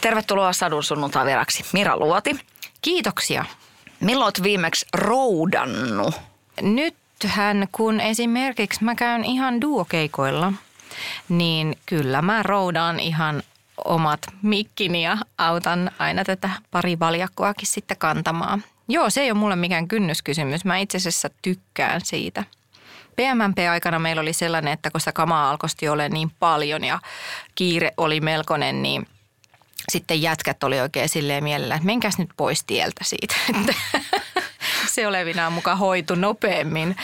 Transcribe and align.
Tervetuloa 0.00 0.52
Sadun 0.52 0.84
sunnuntai 0.84 1.26
vieraksi 1.26 1.64
Mira 1.72 1.96
Luoti. 1.96 2.30
Kiitoksia. 2.82 3.44
Milloin 4.00 4.24
olet 4.24 4.42
viimeksi 4.42 4.86
roudannut? 4.94 6.14
Nythän 6.62 7.68
kun 7.72 8.00
esimerkiksi 8.00 8.84
mä 8.84 8.94
käyn 8.94 9.24
ihan 9.24 9.60
duokeikoilla, 9.60 10.52
niin 11.28 11.78
kyllä 11.86 12.22
mä 12.22 12.42
roudaan 12.42 13.00
ihan 13.00 13.42
omat 13.84 14.20
mikkini 14.42 15.04
ja 15.04 15.16
autan 15.38 15.90
aina 15.98 16.24
tätä 16.24 16.50
pari 16.70 16.98
valjakkoakin 16.98 17.68
sitten 17.68 17.96
kantamaan. 17.96 18.64
Joo, 18.88 19.10
se 19.10 19.20
ei 19.20 19.30
ole 19.30 19.38
mulle 19.38 19.56
mikään 19.56 19.88
kynnyskysymys. 19.88 20.64
Mä 20.64 20.78
itse 20.78 20.96
asiassa 20.96 21.30
tykkään 21.42 22.00
siitä. 22.04 22.44
PMMP-aikana 23.16 23.98
meillä 23.98 24.22
oli 24.22 24.32
sellainen, 24.32 24.72
että 24.72 24.90
kun 24.90 25.00
sitä 25.00 25.12
kamaa 25.12 25.50
alkoi 25.50 25.88
olla 25.90 26.08
niin 26.08 26.30
paljon 26.38 26.84
ja 26.84 26.98
kiire 27.54 27.92
oli 27.96 28.20
melkoinen, 28.20 28.82
niin 28.82 29.06
sitten 29.88 30.22
jätkät 30.22 30.64
oli 30.64 30.80
oikein 30.80 31.08
silleen 31.08 31.44
mielellä, 31.44 31.74
että 31.74 31.86
menkäs 31.86 32.18
nyt 32.18 32.30
pois 32.36 32.64
tieltä 32.64 33.04
siitä, 33.04 33.34
että 33.60 33.74
se 34.88 35.06
olevinaan 35.06 35.52
mukaan 35.52 35.78
hoitu 35.78 36.14
nopeammin. 36.14 36.96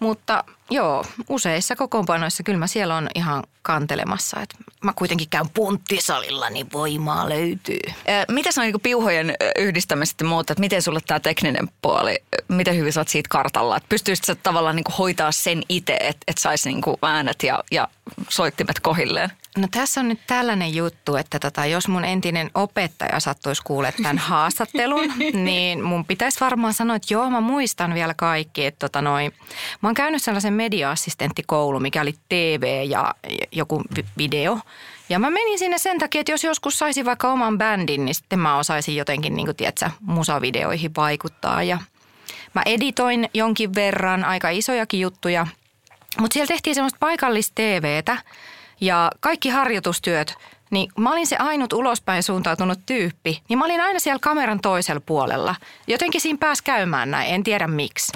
Mutta 0.00 0.44
joo, 0.70 1.04
useissa 1.28 1.76
kokoonpanoissa 1.76 2.42
kyllä 2.42 2.58
mä 2.58 2.66
siellä 2.66 2.96
on 2.96 3.08
ihan 3.14 3.42
kantelemassa. 3.62 4.40
Et 4.40 4.54
mä 4.84 4.92
kuitenkin 4.96 5.28
käyn 5.28 5.50
punttisalilla, 5.54 6.50
niin 6.50 6.72
voimaa 6.72 7.28
löytyy. 7.28 7.80
Mitä 8.28 8.50
on 8.56 8.62
niin 8.62 8.80
piuhojen 8.80 9.34
yhdistämiset 9.58 10.14
ja 10.20 10.26
muuta, 10.26 10.52
että 10.52 10.60
miten 10.60 10.82
sulle 10.82 11.00
tämä 11.06 11.20
tekninen 11.20 11.68
puoli, 11.82 12.18
miten 12.48 12.76
hyvin 12.76 12.92
sä 12.92 13.00
oot 13.00 13.08
siitä 13.08 13.28
kartalla? 13.28 13.76
Että 13.76 13.88
pystyisit 13.88 14.24
sä 14.24 14.34
tavallaan 14.34 14.76
niin 14.76 14.94
hoitaa 14.98 15.32
sen 15.32 15.62
itse, 15.68 15.96
että 16.00 16.24
et 16.28 16.38
saisi 16.38 16.68
niin 16.68 16.82
äänet 17.02 17.42
ja, 17.42 17.64
ja 17.70 17.88
soittimet 18.28 18.80
kohilleen? 18.80 19.30
No 19.58 19.68
tässä 19.70 20.00
on 20.00 20.08
nyt 20.08 20.20
tällainen 20.26 20.74
juttu, 20.74 21.16
että 21.16 21.38
tota, 21.38 21.66
jos 21.66 21.88
mun 21.88 22.04
entinen 22.04 22.50
opettaja 22.54 23.20
sattuisi 23.20 23.62
kuulla 23.64 23.92
tämän 23.92 24.18
haastattelun, 24.28 25.12
niin 25.32 25.82
mun 25.82 26.04
pitäisi 26.04 26.40
varmaan 26.40 26.74
sanoa, 26.74 26.96
että 26.96 27.14
joo, 27.14 27.30
mä 27.30 27.40
muistan 27.40 27.94
vielä 27.94 28.14
kaikki. 28.14 28.66
Että 28.66 28.78
tota 28.78 29.02
noi, 29.02 29.30
mä 29.80 29.88
oon 29.88 29.94
käynyt 29.94 30.22
sellaisen 30.22 30.54
media-assistenttikoulu, 30.54 31.80
mikä 31.80 32.02
oli 32.02 32.14
TV 32.28 32.84
ja 32.88 33.14
joku 33.52 33.82
video. 34.18 34.58
Ja 35.08 35.18
mä 35.18 35.30
menin 35.30 35.58
sinne 35.58 35.78
sen 35.78 35.98
takia, 35.98 36.20
että 36.20 36.32
jos 36.32 36.44
joskus 36.44 36.78
saisi 36.78 37.04
vaikka 37.04 37.32
oman 37.32 37.58
bändin, 37.58 38.04
niin 38.04 38.14
sitten 38.14 38.38
mä 38.38 38.58
osaisin 38.58 38.96
jotenkin, 38.96 39.36
niin 39.36 39.46
kuin 39.46 39.56
tiedätkö, 39.56 39.90
musavideoihin 40.00 40.94
vaikuttaa. 40.96 41.62
Ja 41.62 41.78
mä 42.54 42.62
editoin 42.66 43.28
jonkin 43.34 43.74
verran 43.74 44.24
aika 44.24 44.50
isojakin 44.50 45.00
juttuja, 45.00 45.46
mutta 46.18 46.34
siellä 46.34 46.48
tehtiin 46.48 46.74
semmoista 46.74 46.98
paikallista 47.00 47.52
TVtä– 47.54 48.18
ja 48.80 49.10
kaikki 49.20 49.48
harjoitustyöt, 49.48 50.34
niin 50.70 50.90
mä 50.98 51.12
olin 51.12 51.26
se 51.26 51.36
ainut 51.36 51.72
ulospäin 51.72 52.22
suuntautunut 52.22 52.78
tyyppi, 52.86 53.42
niin 53.48 53.58
mä 53.58 53.64
olin 53.64 53.80
aina 53.80 53.98
siellä 53.98 54.18
kameran 54.18 54.60
toisella 54.60 55.02
puolella. 55.06 55.54
Jotenkin 55.86 56.20
siinä 56.20 56.38
pääsi 56.38 56.64
käymään 56.64 57.10
näin, 57.10 57.34
en 57.34 57.44
tiedä 57.44 57.66
miksi. 57.66 58.12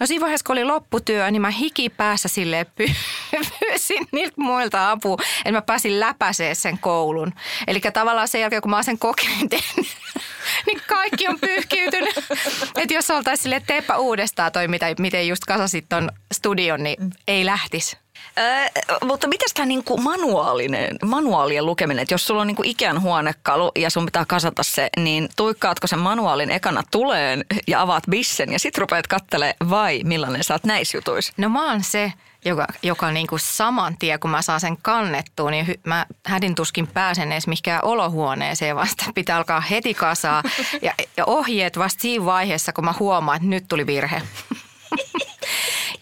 No 0.00 0.06
siinä 0.06 0.20
vaiheessa, 0.20 0.44
kun 0.46 0.52
oli 0.52 0.64
lopputyö, 0.64 1.30
niin 1.30 1.42
mä 1.42 1.50
hiki 1.50 1.88
päässä 1.88 2.28
silleen 2.28 2.66
py- 2.66 2.94
pyysin 3.60 4.08
niiltä 4.12 4.34
muilta 4.36 4.90
apua, 4.90 5.16
että 5.38 5.52
mä 5.52 5.62
pääsin 5.62 6.00
läpäisee 6.00 6.54
sen 6.54 6.78
koulun. 6.78 7.32
Eli 7.66 7.80
tavallaan 7.80 8.28
sen 8.28 8.40
jälkeen, 8.40 8.62
kun 8.62 8.70
mä 8.70 8.76
oon 8.76 8.84
sen 8.84 8.98
kokeen 8.98 9.48
tehnyt, 9.48 9.86
niin 10.66 10.80
kaikki 10.86 11.28
on 11.28 11.40
pyyhkiytynyt. 11.40 12.14
että 12.80 12.94
jos 12.94 13.10
oltaisiin 13.10 13.42
silleen, 13.42 13.62
teepä 13.66 13.96
uudestaan 13.96 14.52
toi, 14.52 14.68
mitä, 14.68 14.86
miten 14.98 15.28
just 15.28 15.44
kasasit 15.44 15.86
ton 15.88 16.10
studion, 16.34 16.82
niin 16.82 16.96
ei 17.28 17.46
lähtisi. 17.46 18.05
Äh, 18.38 18.70
mutta 19.04 19.28
mitäs 19.28 19.52
tämä 19.54 19.66
niinku 19.66 19.96
manuaalinen, 19.96 20.96
manuaalien 21.04 21.66
lukeminen, 21.66 22.02
että 22.02 22.14
jos 22.14 22.26
sulla 22.26 22.40
on 22.40 22.46
niinku 22.46 22.62
Ikean 22.64 23.02
huonekalu 23.02 23.72
ja 23.78 23.90
sun 23.90 24.06
pitää 24.06 24.24
kasata 24.28 24.62
se, 24.62 24.88
niin 24.96 25.28
tuikkaatko 25.36 25.86
sen 25.86 25.98
manuaalin 25.98 26.50
ekana 26.50 26.82
tuleen 26.90 27.44
ja 27.66 27.80
avaat 27.80 28.04
bissen 28.10 28.52
ja 28.52 28.58
sit 28.58 28.78
rupeat 28.78 29.06
kattele 29.06 29.56
vai 29.70 30.00
millainen 30.04 30.44
sä 30.44 30.54
oot 30.54 30.64
näissä 30.64 30.96
jutuissa? 30.96 31.32
No 31.36 31.48
mä 31.48 31.70
oon 31.70 31.82
se, 31.82 32.12
joka, 32.44 32.66
joka 32.82 33.12
niinku 33.12 33.38
saman 33.38 33.96
tien, 33.98 34.20
kun 34.20 34.30
mä 34.30 34.42
saan 34.42 34.60
sen 34.60 34.76
kannettua, 34.82 35.50
niin 35.50 35.66
hy, 35.66 35.74
mä 35.84 36.06
hädin 36.26 36.54
tuskin 36.54 36.86
pääsen 36.86 37.32
edes 37.32 37.46
mihinkään 37.46 37.84
olohuoneeseen, 37.84 38.76
vasta 38.76 39.04
pitää 39.14 39.36
alkaa 39.36 39.60
heti 39.60 39.94
kasaa 39.94 40.42
ja, 40.82 40.94
ja 41.16 41.24
ohjeet 41.26 41.78
vasta 41.78 42.02
siinä 42.02 42.24
vaiheessa, 42.24 42.72
kun 42.72 42.84
mä 42.84 42.94
huomaan, 42.98 43.36
että 43.36 43.48
nyt 43.48 43.64
tuli 43.68 43.86
virhe. 43.86 44.22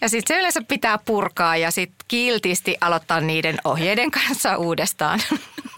Ja 0.01 0.09
sitten 0.09 0.35
se 0.35 0.39
yleensä 0.39 0.61
pitää 0.67 0.97
purkaa 0.97 1.57
ja 1.57 1.71
sitten 1.71 2.05
kiltisti 2.07 2.77
aloittaa 2.81 3.21
niiden 3.21 3.57
ohjeiden 3.63 4.11
kanssa 4.11 4.57
uudestaan. 4.57 5.19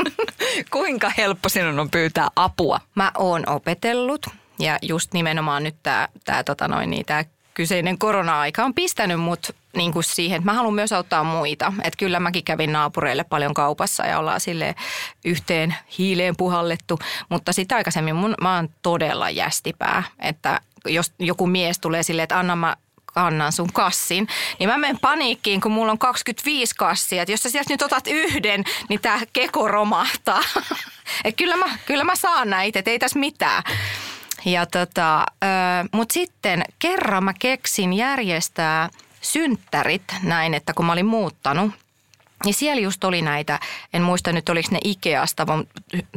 Kuinka 0.72 1.11
helppo 1.17 1.50
sinun 1.50 1.79
on 1.79 1.89
pyytää 1.89 2.28
apua? 2.35 2.79
Mä 2.95 3.11
oon 3.17 3.50
opetellut 3.50 4.25
ja 4.59 4.78
just 4.81 5.13
nimenomaan 5.13 5.63
nyt 5.63 5.75
tämä 5.83 6.07
tää, 6.25 6.44
tota 6.44 6.67
noin, 6.67 6.89
niin 6.89 7.05
tää 7.05 7.25
kyseinen 7.53 7.97
korona-aika 7.97 8.66
on 8.66 8.73
pistänyt 8.73 9.19
mut 9.19 9.55
niin 9.75 9.94
kuin 9.94 10.03
siihen, 10.03 10.38
että 10.38 10.45
mä 10.45 10.53
haluan 10.53 10.73
myös 10.73 10.94
auttaa 10.94 11.23
muita. 11.23 11.73
Että 11.84 11.97
kyllä 11.97 12.19
mäkin 12.19 12.44
kävin 12.44 12.72
naapureille 12.72 13.23
paljon 13.23 13.53
kaupassa 13.53 14.05
ja 14.05 14.19
ollaan 14.19 14.39
sille 14.39 14.75
yhteen 15.25 15.75
hiileen 15.97 16.38
puhallettu. 16.38 16.99
Mutta 17.29 17.53
sitä 17.53 17.75
aikaisemmin 17.75 18.16
mun, 18.16 18.35
mä 18.41 18.55
oon 18.55 18.69
todella 18.81 19.29
jästipää, 19.29 20.03
että 20.19 20.61
jos 20.85 21.13
joku 21.19 21.47
mies 21.47 21.79
tulee 21.79 22.03
silleen, 22.03 22.23
että 22.23 22.39
anna 22.39 22.55
mä 22.55 22.75
kannan 23.17 23.51
sun 23.51 23.73
kassin, 23.73 24.28
niin 24.59 24.69
mä 24.69 24.78
menen 24.78 25.00
paniikkiin, 25.00 25.61
kun 25.61 25.72
mulla 25.72 25.91
on 25.91 25.97
25 25.97 26.75
kassia. 26.75 27.22
Että 27.22 27.31
jos 27.31 27.44
sä 27.44 27.50
sieltä 27.50 27.73
nyt 27.73 27.81
otat 27.81 28.07
yhden, 28.07 28.63
niin 28.89 29.01
tää 29.01 29.19
keko 29.33 29.67
romahtaa. 29.67 30.41
Et 31.25 31.35
kyllä, 31.35 31.57
mä, 31.57 31.66
kyllä 31.85 32.03
mä 32.03 32.16
saan 32.16 32.50
näitä, 32.50 32.79
et 32.79 32.88
ei 32.88 33.00
tässä 33.00 33.19
mitään. 33.19 33.63
Ja 34.45 34.66
tota, 34.66 35.25
mutta 35.91 36.13
sitten 36.13 36.66
kerran 36.79 37.23
mä 37.23 37.33
keksin 37.39 37.94
järjestää 37.94 38.89
synttärit 39.22 40.03
näin, 40.23 40.53
että 40.53 40.73
kun 40.73 40.85
mä 40.85 40.91
olin 40.91 41.05
muuttanut– 41.05 41.72
niin 42.46 42.53
siellä 42.53 42.81
just 42.81 43.03
oli 43.03 43.22
näitä, 43.22 43.59
en 43.94 44.02
muista 44.02 44.34
nyt 44.34 44.50
oliko 44.50 44.70
ne 44.72 44.80
Ikeasta, 44.84 45.48
vaan 45.48 45.64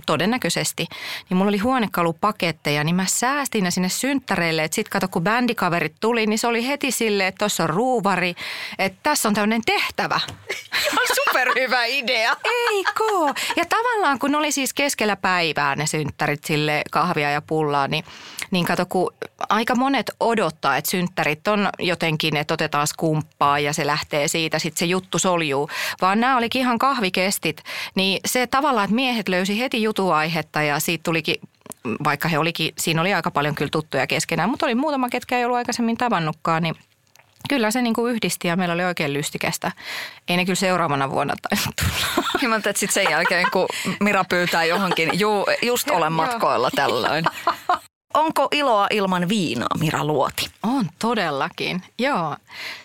todennäköisesti. 0.06 0.86
Niin 1.30 1.36
mulla 1.36 1.48
oli 1.48 1.58
huonekalupaketteja, 1.58 2.84
niin 2.84 2.94
mä 2.94 3.04
säästin 3.08 3.64
ne 3.64 3.70
sinne 3.70 3.88
synttäreille. 3.88 4.64
Että 4.64 4.74
sit 4.74 4.88
kato, 4.88 5.08
kun 5.08 5.24
bändikaverit 5.24 5.94
tuli, 6.00 6.26
niin 6.26 6.38
se 6.38 6.46
oli 6.46 6.66
heti 6.66 6.90
silleen, 6.90 7.28
että 7.28 7.38
tuossa 7.38 7.62
on 7.62 7.70
ruuvari. 7.70 8.34
Että 8.78 8.98
tässä 9.02 9.28
on 9.28 9.34
tämmöinen 9.34 9.62
tehtävä. 9.66 10.20
Ihan 10.86 11.06
superhyvä 11.14 11.84
idea. 11.84 12.36
Eikö? 12.70 13.40
Ja 13.56 13.64
tavallaan 13.68 14.18
kun 14.18 14.34
oli 14.34 14.52
siis 14.52 14.74
keskellä 14.74 15.16
päivää 15.16 15.76
ne 15.76 15.86
synttärit 15.86 16.44
sille 16.44 16.82
kahvia 16.90 17.30
ja 17.30 17.42
pullaa, 17.42 17.88
niin, 17.88 18.04
niin 18.50 18.64
kato, 18.66 18.86
kun 18.86 19.14
aika 19.48 19.74
monet 19.74 20.10
odottaa, 20.20 20.76
että 20.76 20.90
synttärit 20.90 21.48
on 21.48 21.68
jotenkin, 21.78 22.36
että 22.36 22.54
otetaan 22.54 22.86
skumppaa 22.86 23.58
ja 23.58 23.72
se 23.72 23.86
lähtee 23.86 24.28
siitä, 24.28 24.58
sitten 24.58 24.78
se 24.78 24.84
juttu 24.84 25.18
soljuu. 25.18 25.70
Vaan 26.00 26.20
nämä 26.20 26.36
olikin 26.36 26.60
ihan 26.60 26.78
kahvikestit, 26.78 27.62
niin 27.94 28.20
se 28.26 28.46
tavallaan, 28.46 28.84
että 28.84 28.94
miehet 28.94 29.28
löysi 29.28 29.60
heti 29.60 29.82
jutuaihetta 29.82 30.62
ja 30.62 30.80
siitä 30.80 31.02
tulikin 31.02 31.36
vaikka 32.04 32.28
he 32.28 32.38
olikin, 32.38 32.72
siinä 32.78 33.00
oli 33.00 33.14
aika 33.14 33.30
paljon 33.30 33.54
kyllä 33.54 33.70
tuttuja 33.70 34.06
keskenään, 34.06 34.50
mutta 34.50 34.66
oli 34.66 34.74
muutama, 34.74 35.08
ketkä 35.08 35.38
ei 35.38 35.44
ollut 35.44 35.56
aikaisemmin 35.56 35.96
tavannutkaan, 35.96 36.62
niin 36.62 36.74
Kyllä 37.48 37.70
se 37.70 37.82
niinku 37.82 38.06
yhdisti 38.06 38.48
ja 38.48 38.56
meillä 38.56 38.74
oli 38.74 38.84
oikein 38.84 39.12
lystikästä. 39.12 39.72
Ei 40.28 40.36
ne 40.36 40.44
kyllä 40.44 40.56
seuraavana 40.56 41.10
vuonna 41.10 41.34
tainnut 41.42 41.74
tulla. 41.76 42.48
Mä 42.48 42.56
että 42.56 42.72
sitten 42.74 43.04
sen 43.04 43.10
jälkeen, 43.10 43.46
kun 43.52 43.68
Mira 44.00 44.24
pyytää 44.24 44.64
johonkin, 44.64 45.10
ju, 45.12 45.46
just 45.62 45.90
olen 45.90 46.12
matkoilla 46.12 46.70
tällöin. 46.76 47.24
Onko 48.14 48.48
iloa 48.50 48.86
ilman 48.90 49.28
viinaa, 49.28 49.78
Mira 49.78 50.04
Luoti? 50.04 50.50
On 50.62 50.86
todellakin, 50.98 51.82
joo. 51.98 52.36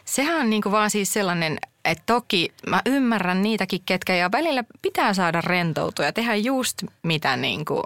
Sehän 0.06 0.40
on 0.40 0.50
niinku 0.50 0.72
vaan 0.72 0.90
siis 0.90 1.14
sellainen, 1.14 1.58
että 1.86 2.04
toki 2.06 2.54
mä 2.68 2.82
ymmärrän 2.86 3.44
niitäkin, 3.44 3.82
ketkä 3.86 4.16
ja 4.16 4.32
välillä 4.32 4.64
pitää 4.82 5.14
saada 5.14 5.42
rentoutua 5.42 6.06
ja 6.06 6.14
tehdä 6.14 6.36
just 6.36 6.84
mitä 7.04 7.38
niinku 7.38 7.84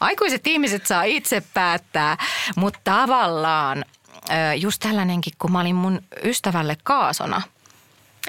aikuiset 0.00 0.46
ihmiset 0.46 0.86
saa 0.86 1.02
itse 1.02 1.42
päättää, 1.54 2.16
mutta 2.56 2.80
tavallaan 2.84 3.84
just 4.56 4.80
tällainenkin, 4.82 5.32
kun 5.38 5.52
mä 5.52 5.60
olin 5.60 5.76
mun 5.76 6.00
ystävälle 6.24 6.76
kaasona. 6.82 7.42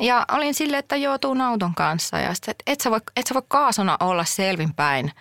Ja 0.01 0.25
olin 0.31 0.54
sille, 0.54 0.77
että 0.77 0.95
joo, 0.95 1.18
tuun 1.18 1.42
auton 1.42 1.75
kanssa. 1.75 2.19
Ja 2.19 2.33
sitten, 2.33 2.51
et, 2.51 2.63
et, 2.68 2.80
et 3.15 3.27
sä 3.27 3.33
voi 3.33 3.42
kaasona 3.47 3.97
olla 4.00 4.25
selvinpäin. 4.25 5.12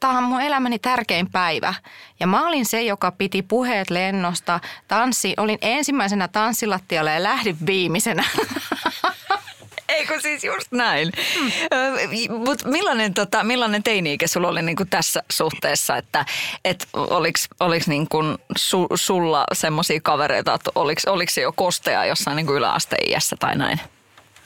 Tämä 0.00 0.18
on 0.18 0.24
mun 0.24 0.40
elämäni 0.40 0.78
tärkein 0.78 1.30
päivä. 1.30 1.74
Ja 2.20 2.26
mä 2.26 2.46
olin 2.46 2.66
se, 2.66 2.82
joka 2.82 3.12
piti 3.12 3.42
puheet 3.42 3.90
lennosta, 3.90 4.60
tanssi, 4.88 5.34
olin 5.36 5.58
ensimmäisenä 5.62 6.28
tanssilattialla 6.28 7.10
ja 7.10 7.22
lähdin 7.22 7.56
viimeisenä. 7.66 8.24
Eikö 9.88 10.20
siis 10.20 10.44
just 10.44 10.72
näin? 10.72 11.12
Mm. 11.40 11.52
Mutta 12.46 12.68
millainen, 12.68 13.14
tota, 13.14 13.44
millainen 13.44 13.82
teini-ikä 13.82 14.26
sulla 14.26 14.48
oli 14.48 14.62
niinku 14.62 14.84
tässä 14.84 15.22
suhteessa, 15.30 15.96
että 15.96 16.24
et 16.64 16.88
oliks, 16.94 17.48
oliks 17.60 17.88
niinku 17.88 18.18
su, 18.56 18.86
sulla 18.94 19.44
semmoisia 19.52 20.00
kavereita, 20.02 20.54
että 20.54 20.70
oliks, 20.74 21.04
oliks 21.04 21.34
se 21.34 21.40
jo 21.40 21.52
kostea 21.52 22.04
jossain 22.04 22.36
niinku 22.36 22.52
yläasteiässä 22.52 23.36
tai 23.40 23.56
näin? 23.56 23.80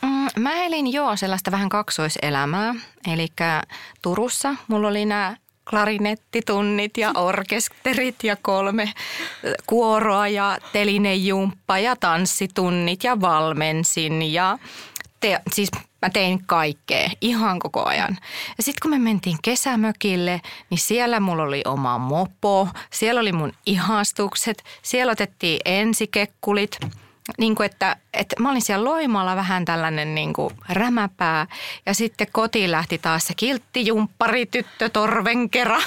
Mm, 0.02 0.42
mä 0.42 0.52
elin 0.52 0.92
jo 0.92 1.16
sellaista 1.16 1.50
vähän 1.50 1.68
kaksoiselämää. 1.68 2.74
Eli 3.12 3.26
Turussa 4.02 4.54
mulla 4.68 4.88
oli 4.88 5.04
nämä 5.04 5.36
klarinettitunnit 5.70 6.96
ja 6.96 7.12
orkesterit 7.14 8.24
ja 8.24 8.36
kolme 8.42 8.92
kuoroa 9.66 10.28
ja 10.28 10.58
telinejumppa 10.72 11.78
ja 11.78 11.96
tanssitunnit 11.96 13.04
ja 13.04 13.20
valmensin 13.20 14.32
ja 14.32 14.58
te, 15.20 15.40
siis 15.52 15.68
mä 16.02 16.10
tein 16.10 16.46
kaikkea 16.46 17.10
ihan 17.20 17.58
koko 17.58 17.84
ajan. 17.84 18.18
Ja 18.56 18.62
sitten 18.62 18.80
kun 18.82 18.90
me 18.90 18.98
mentiin 18.98 19.38
kesämökille, 19.42 20.40
niin 20.70 20.78
siellä 20.78 21.20
mulla 21.20 21.42
oli 21.42 21.62
oma 21.64 21.98
mopo, 21.98 22.68
siellä 22.90 23.20
oli 23.20 23.32
mun 23.32 23.52
ihastukset, 23.66 24.64
siellä 24.82 25.12
otettiin 25.12 25.60
ensikekkulit. 25.64 26.78
Niin 27.38 27.54
kuin 27.54 27.66
että, 27.66 27.96
että 28.14 28.36
mä 28.38 28.50
olin 28.50 28.62
siellä 28.62 28.84
Loimalla 28.84 29.36
vähän 29.36 29.64
tällainen 29.64 30.14
niin 30.14 30.32
kuin 30.32 30.54
rämäpää 30.68 31.46
ja 31.86 31.94
sitten 31.94 32.26
kotiin 32.32 32.70
lähti 32.70 32.98
taas 32.98 33.26
se 33.26 33.34
kilttijumppari 33.36 34.46
tyttö 34.46 34.88
torvenkera. 34.88 35.80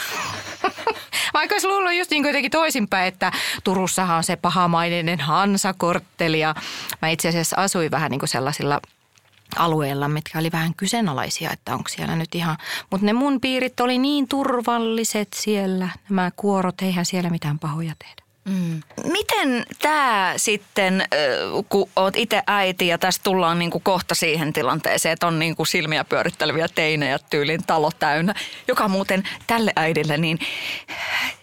Vaikka 1.33 1.53
olisi 1.55 1.67
luullut 1.67 1.93
just 1.93 2.11
niin 2.11 2.25
jotenkin 2.25 2.51
toisinpäin, 2.51 3.07
että 3.07 3.31
Turussahan 3.63 4.17
on 4.17 4.23
se 4.23 4.35
pahamaineinen 4.35 5.19
Hansakortteli 5.19 6.39
ja 6.39 6.55
mä 7.01 7.09
itse 7.09 7.29
asiassa 7.29 7.55
asuin 7.59 7.91
vähän 7.91 8.11
niin 8.11 8.19
kuin 8.19 8.29
sellaisilla– 8.29 8.81
alueella, 9.55 10.07
mitkä 10.07 10.39
oli 10.39 10.51
vähän 10.51 10.73
kyseenalaisia, 10.75 11.51
että 11.51 11.73
onko 11.73 11.89
siellä 11.89 12.15
nyt 12.15 12.35
ihan... 12.35 12.57
Mutta 12.91 13.05
ne 13.05 13.13
mun 13.13 13.41
piirit 13.41 13.79
oli 13.79 13.97
niin 13.97 14.27
turvalliset 14.27 15.27
siellä, 15.35 15.89
nämä 16.09 16.31
kuorot, 16.35 16.81
eihän 16.81 17.05
siellä 17.05 17.29
mitään 17.29 17.59
pahoja 17.59 17.93
tehdä. 17.99 18.26
Mm. 18.47 18.81
Miten 19.11 19.65
tämä 19.81 20.33
sitten, 20.37 21.03
kun 21.69 21.89
oot 21.95 22.15
itse 22.15 22.43
äiti 22.47 22.87
ja 22.87 22.97
tästä 22.97 23.23
tullaan 23.23 23.59
niinku 23.59 23.79
kohta 23.79 24.15
siihen 24.15 24.53
tilanteeseen, 24.53 25.13
että 25.13 25.27
on 25.27 25.39
niinku 25.39 25.65
silmiä 25.65 26.03
pyöritteleviä 26.03 26.67
teinejä 26.75 27.19
tyylin 27.29 27.63
talo 27.67 27.91
täynnä, 27.99 28.33
joka 28.67 28.87
muuten 28.87 29.23
tälle 29.47 29.71
äidille, 29.75 30.17
niin 30.17 30.39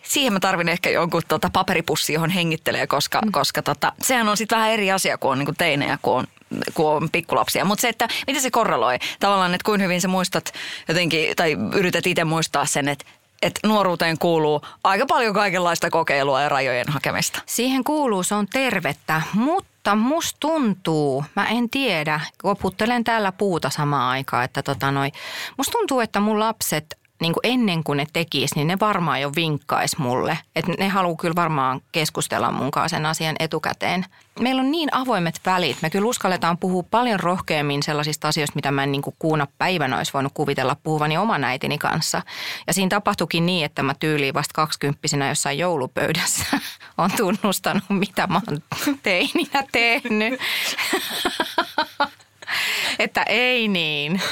siihen 0.03 0.33
mä 0.33 0.41
tarvin 0.41 0.69
ehkä 0.69 0.91
jonkun 0.91 1.23
tota 1.29 1.51
paperipussi, 1.53 2.13
johon 2.13 2.31
hengittelee, 2.31 2.87
koska, 2.87 3.21
mm. 3.21 3.33
koska 3.33 3.63
tota, 3.63 3.93
sehän 4.03 4.29
on 4.29 4.37
sitten 4.37 4.59
vähän 4.59 4.71
eri 4.71 4.93
asia, 4.93 5.19
kun 5.19 5.33
on 5.33 5.39
niinku 5.39 5.55
teinejä, 5.59 5.99
kun 6.03 6.15
on 6.15 6.27
kun 6.75 6.91
on 6.91 7.11
pikkulapsia. 7.11 7.65
Mutta 7.65 7.83
se, 7.83 7.89
että 7.89 8.09
miten 8.27 8.43
se 8.43 8.51
korreloi 8.51 8.99
tavallaan, 9.21 9.55
että 9.55 9.65
kuinka 9.65 9.83
hyvin 9.83 10.01
sä 10.01 10.09
muistat 10.09 10.53
jotenkin, 10.89 11.37
tai 11.37 11.57
yrität 11.75 12.07
itse 12.07 12.25
muistaa 12.25 12.67
sen, 12.67 12.89
että 12.89 13.05
että 13.45 13.69
nuoruuteen 13.69 14.19
kuuluu 14.19 14.63
aika 14.85 15.07
paljon 15.07 15.35
kaikenlaista 15.35 15.91
kokeilua 15.91 16.41
ja 16.41 16.49
rajojen 16.49 16.89
hakemista. 16.89 17.43
Siihen 17.47 17.85
kuuluu, 17.85 18.23
se 18.23 18.35
on 18.35 18.47
tervettä, 18.47 19.23
mutta 19.35 19.95
musta 19.95 20.37
tuntuu, 20.41 21.25
mä 21.37 21.47
en 21.47 21.71
tiedä, 21.71 22.21
koputtelen 22.43 23.05
täällä 23.05 23.33
puuta 23.33 23.71
samaan 23.71 24.11
aikaan, 24.11 24.45
että 24.45 24.63
tota 24.63 24.91
noi, 24.91 25.13
musta 25.57 25.73
tuntuu, 25.73 26.01
että 26.01 26.21
mun 26.21 26.41
lapset 26.41 26.99
niin 27.21 27.33
kuin 27.33 27.41
ennen 27.53 27.85
kuin 27.85 27.97
ne 27.97 28.07
tekis, 28.13 28.57
niin 28.57 28.67
ne 28.67 28.77
varmaan 28.81 29.21
jo 29.21 29.31
vinkkais 29.37 29.99
mulle. 29.99 30.39
Että 30.57 30.73
ne 30.79 30.89
haluaa 30.89 31.17
kyllä 31.17 31.35
varmaan 31.37 31.81
keskustella 31.93 32.53
mun 32.53 32.71
kanssa 32.71 32.97
sen 32.97 33.07
asian 33.07 33.37
etukäteen. 33.39 34.05
Meillä 34.41 34.61
on 34.61 34.71
niin 34.71 34.89
avoimet 34.95 35.41
välit. 35.47 35.83
Me 35.83 35.91
kyllä 35.91 36.09
uskalletaan 36.09 36.59
puhua 36.59 36.83
paljon 36.91 37.21
rohkeammin 37.21 37.83
sellaisista 37.83 38.29
asioista, 38.29 38.57
mitä 38.57 38.71
mä 38.71 38.83
en 38.83 38.93
niin 38.93 39.03
kuin 39.03 39.17
kuuna 39.19 39.47
päivänä 39.59 39.97
olisi 39.97 40.13
voinut 40.13 40.33
kuvitella 40.35 40.77
puhuvani 40.83 41.17
oman 41.17 41.45
äitini 41.45 41.79
kanssa. 41.79 42.23
Ja 42.67 42.73
siinä 42.73 42.89
tapahtuikin 42.89 43.47
niin, 43.47 43.65
että 43.65 43.83
mä 43.83 43.95
tyyliin 44.01 44.35
vasta 44.35 44.53
kaksikymppisenä 44.55 45.29
jossain 45.29 45.59
joulupöydässä 45.59 46.45
on 46.99 47.11
tunnustanut, 47.17 47.85
mitä 47.89 48.27
mä 48.27 48.41
oon 48.51 48.63
teininä 49.03 49.65
tehnyt. 49.73 50.41
että 52.99 53.23
ei 53.23 53.69
niin 53.69 54.23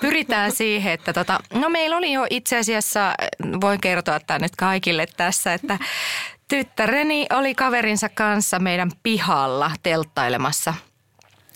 pyritään 0.00 0.52
siihen, 0.52 0.92
että 0.92 1.12
tota, 1.12 1.40
no 1.54 1.68
meillä 1.68 1.96
oli 1.96 2.12
jo 2.12 2.26
itse 2.30 2.58
asiassa, 2.58 3.14
voin 3.60 3.80
kertoa 3.80 4.20
tämä 4.20 4.38
nyt 4.38 4.56
kaikille 4.56 5.06
tässä, 5.16 5.54
että 5.54 5.78
tyttäreni 6.48 7.26
oli 7.32 7.54
kaverinsa 7.54 8.08
kanssa 8.08 8.58
meidän 8.58 8.90
pihalla 9.02 9.70
telttailemassa. 9.82 10.74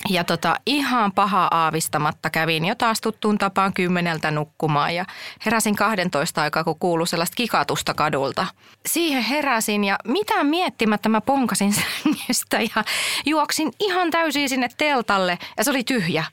Ja 0.08 0.24
tota, 0.24 0.56
ihan 0.66 1.12
paha 1.12 1.48
aavistamatta 1.50 2.30
kävin 2.30 2.64
jo 2.64 2.74
taas 2.74 3.00
tuttuun 3.00 3.38
tapaan 3.38 3.72
kymmeneltä 3.72 4.30
nukkumaan 4.30 4.94
ja 4.94 5.04
heräsin 5.44 5.76
12 5.76 6.42
aikaa, 6.42 6.64
kun 6.64 6.78
kuului 6.78 7.06
sellaista 7.06 7.34
kikatusta 7.34 7.94
kadulta. 7.94 8.46
Siihen 8.86 9.22
heräsin 9.22 9.84
ja 9.84 9.98
mitään 10.04 10.46
miettimättä 10.46 11.08
mä 11.08 11.20
ponkasin 11.20 11.72
sängystä 12.02 12.60
ja 12.60 12.84
juoksin 13.26 13.72
ihan 13.80 14.10
täysin 14.10 14.48
sinne 14.48 14.68
teltalle 14.78 15.38
ja 15.56 15.64
se 15.64 15.70
oli 15.70 15.84
tyhjä. 15.84 16.24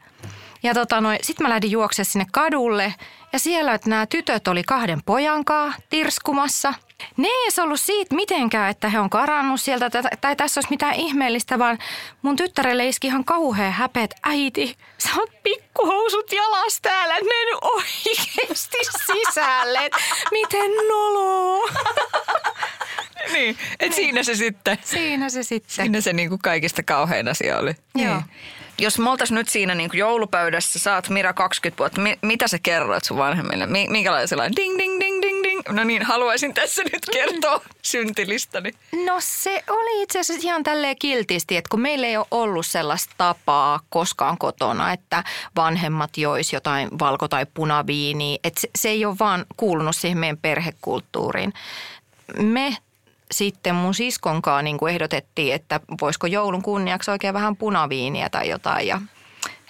Ja 0.63 0.73
tota 0.73 0.97
sitten 1.21 1.45
mä 1.45 1.50
lähdin 1.50 1.71
juoksemaan 1.71 2.06
sinne 2.06 2.25
kadulle 2.31 2.94
ja 3.33 3.39
siellä, 3.39 3.73
että 3.73 3.89
nämä 3.89 4.06
tytöt 4.06 4.47
oli 4.47 4.63
kahden 4.63 5.03
pojankaa 5.03 5.73
tirskumassa. 5.89 6.73
Ne 7.17 7.27
ei 7.27 7.44
edes 7.44 7.59
ollut 7.59 7.79
siitä 7.79 8.15
mitenkään, 8.15 8.69
että 8.69 8.89
he 8.89 9.00
on 9.00 9.09
karannut 9.09 9.61
sieltä 9.61 9.89
tai 10.21 10.35
tässä 10.35 10.59
olisi 10.59 10.69
mitään 10.69 10.95
ihmeellistä, 10.95 11.59
vaan 11.59 11.77
mun 12.21 12.35
tyttärelle 12.35 12.88
iski 12.88 13.07
ihan 13.07 13.25
kauhea 13.25 13.71
häpeä, 13.71 14.03
että 14.03 14.15
äiti, 14.23 14.77
sä 14.97 15.09
oot 15.17 15.44
pikkuhousut 15.44 16.31
jalas 16.31 16.79
täällä, 16.81 17.13
ne 17.13 17.21
nyt 17.21 17.57
oikeasti 17.61 18.77
sisälle. 19.06 19.89
Miten 20.31 20.71
noloa? 20.89 21.69
niin, 23.33 23.57
et 23.79 23.94
siinä 23.94 24.23
se 24.23 24.35
sitten. 24.35 24.77
Siinä 24.83 25.29
se 25.29 25.44
sitten. 25.44 25.85
Siinä 25.85 26.01
se 26.01 26.13
niinku 26.13 26.39
kaikista 26.44 26.83
kauhein 26.83 27.27
asia 27.27 27.57
oli. 27.57 27.75
Joo. 27.95 28.15
Niin 28.15 28.58
jos 28.80 29.00
me 29.00 29.10
oltaisiin 29.10 29.36
nyt 29.36 29.50
siinä 29.50 29.76
niin 29.76 29.90
kuin 29.90 30.00
joulupöydässä, 30.00 30.80
sä 30.80 30.96
oot 30.96 31.10
Mira 31.10 31.34
20 31.34 31.78
vuotta, 31.80 32.02
mi- 32.02 32.20
mitä 32.22 32.48
sä 32.48 32.60
kerroit 32.64 33.04
sun 33.04 33.18
vanhemmille? 33.18 33.66
Mi- 33.66 33.88
minkälainen 33.90 34.28
sellainen 34.28 34.56
ding, 34.56 34.78
ding, 34.78 35.00
ding, 35.00 35.22
ding, 35.22 35.44
ding? 35.44 35.62
No 35.70 35.84
niin, 35.84 36.04
haluaisin 36.04 36.54
tässä 36.54 36.84
nyt 36.84 37.06
kertoa 37.14 37.62
syntilistani. 37.81 38.71
No 39.06 39.16
se 39.19 39.64
oli 39.69 40.04
itse 40.04 40.19
asiassa 40.19 40.48
ihan 40.48 40.64
tälleen 40.64 40.95
kiltisti, 41.00 41.57
että 41.57 41.69
kun 41.69 41.81
meillä 41.81 42.07
ei 42.07 42.18
ole 42.18 42.26
ollut 42.31 42.66
sellaista 42.66 43.14
tapaa 43.18 43.80
koskaan 43.90 44.38
kotona, 44.38 44.94
että 44.94 45.24
vanhemmat 45.56 46.18
jois 46.18 46.54
jotain 46.54 46.90
valko- 47.00 47.28
tai 47.28 47.45
punaviiniä, 47.54 48.38
että 48.44 48.62
se, 48.62 48.69
se 48.76 48.90
ei 48.90 49.06
ole 49.06 49.16
vaan 49.19 49.45
kuulunut 49.57 49.95
siihen 49.95 50.18
meidän 50.18 50.38
perhekulttuuriin. 50.38 51.54
Me 52.38 52.78
sitten 53.31 53.76
mun 53.76 53.94
siskonkaan 53.94 54.66
niin 54.66 54.78
kuin 54.78 54.94
ehdotettiin, 54.94 55.54
että 55.54 55.80
voisiko 56.02 56.28
joulun 56.28 56.62
kunniaksi 56.62 57.12
oikein 57.12 57.33
vähän 57.33 57.56
punaviiniä 57.56 58.30
tai 58.30 58.50
jotain. 58.50 58.88
Ja 58.88 59.02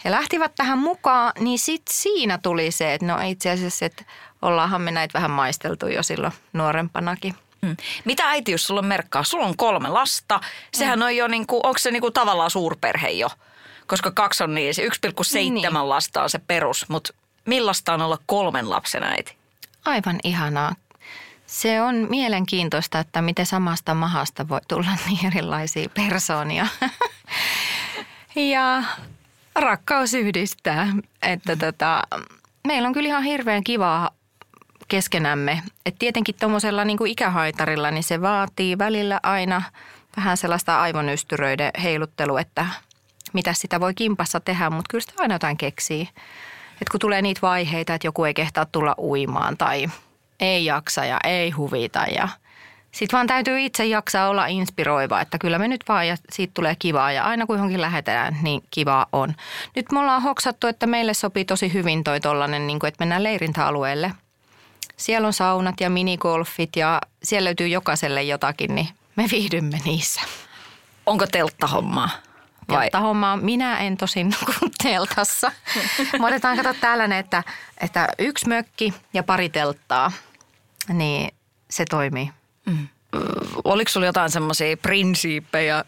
he 0.06 0.12
lähtivät 0.12 0.52
tähän 0.56 0.78
mukaan, 0.78 1.32
niin 1.40 1.60
sitten 1.60 1.96
siinä 1.96 2.38
tuli 2.38 2.72
se, 2.72 2.94
että 2.94 3.06
no 3.06 3.18
itse 3.26 3.50
asiassa, 3.50 3.86
että 3.86 4.04
ollaanhan 4.42 4.82
me 4.82 4.92
näitä 4.92 5.14
vähän 5.14 5.32
maisteltu 5.32 5.88
jo 5.88 6.04
silloin 6.04 6.34
nuorempanakin. 6.54 7.36
Hmm. 7.66 7.78
Mitä 8.06 8.30
äitiys 8.30 8.68
sulla 8.68 8.80
on 8.80 8.86
merkkaa? 8.86 9.24
Sulla 9.24 9.46
on 9.46 9.58
kolme 9.58 9.90
lasta. 9.90 10.40
Sehän 10.74 11.00
mm. 11.00 11.06
on 11.06 11.16
jo, 11.16 11.28
niin 11.28 11.48
kuin, 11.48 11.66
onko 11.66 11.78
se 11.78 11.92
niin 11.92 12.02
kuin 12.02 12.14
tavallaan 12.14 12.52
suurperhe 12.52 13.10
jo? 13.10 13.30
Koska 13.88 14.12
kaksi 14.12 14.44
on 14.44 14.56
niin, 14.56 14.74
se 14.74 14.88
1,7 14.88 15.34
niin. 15.34 15.90
lasta 15.90 16.24
on 16.24 16.30
se 16.30 16.40
perus. 16.40 16.90
Mutta 16.90 17.14
millaista 17.46 17.94
on 17.94 18.02
olla 18.02 18.18
kolmen 18.26 18.70
lapsen 18.70 19.04
äiti? 19.04 19.36
Aivan 19.86 20.20
ihanaa. 20.24 20.76
Se 21.50 21.82
on 21.82 21.96
mielenkiintoista, 22.10 23.00
että 23.00 23.22
miten 23.22 23.46
samasta 23.46 23.94
mahasta 23.94 24.50
voi 24.50 24.60
tulla 24.68 24.90
niin 25.08 25.26
erilaisia 25.26 25.90
persoonia. 25.90 26.68
ja 28.54 28.84
rakkaus 29.56 30.14
yhdistää. 30.14 30.88
Että 31.22 31.56
tota, 31.56 32.04
meillä 32.68 32.88
on 32.88 32.94
kyllä 32.94 33.08
ihan 33.08 33.24
hirveän 33.24 33.64
kivaa 33.64 34.12
keskenämme. 34.88 35.64
Et 35.86 35.96
tietenkin 36.00 36.36
tuommoisella 36.40 36.86
niin 36.86 37.08
ikähaitarilla, 37.08 37.92
niin 37.92 38.04
se 38.04 38.22
vaatii 38.22 38.78
välillä 38.78 39.20
aina 39.24 39.62
vähän 40.18 40.38
sellaista 40.38 40.82
aivonystyröiden 40.82 41.72
heiluttelu, 41.84 42.38
että 42.38 42.66
mitä 43.34 43.54
sitä 43.54 43.80
voi 43.80 43.94
kimpassa 43.94 44.40
tehdä, 44.40 44.70
mutta 44.70 44.90
kyllä 44.90 45.02
sitä 45.02 45.14
aina 45.18 45.36
jotain 45.36 45.58
keksii. 45.58 46.10
Et 46.82 46.90
kun 46.90 47.00
tulee 47.00 47.22
niitä 47.22 47.42
vaiheita, 47.42 47.94
että 47.94 48.08
joku 48.08 48.24
ei 48.24 48.34
kehtaa 48.34 48.66
tulla 48.66 48.96
uimaan 48.98 49.58
tai 49.58 49.88
ei 50.40 50.66
jaksa 50.66 51.06
ja 51.06 51.20
ei 51.24 51.52
huvita 51.52 52.06
ja 52.16 52.28
sitten 52.92 53.18
vaan 53.18 53.28
täytyy 53.28 53.60
itse 53.60 53.86
jaksaa 53.86 54.30
olla 54.30 54.46
inspiroiva, 54.46 55.22
että 55.22 55.38
kyllä 55.38 55.60
me 55.60 55.68
nyt 55.68 55.84
vaan 55.88 56.08
ja 56.08 56.16
siitä 56.32 56.52
tulee 56.54 56.76
kivaa 56.80 57.12
ja 57.12 57.24
aina 57.24 57.46
kun 57.46 57.56
johonkin 57.56 57.82
lähdetään, 57.82 58.38
niin 58.42 58.64
kivaa 58.72 59.06
on. 59.14 59.36
Nyt 59.76 59.92
me 59.92 60.00
ollaan 60.00 60.22
hoksattu, 60.22 60.68
että 60.68 60.88
meille 60.88 61.14
sopii 61.14 61.46
tosi 61.46 61.74
hyvin 61.74 62.04
toi 62.04 62.20
tollanen, 62.20 62.68
niin 62.68 62.80
kuin, 62.80 62.88
että 62.88 63.02
mennään 63.02 63.24
leirintäalueelle. 63.24 64.12
Siellä 64.98 65.26
on 65.26 65.34
saunat 65.34 65.82
ja 65.82 65.90
minigolfit 65.90 66.76
ja 66.76 67.02
siellä 67.24 67.46
löytyy 67.48 67.68
jokaiselle 67.68 68.24
jotakin, 68.24 68.76
niin 68.76 68.88
me 69.16 69.26
viihdymme 69.32 69.80
niissä. 69.86 70.22
Onko 71.06 71.28
telttahommaa? 71.28 72.10
Vai? 72.70 72.80
Telttahommaa. 72.80 73.38
Minä 73.38 73.78
en 73.78 73.98
tosin 73.98 74.36
nuku 74.40 74.70
teltassa. 74.84 75.52
Me 76.20 76.28
otetaan, 76.28 76.58
kato 76.58 76.74
tällainen, 76.82 77.18
että, 77.18 77.44
että 77.82 78.08
yksi 78.20 78.48
mökki 78.48 78.94
ja 79.14 79.24
pari 79.24 79.50
telttaa. 79.50 80.12
Niin 80.94 81.34
se 81.70 81.86
toimii. 81.86 82.30
Oliko 83.64 83.90
sulla 83.90 84.06
jotain 84.06 84.30
semmoisia 84.30 84.78
prinsiippejä 84.78 85.84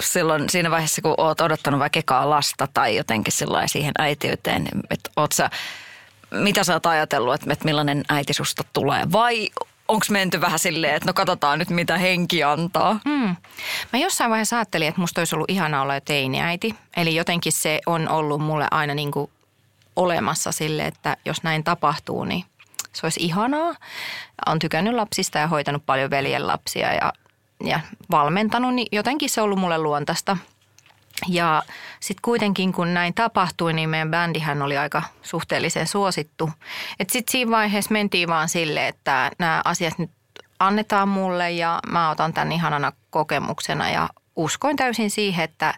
silloin 0.00 0.50
siinä 0.50 0.70
vaiheessa, 0.70 1.02
kun 1.02 1.14
oot 1.18 1.40
odottanut 1.40 1.80
vaikka 1.80 1.98
ekaa 1.98 2.30
lasta 2.30 2.68
tai 2.74 2.96
jotenkin 2.96 3.32
siihen 3.66 3.92
äitiyteen, 3.98 4.68
että 4.90 5.10
oot 5.16 5.32
sä, 5.32 5.50
mitä 6.30 6.64
sä 6.64 6.72
oot 6.72 6.86
ajatellut, 6.86 7.34
että, 7.34 7.52
että 7.52 7.64
millainen 7.64 8.04
äiti 8.08 8.32
susta 8.32 8.64
tulee? 8.72 9.12
Vai 9.12 9.48
onko 9.88 10.06
menty 10.10 10.40
vähän 10.40 10.58
silleen, 10.58 10.94
että 10.94 11.08
no 11.08 11.12
katsotaan 11.12 11.58
nyt 11.58 11.70
mitä 11.70 11.98
henki 11.98 12.44
antaa? 12.44 13.00
Mm. 13.04 13.36
Mä 13.92 13.98
jossain 13.98 14.30
vaiheessa 14.30 14.56
ajattelin, 14.56 14.88
että 14.88 15.00
musta 15.00 15.20
olisi 15.20 15.34
ollut 15.34 15.50
ihana 15.50 15.82
olla 15.82 15.94
jo 15.94 16.00
teiniäiti. 16.00 16.74
Eli 16.96 17.14
jotenkin 17.14 17.52
se 17.52 17.80
on 17.86 18.08
ollut 18.08 18.40
mulle 18.40 18.68
aina 18.70 18.94
niin 18.94 19.10
kuin 19.10 19.30
olemassa 19.96 20.52
sille, 20.52 20.84
että 20.84 21.16
jos 21.24 21.42
näin 21.42 21.64
tapahtuu, 21.64 22.24
niin 22.24 22.44
se 22.92 23.06
olisi 23.06 23.20
ihanaa. 23.22 23.74
Olen 24.46 24.58
tykännyt 24.58 24.94
lapsista 24.94 25.38
ja 25.38 25.46
hoitanut 25.46 25.86
paljon 25.86 26.10
veljen 26.10 26.46
lapsia 26.46 26.94
ja, 26.94 27.12
ja 27.64 27.80
valmentanut, 28.10 28.74
niin 28.74 28.88
jotenkin 28.92 29.30
se 29.30 29.40
on 29.40 29.44
ollut 29.44 29.58
mulle 29.58 29.78
luontaista. 29.78 30.36
Ja 31.28 31.62
sitten 32.00 32.22
kuitenkin 32.22 32.72
kun 32.72 32.94
näin 32.94 33.14
tapahtui, 33.14 33.72
niin 33.72 33.88
meidän 33.88 34.10
bändihän 34.10 34.62
oli 34.62 34.78
aika 34.78 35.02
suhteellisen 35.22 35.86
suosittu. 35.86 36.50
Että 37.00 37.12
sitten 37.12 37.32
siinä 37.32 37.50
vaiheessa 37.50 37.92
mentiin 37.92 38.28
vaan 38.28 38.48
sille, 38.48 38.88
että 38.88 39.30
nämä 39.38 39.62
asiat 39.64 39.98
nyt 39.98 40.10
annetaan 40.58 41.08
mulle 41.08 41.50
ja 41.50 41.80
mä 41.86 42.10
otan 42.10 42.32
tämän 42.32 42.52
ihanana 42.52 42.92
kokemuksena 43.10 43.90
ja 43.90 44.08
uskoin 44.36 44.76
täysin 44.76 45.10
siihen, 45.10 45.44
että 45.44 45.74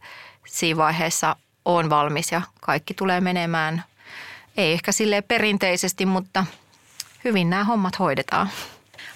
siinä 0.47 0.77
vaiheessa 0.77 1.37
on 1.65 1.91
valmis 1.91 2.33
ja 2.33 2.43
kaikki 2.61 2.95
tulee 2.95 3.21
menemään. 3.21 3.85
Ei 4.57 4.73
ehkä 4.73 4.93
sille 4.93 5.23
perinteisesti, 5.23 6.07
mutta 6.07 6.45
hyvin 7.25 7.51
nämä 7.51 7.65
hommat 7.65 7.99
hoidetaan. 7.99 8.51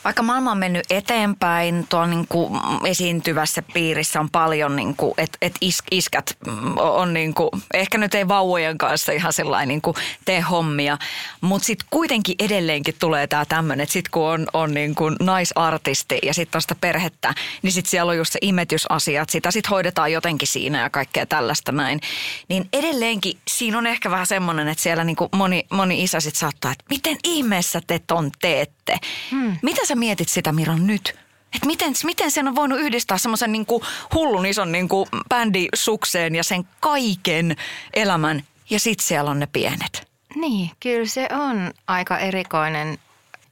Vaikka 0.04 0.22
maailma 0.22 0.52
on 0.52 0.58
mennyt 0.58 0.84
eteenpäin, 0.90 1.86
tuolla 1.88 2.06
niin 2.06 2.26
kuin 2.28 2.60
esiintyvässä 2.84 3.62
piirissä 3.62 4.20
on 4.20 4.30
paljon, 4.30 4.76
niin 4.76 4.96
kuin, 4.96 5.14
että 5.18 5.38
et 5.42 5.54
is, 5.60 5.82
iskät 5.90 6.36
on 6.76 7.14
niin 7.14 7.34
kuin, 7.34 7.50
ehkä 7.74 7.98
nyt 7.98 8.14
ei 8.14 8.28
vauvojen 8.28 8.78
kanssa 8.78 9.12
ihan 9.12 9.32
sellainen 9.32 9.68
niin 9.68 9.80
kuin 9.80 9.96
tee 10.24 10.40
hommia, 10.40 10.98
mutta 11.40 11.66
sitten 11.66 11.86
kuitenkin 11.90 12.34
edelleenkin 12.38 12.94
tulee 12.98 13.26
tämä 13.26 13.44
tämmöinen, 13.44 13.82
että 13.82 13.92
sitten 13.92 14.10
kun 14.10 14.22
on, 14.22 14.46
on 14.52 14.74
niin 14.74 14.94
kuin 14.94 15.16
naisartisti 15.20 16.18
ja 16.22 16.34
sitten 16.34 16.58
on 16.58 16.62
sitä 16.62 16.74
perhettä, 16.80 17.34
niin 17.62 17.72
sitten 17.72 17.90
siellä 17.90 18.10
on 18.10 18.16
just 18.16 18.32
se 18.32 18.38
imetysasiat, 18.42 19.30
sitä 19.30 19.50
sitten 19.50 19.70
hoidetaan 19.70 20.12
jotenkin 20.12 20.48
siinä 20.48 20.80
ja 20.80 20.90
kaikkea 20.90 21.26
tällaista 21.26 21.72
näin. 21.72 22.00
Niin 22.48 22.68
edelleenkin 22.72 23.38
siinä 23.48 23.78
on 23.78 23.86
ehkä 23.86 24.10
vähän 24.10 24.26
semmoinen, 24.26 24.68
että 24.68 24.82
siellä 24.82 25.04
niin 25.04 25.16
kuin 25.16 25.28
moni, 25.36 25.66
moni 25.70 26.02
isä 26.02 26.20
sitten 26.20 26.40
saattaa, 26.40 26.72
että 26.72 26.84
miten 26.90 27.16
ihmeessä 27.24 27.80
te 27.86 28.00
ton 28.06 28.30
teette? 28.40 28.98
Hmm. 29.30 29.56
Mitä 29.62 29.86
sä 29.86 29.93
mietit 29.94 30.28
sitä 30.28 30.52
Miran 30.52 30.86
nyt? 30.86 31.14
Että 31.54 31.66
miten, 31.66 31.94
miten 32.04 32.30
sen 32.30 32.48
on 32.48 32.54
voinut 32.54 32.80
yhdistää 32.80 33.18
semmoisen 33.18 33.52
niin 33.52 33.66
hullun 34.14 34.46
ison 34.46 34.72
niin 34.72 34.88
kuin 34.88 35.08
bändisukseen 35.28 36.34
ja 36.34 36.44
sen 36.44 36.64
kaiken 36.80 37.56
elämän 37.94 38.42
ja 38.70 38.80
sitten 38.80 39.06
siellä 39.06 39.30
on 39.30 39.40
ne 39.40 39.46
pienet. 39.46 40.08
Niin, 40.34 40.70
kyllä 40.80 41.06
se 41.06 41.28
on 41.32 41.72
aika 41.86 42.18
erikoinen 42.18 42.98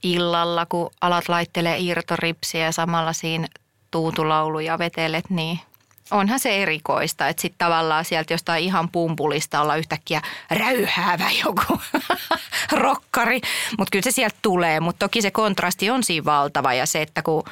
illalla, 0.02 0.66
kun 0.66 0.90
alat 1.00 1.28
laittelee 1.28 1.78
irtoripsiä 1.78 2.64
ja 2.64 2.72
samalla 2.72 3.12
siinä 3.12 3.48
tuutulauluja 3.90 4.78
vetelet, 4.78 5.30
niin 5.30 5.60
onhan 6.10 6.40
se 6.40 6.62
erikoista, 6.62 7.28
että 7.28 7.42
sitten 7.42 7.58
tavallaan 7.58 8.04
sieltä 8.04 8.34
jostain 8.34 8.64
ihan 8.64 8.88
pumpulista 8.88 9.60
olla 9.60 9.76
yhtäkkiä 9.76 10.22
räyhäävä 10.50 11.30
joku 11.44 11.80
rokkari. 12.82 13.40
Mutta 13.78 13.90
kyllä 13.92 14.04
se 14.04 14.10
sieltä 14.10 14.36
tulee, 14.42 14.80
mutta 14.80 14.98
toki 14.98 15.22
se 15.22 15.30
kontrasti 15.30 15.90
on 15.90 16.04
siinä 16.04 16.24
valtava 16.24 16.74
ja 16.74 16.86
se, 16.86 17.02
että 17.02 17.22
kun 17.22 17.42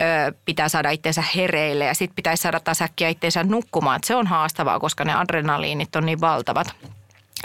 ö, 0.00 0.32
pitää 0.44 0.68
saada 0.68 0.90
itsensä 0.90 1.24
hereille 1.36 1.84
ja 1.84 1.94
sitten 1.94 2.16
pitäisi 2.16 2.42
saada 2.42 2.60
taas 2.60 2.82
äkkiä 2.82 3.08
itsensä 3.08 3.44
nukkumaan, 3.44 3.96
että 3.96 4.06
se 4.06 4.14
on 4.16 4.26
haastavaa, 4.26 4.80
koska 4.80 5.04
ne 5.04 5.14
adrenaliinit 5.14 5.96
on 5.96 6.06
niin 6.06 6.20
valtavat. 6.20 6.74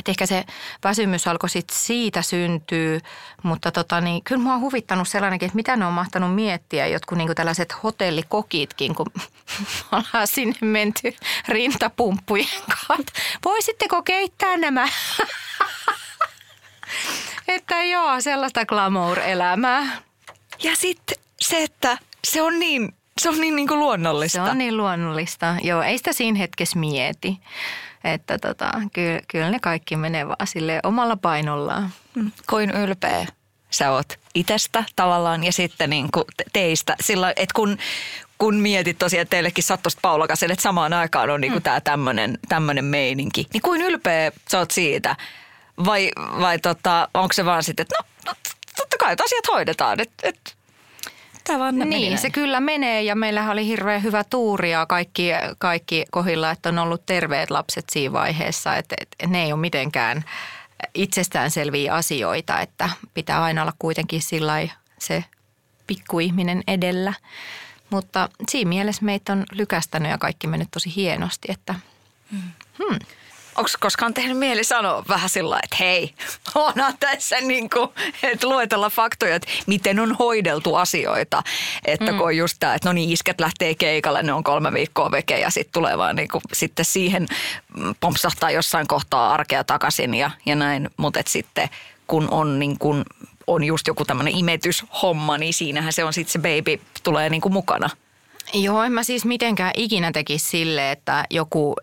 Et 0.05 0.09
ehkä 0.09 0.25
se 0.25 0.45
väsymys 0.83 1.27
alkoi 1.27 1.49
sit 1.49 1.69
siitä 1.69 2.21
syntyä, 2.21 2.99
mutta 3.43 3.71
tota, 3.71 4.01
niin, 4.01 4.23
kyllä 4.23 4.41
mua 4.41 4.53
on 4.53 4.61
huvittanut 4.61 5.07
sellainenkin, 5.07 5.45
että 5.45 5.55
mitä 5.55 5.75
ne 5.75 5.85
on 5.85 5.93
mahtanut 5.93 6.35
miettiä, 6.35 6.87
jotkut 6.87 7.17
niin 7.17 7.35
tällaiset 7.35 7.83
hotellikokitkin, 7.83 8.95
kun 8.95 9.05
ollaan 9.91 10.27
sinne 10.27 10.55
menty 10.61 11.15
rintapumppujen 11.47 12.47
kanssa. 12.67 13.13
Voisitteko 13.45 14.03
keittää 14.03 14.57
nämä? 14.57 14.87
että 17.47 17.83
joo, 17.83 18.21
sellaista 18.21 18.65
glamour-elämää. 18.65 20.01
Ja 20.63 20.75
sitten 20.75 21.17
se, 21.41 21.63
että 21.63 21.97
se 22.27 22.41
on 22.41 22.59
niin, 22.59 22.93
se 23.21 23.29
on 23.29 23.41
niin, 23.41 23.55
niin 23.55 23.67
kuin 23.67 23.79
luonnollista. 23.79 24.45
Se 24.45 24.51
on 24.51 24.57
niin 24.57 24.77
luonnollista. 24.77 25.55
Joo, 25.63 25.81
ei 25.81 25.97
sitä 25.97 26.13
siinä 26.13 26.39
hetkessä 26.39 26.79
mieti. 26.79 27.37
Että 28.05 28.37
tota, 28.37 28.71
kyllä, 28.93 29.19
kyllä 29.27 29.49
ne 29.49 29.59
kaikki 29.59 29.95
menee 29.95 30.27
vaan 30.27 30.47
sille 30.47 30.79
omalla 30.83 31.17
painollaan. 31.17 31.89
Mm. 32.15 32.31
Kuin 32.49 32.71
ylpeä 32.71 33.27
sä 33.69 33.91
oot 33.91 34.19
itsestä 34.35 34.83
tavallaan 34.95 35.43
ja 35.43 35.51
sitten 35.51 35.89
niin 35.89 36.07
kuin 36.13 36.25
teistä. 36.53 36.95
Sillä, 37.01 37.29
että 37.29 37.53
kun, 37.55 37.77
kun 38.37 38.55
mietit 38.55 38.97
tosiaan, 38.97 39.21
että 39.21 39.29
teillekin 39.29 39.63
sattuisi 39.63 39.97
Paulakaselle, 40.01 40.53
että 40.53 40.63
samaan 40.63 40.93
aikaan 40.93 41.29
on 41.29 41.41
niin 41.41 41.53
mm. 41.53 41.61
tämä 41.61 41.81
tämmöinen, 42.49 42.85
meininki. 42.85 43.47
Niin 43.53 43.61
kuin 43.61 43.81
ylpeä 43.81 44.31
sä 44.49 44.59
oot 44.59 44.71
siitä? 44.71 45.15
Vai, 45.85 46.11
vai 46.17 46.59
tota, 46.59 47.09
onko 47.13 47.33
se 47.33 47.45
vaan 47.45 47.63
sitten, 47.63 47.83
että 47.83 47.95
no, 47.99 48.31
no 48.31 48.33
totta 48.77 48.97
kai 48.97 49.15
asiat 49.25 49.47
hoidetaan. 49.47 49.99
Että 49.99 50.29
et, 50.29 50.54
Tämä 51.47 51.59
vaan 51.59 51.79
niin, 51.79 52.17
se 52.17 52.29
kyllä 52.29 52.59
menee 52.59 53.01
ja 53.01 53.15
meillähän 53.15 53.51
oli 53.51 53.67
hirveän 53.67 54.03
hyvä 54.03 54.23
tuuri 54.23 54.71
ja 54.71 54.85
kaikki, 54.85 55.29
kaikki 55.57 56.05
kohilla, 56.11 56.51
että 56.51 56.69
on 56.69 56.79
ollut 56.79 57.05
terveet 57.05 57.51
lapset 57.51 57.85
siinä 57.89 58.13
vaiheessa, 58.13 58.75
että, 58.75 58.95
että 59.01 59.27
ne 59.27 59.43
ei 59.43 59.53
ole 59.53 59.61
mitenkään 59.61 60.23
itsestäänselviä 60.93 61.93
asioita, 61.93 62.59
että 62.59 62.89
pitää 63.13 63.43
aina 63.43 63.61
olla 63.61 63.73
kuitenkin 63.79 64.21
sillä 64.21 64.67
se 64.99 65.23
pikkuihminen 65.87 66.63
edellä. 66.67 67.13
Mutta 67.89 68.29
siinä 68.51 68.69
mielessä 68.69 69.05
meitä 69.05 69.31
on 69.31 69.43
lykästänyt 69.51 70.11
ja 70.11 70.17
kaikki 70.17 70.47
mennyt 70.47 70.71
tosi 70.71 70.95
hienosti, 70.95 71.47
että 71.51 71.75
hmm. 72.31 72.99
Onko 73.55 73.69
koskaan 73.79 74.13
tehnyt 74.13 74.37
mieli 74.37 74.63
sanoa 74.63 75.03
vähän 75.07 75.29
sillä 75.29 75.59
että 75.63 75.75
hei, 75.79 76.13
onhan 76.55 76.97
tässä 76.99 77.41
niin 77.41 77.69
kuin, 77.69 77.89
että 78.23 78.47
luetella 78.47 78.89
faktoja, 78.89 79.35
että 79.35 79.47
miten 79.67 79.99
on 79.99 80.15
hoideltu 80.15 80.75
asioita. 80.75 81.43
Että 81.85 82.11
mm. 82.11 82.17
kun 82.17 82.27
on 82.27 82.37
just 82.37 82.57
tämä, 82.59 82.75
että 82.75 82.89
no 82.89 82.93
niin, 82.93 83.11
isket 83.11 83.39
lähtee 83.39 83.75
keikalle, 83.75 84.23
ne 84.23 84.33
on 84.33 84.43
kolme 84.43 84.73
viikkoa 84.73 85.11
veke 85.11 85.39
ja 85.39 85.49
sitten 85.49 85.73
tulee 85.73 85.97
vaan 85.97 86.15
niin 86.15 86.27
kuin, 86.27 86.41
sitten 86.53 86.85
siihen 86.85 87.27
pompsahtaa 87.99 88.51
jossain 88.51 88.87
kohtaa 88.87 89.33
arkea 89.33 89.63
takaisin 89.63 90.13
ja, 90.13 90.31
ja 90.45 90.55
näin. 90.55 90.89
Mutta 90.97 91.19
sitten 91.27 91.69
kun 92.07 92.27
on 92.31 92.59
niin 92.59 92.79
kuin, 92.79 93.03
on 93.47 93.63
just 93.63 93.87
joku 93.87 94.05
tämmöinen 94.05 94.37
imetyshomma, 94.37 95.37
niin 95.37 95.53
siinähän 95.53 95.93
se 95.93 96.03
on 96.03 96.13
sitten 96.13 96.31
se 96.31 96.39
baby 96.39 96.81
tulee 97.03 97.29
niin 97.29 97.41
kuin 97.41 97.53
mukana. 97.53 97.89
Joo, 98.53 98.83
en 98.83 98.91
mä 98.91 99.03
siis 99.03 99.25
mitenkään 99.25 99.71
ikinä 99.77 100.11
tekisi 100.11 100.47
sille, 100.47 100.91
että 100.91 101.25
joku 101.29 101.75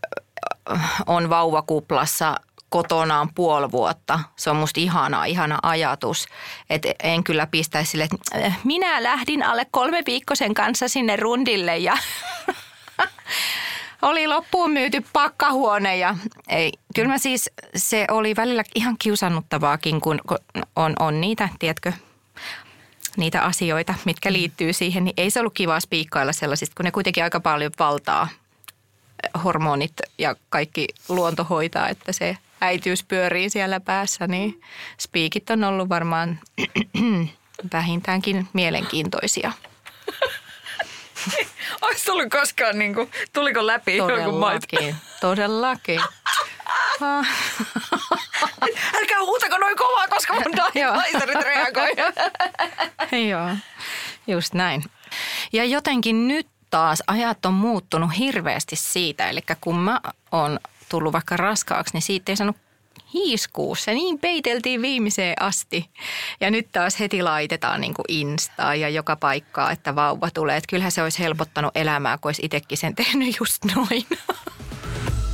on 1.07 1.31
vauvakuplassa 1.31 2.37
kotonaan 2.73 3.29
puoli 3.35 3.71
vuotta. 3.71 4.21
Se 4.37 4.51
on 4.51 4.57
musta 4.57 4.81
ihana, 4.81 5.25
ihana 5.25 5.59
ajatus. 5.63 6.27
Et 6.71 6.83
en 7.03 7.25
kyllä 7.25 7.47
pistäisi 7.47 7.91
sille, 7.91 8.05
että 8.05 8.47
äh, 8.47 8.59
minä 8.65 9.03
lähdin 9.03 9.43
alle 9.43 9.67
kolme 9.71 10.03
viikkosen 10.07 10.55
kanssa 10.55 10.89
sinne 10.89 11.17
rundille 11.17 11.79
ja 11.79 11.97
oli 14.03 14.27
loppuun 14.27 14.71
myyty 14.71 15.05
pakkahuone 15.13 15.97
ja 15.97 16.17
ei. 16.49 16.73
Kyllä 16.95 17.09
mä 17.09 17.19
siis, 17.19 17.51
se 17.77 18.07
oli 18.11 18.37
välillä 18.37 18.65
ihan 18.75 18.97
kiusannuttavaakin, 18.99 20.01
kun 20.01 20.21
on, 20.77 20.95
on 21.01 21.21
niitä, 21.21 21.49
tiedätkö, 21.59 21.93
niitä 23.17 23.43
asioita, 23.43 23.95
mitkä 24.05 24.33
liittyy 24.33 24.73
siihen, 24.73 25.05
niin 25.05 25.15
ei 25.17 25.31
se 25.31 25.41
ollut 25.41 25.55
kiva 25.55 25.81
spiikkailla 25.81 26.33
sellaisista, 26.33 26.75
kun 26.77 26.85
ne 26.85 26.91
kuitenkin 26.91 27.25
aika 27.25 27.41
paljon 27.41 27.73
valtaa 27.79 28.29
hormonit 29.45 29.93
ja 30.19 30.37
kaikki 30.49 30.89
luonto 31.09 31.45
hoitaa, 31.45 31.89
että 31.89 32.13
se 32.13 32.37
äitiys 32.61 33.05
pyörii 33.05 33.51
siellä 33.51 33.81
päässä, 33.81 34.27
niin 34.27 34.61
spiikit 34.99 35.51
on 35.51 35.65
ollut 35.65 35.89
varmaan 35.89 36.41
vähintäänkin 37.73 38.49
mielenkiintoisia. 38.53 39.53
Olisi 41.83 42.05
tullut 42.05 42.31
koskaan, 42.31 42.79
niin 42.79 42.95
kuin, 42.95 43.11
tuliko 43.33 43.67
läpi 43.67 43.99
Todellakin, 43.99 44.97
todellakin. 45.21 46.01
Älkää 48.99 49.21
huutako 49.21 49.59
noin 49.59 49.77
kovaa, 49.77 50.09
koska 50.09 50.35
mun 50.35 50.57
Daimasterit 50.57 51.43
reagoi. 51.43 51.91
Joo, 53.31 53.49
just 54.27 54.55
näin. 54.55 54.85
Ja 55.53 55.65
jotenkin 55.65 56.29
nyt 56.29 56.47
taas 56.73 57.03
ajat 57.07 57.47
on 57.47 57.55
muuttunut 57.55 58.11
hirveästi 58.19 58.77
siitä. 58.77 59.31
Eli 59.31 59.41
kun 59.61 59.79
mä 59.79 60.01
oon 60.33 60.61
tullut 60.89 61.13
vaikka 61.13 61.37
raskaaksi, 61.37 61.95
niin 61.95 62.03
siitä 62.03 62.33
ei 62.33 62.37
sanonut 62.37 62.61
hiiskuu. 63.15 63.75
Se 63.75 63.95
niin 63.95 64.19
peiteltiin 64.19 64.83
viimeiseen 64.83 65.43
asti. 65.43 65.91
Ja 66.41 66.51
nyt 66.51 66.73
taas 66.73 67.01
heti 67.01 67.23
laitetaan 67.23 67.81
niin 67.81 67.95
kuin 67.95 68.05
Instaa 68.09 68.75
ja 68.75 68.89
joka 68.89 69.17
paikkaa, 69.17 69.71
että 69.71 69.95
vauva 69.95 70.31
tulee. 70.31 70.57
Että 70.57 70.69
kyllähän 70.71 70.93
se 70.93 71.03
olisi 71.03 71.19
helpottanut 71.19 71.77
elämää, 71.77 72.19
kun 72.19 72.29
olisi 72.29 72.43
itsekin 72.45 72.79
sen 72.79 72.95
tehnyt 72.95 73.37
just 73.41 73.65
noin. 73.65 74.07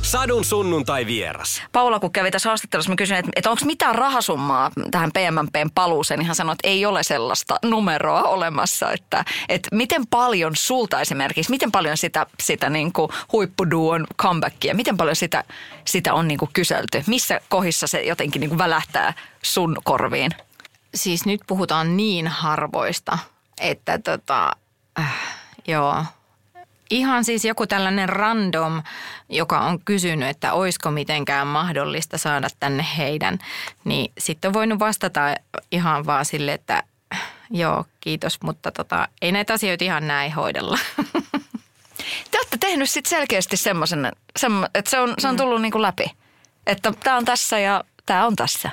Sadun 0.09 0.45
sunnuntai 0.45 1.05
vieras. 1.05 1.63
Paula, 1.71 1.99
kun 1.99 2.11
kävi 2.11 2.31
tässä 2.31 2.49
haastattelussa, 2.49 2.91
mä 2.91 2.95
kysyin, 2.95 3.19
että, 3.19 3.31
että 3.35 3.49
onko 3.49 3.65
mitään 3.65 3.95
rahasummaa 3.95 4.71
tähän 4.91 5.11
PMMPn 5.11 5.69
paluuseen, 5.75 6.17
niin 6.17 6.27
hän 6.27 6.35
sanoi, 6.35 6.53
että 6.53 6.67
ei 6.67 6.85
ole 6.85 7.03
sellaista 7.03 7.59
numeroa 7.65 8.23
olemassa. 8.23 8.91
Että, 8.91 9.25
että 9.49 9.75
miten 9.75 10.07
paljon 10.07 10.55
sulta 10.55 11.01
esimerkiksi, 11.01 11.51
miten 11.51 11.71
paljon 11.71 11.97
sitä, 11.97 12.25
sitä 12.43 12.69
niin 12.69 12.93
kuin 12.93 13.11
huippuduon 13.31 14.07
comebackia, 14.17 14.75
miten 14.75 14.97
paljon 14.97 15.15
sitä, 15.15 15.43
sitä 15.85 16.13
on 16.13 16.27
niin 16.27 16.37
kuin 16.37 16.49
kyselty? 16.53 17.03
Missä 17.07 17.41
kohdissa 17.49 17.87
se 17.87 18.01
jotenkin 18.03 18.39
niin 18.39 18.49
kuin 18.49 18.59
välähtää 18.59 19.13
sun 19.41 19.77
korviin? 19.83 20.31
Siis 20.95 21.25
nyt 21.25 21.41
puhutaan 21.47 21.97
niin 21.97 22.27
harvoista, 22.27 23.17
että 23.61 23.99
tota, 23.99 24.51
äh, 24.99 25.13
joo, 25.67 26.03
Ihan 26.89 27.25
siis 27.25 27.45
joku 27.45 27.67
tällainen 27.67 28.09
random, 28.09 28.83
joka 29.29 29.59
on 29.59 29.79
kysynyt, 29.85 30.29
että 30.29 30.53
olisiko 30.53 30.91
mitenkään 30.91 31.47
mahdollista 31.47 32.17
saada 32.17 32.47
tänne 32.59 32.85
heidän, 32.97 33.37
niin 33.83 34.11
sitten 34.17 34.49
on 34.49 34.53
voinut 34.53 34.79
vastata 34.79 35.21
ihan 35.71 36.05
vaan 36.05 36.25
sille, 36.25 36.53
että 36.53 36.83
joo, 37.51 37.85
kiitos, 38.01 38.41
mutta 38.41 38.71
tota, 38.71 39.07
ei 39.21 39.31
näitä 39.31 39.53
asioita 39.53 39.83
ihan 39.83 40.07
näin 40.07 40.33
hoidella. 40.33 40.77
Te 42.31 42.37
olette 42.37 42.57
tehnyt 42.59 42.89
sitten 42.89 43.09
selkeästi 43.09 43.57
semmoisen, 43.57 44.05
että 44.75 44.91
se 44.91 44.99
on, 44.99 45.13
se 45.17 45.27
on 45.27 45.33
mm. 45.33 45.37
tullut 45.37 45.61
niin 45.61 45.71
kuin 45.71 45.81
läpi, 45.81 46.11
että 46.67 46.93
tämä 47.03 47.17
on 47.17 47.25
tässä 47.25 47.59
ja 47.59 47.83
tämä 48.05 48.25
on 48.25 48.35
tässä. 48.35 48.69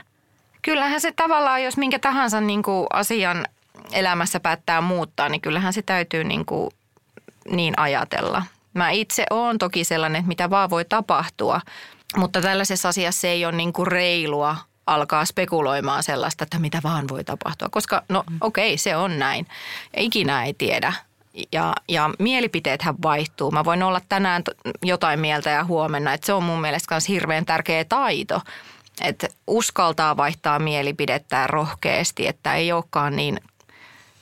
Kyllähän 0.62 1.00
se 1.00 1.12
tavallaan, 1.12 1.62
jos 1.62 1.76
minkä 1.76 1.98
tahansa 1.98 2.40
niin 2.40 2.62
kuin 2.62 2.86
asian 2.92 3.46
elämässä 3.92 4.40
päättää 4.40 4.80
muuttaa, 4.80 5.28
niin 5.28 5.40
kyllähän 5.40 5.72
se 5.72 5.82
täytyy 5.82 6.24
niin 6.24 6.46
kuin 6.46 6.70
niin 7.50 7.74
ajatella. 7.76 8.42
Mä 8.74 8.90
itse 8.90 9.26
oon 9.30 9.58
toki 9.58 9.84
sellainen, 9.84 10.18
että 10.18 10.28
mitä 10.28 10.50
vaan 10.50 10.70
voi 10.70 10.84
tapahtua, 10.84 11.60
mutta 12.16 12.40
tällaisessa 12.40 12.88
asiassa 12.88 13.28
ei 13.28 13.44
ole 13.44 13.56
niin 13.56 13.72
kuin 13.72 13.86
reilua 13.86 14.56
alkaa 14.86 15.24
spekuloimaan 15.24 16.02
sellaista, 16.02 16.44
että 16.44 16.58
mitä 16.58 16.80
vaan 16.82 17.08
voi 17.08 17.24
tapahtua. 17.24 17.68
Koska 17.68 18.02
no 18.08 18.24
okei, 18.40 18.68
okay, 18.68 18.78
se 18.78 18.96
on 18.96 19.18
näin. 19.18 19.46
Ikinä 19.96 20.44
ei 20.44 20.54
tiedä. 20.54 20.92
Ja, 21.52 21.74
ja 21.88 22.10
mielipiteethän 22.18 22.94
vaihtuu. 23.02 23.50
Mä 23.50 23.64
voin 23.64 23.82
olla 23.82 24.00
tänään 24.08 24.42
jotain 24.82 25.20
mieltä 25.20 25.50
ja 25.50 25.64
huomenna, 25.64 26.12
että 26.12 26.26
se 26.26 26.32
on 26.32 26.42
mun 26.42 26.60
mielestä 26.60 26.94
myös 26.94 27.08
hirveän 27.08 27.46
tärkeä 27.46 27.84
taito. 27.84 28.40
Että 29.00 29.28
uskaltaa 29.46 30.16
vaihtaa 30.16 30.58
mielipidettä 30.58 31.46
rohkeasti, 31.46 32.26
että 32.26 32.54
ei 32.54 32.72
olekaan 32.72 33.16
niin 33.16 33.40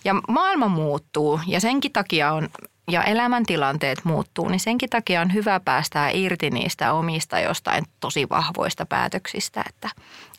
ja 0.04 0.14
maailma 0.28 0.68
muuttuu 0.68 1.40
ja 1.46 1.60
senkin 1.60 1.92
takia 1.92 2.32
on 2.32 2.48
ja 2.88 3.02
elämäntilanteet 3.02 4.04
muuttuu, 4.04 4.48
niin 4.48 4.60
senkin 4.60 4.90
takia 4.90 5.20
on 5.20 5.34
hyvä 5.34 5.60
päästää 5.60 6.10
irti 6.10 6.50
niistä 6.50 6.92
omista 6.92 7.40
jostain 7.40 7.84
tosi 8.00 8.28
vahvoista 8.28 8.86
päätöksistä, 8.86 9.64
että 9.68 9.88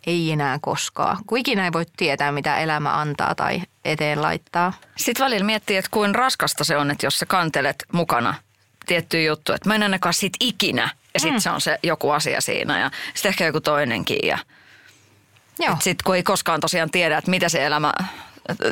ei 0.07 0.31
enää 0.31 0.59
koskaan. 0.61 1.17
Kun 1.27 1.37
ikinä 1.37 1.65
ei 1.65 1.73
voi 1.73 1.85
tietää, 1.97 2.31
mitä 2.31 2.57
elämä 2.57 2.99
antaa 3.01 3.35
tai 3.35 3.61
eteen 3.85 4.21
laittaa. 4.21 4.73
Sitten 4.95 5.25
välillä 5.25 5.45
miettii, 5.45 5.77
että 5.77 5.91
kuin 5.91 6.15
raskasta 6.15 6.63
se 6.63 6.77
on, 6.77 6.91
että 6.91 7.05
jos 7.05 7.19
sä 7.19 7.25
kantelet 7.25 7.85
mukana 7.91 8.33
tiettyä 8.85 9.21
juttu, 9.21 9.53
että 9.53 9.69
mä 9.69 9.75
en 9.75 9.83
ainakaan 9.83 10.13
sit 10.13 10.33
ikinä. 10.39 10.89
Ja 11.13 11.19
sitten 11.19 11.37
mm. 11.37 11.41
se 11.41 11.49
on 11.49 11.61
se 11.61 11.79
joku 11.83 12.11
asia 12.11 12.41
siinä 12.41 12.79
ja 12.79 12.91
sitten 13.13 13.29
ehkä 13.29 13.45
joku 13.45 13.61
toinenkin. 13.61 14.27
Ja 14.27 14.37
sitten 15.79 16.03
kun 16.05 16.15
ei 16.15 16.23
koskaan 16.23 16.59
tosiaan 16.59 16.91
tiedä, 16.91 17.17
että 17.17 17.31
mitä 17.31 17.49
se 17.49 17.65
elämä 17.65 17.93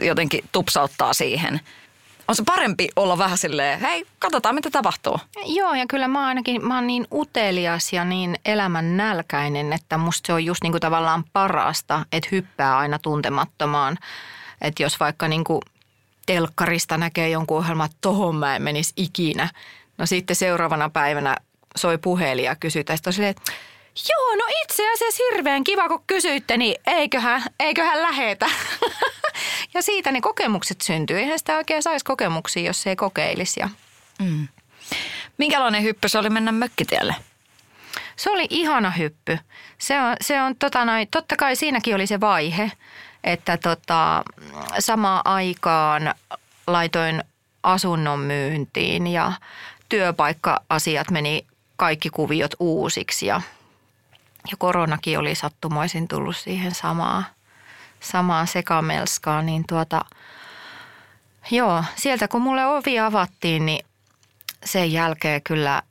jotenkin 0.01 0.43
tupsauttaa 0.51 1.13
siihen– 1.13 1.59
on 2.27 2.35
se 2.35 2.43
parempi 2.43 2.89
olla 2.95 3.17
vähän 3.17 3.37
silleen, 3.37 3.79
hei, 3.79 4.05
katsotaan 4.19 4.55
mitä 4.55 4.71
tapahtuu. 4.71 5.19
Joo, 5.45 5.73
ja 5.73 5.85
kyllä 5.89 6.07
mä 6.07 6.25
ainakin, 6.25 6.67
mä 6.67 6.75
oon 6.75 6.87
niin 6.87 7.07
utelias 7.13 7.93
ja 7.93 8.05
niin 8.05 8.35
elämän 8.45 8.97
nälkäinen, 8.97 9.73
että 9.73 9.97
musta 9.97 10.27
se 10.27 10.33
on 10.33 10.45
just 10.45 10.63
niinku 10.63 10.79
tavallaan 10.79 11.23
parasta, 11.33 12.05
että 12.11 12.29
hyppää 12.31 12.77
aina 12.77 12.99
tuntemattomaan. 12.99 13.97
Että 14.61 14.83
jos 14.83 14.99
vaikka 14.99 15.27
niinku 15.27 15.61
telkkarista 16.25 16.97
näkee 16.97 17.29
jonkun 17.29 17.57
ohjelman, 17.57 17.85
että 17.85 17.97
tohon 18.01 18.35
mä 18.35 18.55
en 18.55 18.61
menisi 18.61 18.93
ikinä. 18.97 19.49
No 19.97 20.05
sitten 20.05 20.35
seuraavana 20.35 20.89
päivänä 20.89 21.37
soi 21.75 21.97
puhelin 21.97 22.45
ja 22.45 22.55
kysytään, 22.55 22.95
että 22.95 23.11
Joo, 24.09 24.35
no 24.35 24.45
itse 24.63 24.93
asiassa 24.93 25.23
hirveän 25.23 25.63
kiva, 25.63 25.87
kun 25.87 26.03
kysyitte, 26.07 26.57
niin 26.57 26.75
eiköhän, 26.87 27.43
eiköhän 27.59 28.01
lähetä. 28.01 28.45
ja 29.73 29.81
siitä 29.81 30.11
ne 30.11 30.21
kokemukset 30.21 30.81
syntyy. 30.81 31.19
Eihän 31.19 31.39
sitä 31.39 31.57
oikein 31.57 31.83
saisi 31.83 32.05
kokemuksia, 32.05 32.63
jos 32.63 32.81
se 32.81 32.89
ei 32.89 32.95
kokeilisi. 32.95 33.59
Ja... 33.59 33.69
Mm. 34.19 34.47
Minkälainen 35.37 35.83
hyppy 35.83 36.09
se 36.09 36.17
oli 36.17 36.29
mennä 36.29 36.51
mökkitielle? 36.51 37.15
Se 38.15 38.31
oli 38.31 38.47
ihana 38.49 38.91
hyppy. 38.91 39.39
Se 39.77 40.01
on, 40.01 40.15
se 40.21 40.41
on 40.41 40.55
tota 40.55 40.85
noin, 40.85 41.07
totta 41.11 41.35
kai 41.35 41.55
siinäkin 41.55 41.95
oli 41.95 42.07
se 42.07 42.19
vaihe, 42.19 42.71
että 43.23 43.57
tota, 43.57 44.23
samaan 44.79 45.21
aikaan 45.25 46.15
laitoin 46.67 47.23
asunnon 47.63 48.19
myyntiin 48.19 49.07
ja 49.07 49.31
työpaikka-asiat 49.89 51.11
meni 51.11 51.45
kaikki 51.75 52.09
kuviot 52.09 52.51
uusiksi 52.59 53.25
ja, 53.25 53.41
ja 54.51 54.57
koronakin 54.57 55.19
oli 55.19 55.35
sattumoisin 55.35 56.07
tullut 56.07 56.37
siihen 56.37 56.75
samaan 56.75 57.25
samaan 58.03 58.47
sekamelskaan, 58.47 59.45
niin 59.45 59.63
tuota, 59.67 60.05
joo, 61.51 61.83
sieltä 61.95 62.27
kun 62.27 62.41
mulle 62.41 62.65
ovi 62.65 62.99
avattiin, 62.99 63.65
niin 63.65 63.85
sen 64.65 64.91
jälkeen 64.91 65.41
kyllä 65.41 65.81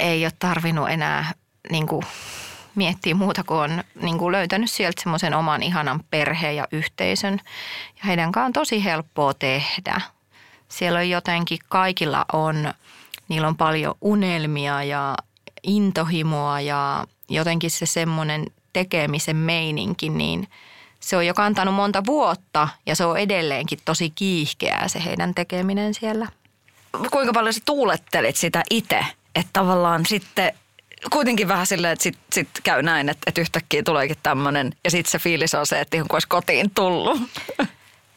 ei 0.00 0.24
ole 0.24 0.32
tarvinnut 0.38 0.90
enää 0.90 1.32
niin 1.70 1.86
kuin, 1.86 2.02
miettiä 2.74 3.14
muuta 3.14 3.44
kuin 3.44 3.58
on 3.58 3.84
niin 4.02 4.18
kuin 4.18 4.32
löytänyt 4.32 4.70
sieltä 4.70 5.02
semmoisen 5.02 5.34
oman 5.34 5.62
ihanan 5.62 6.04
perheen 6.10 6.56
ja 6.56 6.68
yhteisön. 6.72 7.40
Ja 7.96 8.04
heidän 8.06 8.32
kanssaan 8.32 8.46
on 8.46 8.52
tosi 8.52 8.84
helppoa 8.84 9.34
tehdä. 9.34 10.00
Siellä 10.68 10.98
on 10.98 11.10
jotenkin, 11.10 11.58
kaikilla 11.68 12.24
on, 12.32 12.74
niillä 13.28 13.48
on 13.48 13.56
paljon 13.56 13.94
unelmia 14.00 14.82
ja 14.84 15.14
intohimoa 15.62 16.60
ja 16.60 17.06
jotenkin 17.34 17.70
se 17.70 17.86
semmoinen 17.86 18.46
tekemisen 18.72 19.36
meininki, 19.36 20.08
niin– 20.08 20.48
se 21.02 21.16
on 21.16 21.26
jo 21.26 21.34
kantanut 21.34 21.74
monta 21.74 22.02
vuotta 22.06 22.68
ja 22.86 22.96
se 22.96 23.04
on 23.04 23.18
edelleenkin 23.18 23.78
tosi 23.84 24.10
kiihkeää 24.10 24.88
se 24.88 25.04
heidän 25.04 25.34
tekeminen 25.34 25.94
siellä. 25.94 26.28
Kuinka 27.10 27.32
paljon 27.32 27.54
sä 27.54 27.60
tuulettelit 27.64 28.36
sitä 28.36 28.62
itse? 28.70 29.06
Että 29.34 29.50
tavallaan 29.52 30.06
sitten 30.06 30.52
kuitenkin 31.12 31.48
vähän 31.48 31.66
silleen, 31.66 31.92
että 31.92 32.02
sitten 32.02 32.24
sit 32.32 32.48
käy 32.62 32.82
näin, 32.82 33.08
että, 33.08 33.22
että 33.26 33.40
yhtäkkiä 33.40 33.82
tuleekin 33.82 34.16
tämmöinen 34.22 34.72
ja 34.84 34.90
sitten 34.90 35.10
se 35.10 35.18
fiilis 35.18 35.54
on 35.54 35.66
se, 35.66 35.80
että 35.80 35.96
ihan 35.96 36.08
kuin 36.08 36.16
olisi 36.16 36.28
kotiin 36.28 36.70
tullut. 36.70 37.20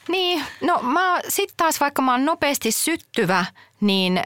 Niin, 0.07 0.43
no 0.61 0.81
mä 0.81 1.19
sitten 1.29 1.57
taas 1.57 1.79
vaikka 1.79 2.01
mä 2.01 2.11
oon 2.11 2.25
nopeasti 2.25 2.71
syttyvä, 2.71 3.45
niin 3.81 4.23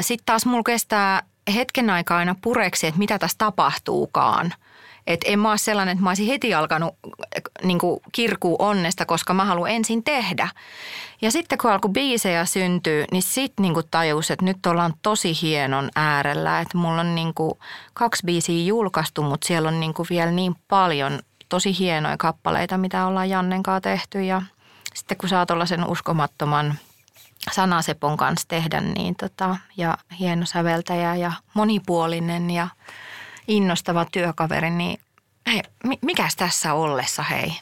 sitten 0.00 0.24
taas 0.26 0.46
mulla 0.46 0.62
kestää 0.62 1.22
hetken 1.54 1.90
aikaa 1.90 2.18
aina 2.18 2.34
pureksi, 2.42 2.86
että 2.86 2.98
mitä 2.98 3.18
tässä 3.18 3.38
tapahtuukaan– 3.38 4.54
että 5.08 5.28
en 5.28 5.38
mä 5.38 5.48
ole 5.48 5.58
sellainen, 5.58 5.92
että 5.92 6.02
mä 6.02 6.10
olisin 6.10 6.26
heti 6.26 6.54
alkanut 6.54 6.94
niin 7.62 7.78
kirkuu 8.12 8.56
onnesta, 8.58 9.06
koska 9.06 9.34
mä 9.34 9.44
haluan 9.44 9.70
ensin 9.70 10.04
tehdä. 10.04 10.48
Ja 11.22 11.30
sitten 11.30 11.58
kun 11.58 11.70
alkoi 11.70 11.90
biisejä 11.90 12.44
syntyä, 12.44 13.04
niin 13.12 13.22
sitten 13.22 13.62
niin 13.62 13.74
tajus, 13.90 14.30
että 14.30 14.44
nyt 14.44 14.66
ollaan 14.66 14.94
tosi 15.02 15.32
hienon 15.42 15.90
äärellä. 15.96 16.60
Että 16.60 16.78
mulla 16.78 17.00
on 17.00 17.14
niin 17.14 17.34
kuin 17.34 17.52
kaksi 17.94 18.22
biisiä 18.26 18.64
julkaistu, 18.64 19.22
mutta 19.22 19.46
siellä 19.46 19.68
on 19.68 19.80
niin 19.80 19.94
kuin 19.94 20.06
vielä 20.10 20.30
niin 20.30 20.54
paljon 20.68 21.20
tosi 21.48 21.78
hienoja 21.78 22.16
kappaleita, 22.16 22.78
mitä 22.78 23.06
ollaan 23.06 23.30
Jannen 23.30 23.62
kanssa 23.62 23.80
tehty. 23.80 24.22
Ja 24.22 24.42
sitten 24.94 25.18
kun 25.18 25.28
saa 25.28 25.46
tuollaisen 25.46 25.88
uskomattoman 25.88 26.74
sanasepon 27.52 28.16
kanssa 28.16 28.48
tehdä, 28.48 28.80
niin 28.80 29.14
tota, 29.16 29.56
ja 29.76 29.98
hieno 30.18 30.46
säveltäjä 30.46 31.14
ja 31.14 31.32
monipuolinen 31.54 32.50
ja– 32.50 32.68
innostava 33.48 34.06
työkaveri, 34.12 34.70
niin 34.70 35.00
hei, 35.52 35.62
mikäs 36.02 36.36
tässä 36.36 36.74
ollessa 36.74 37.22
hei? 37.22 37.52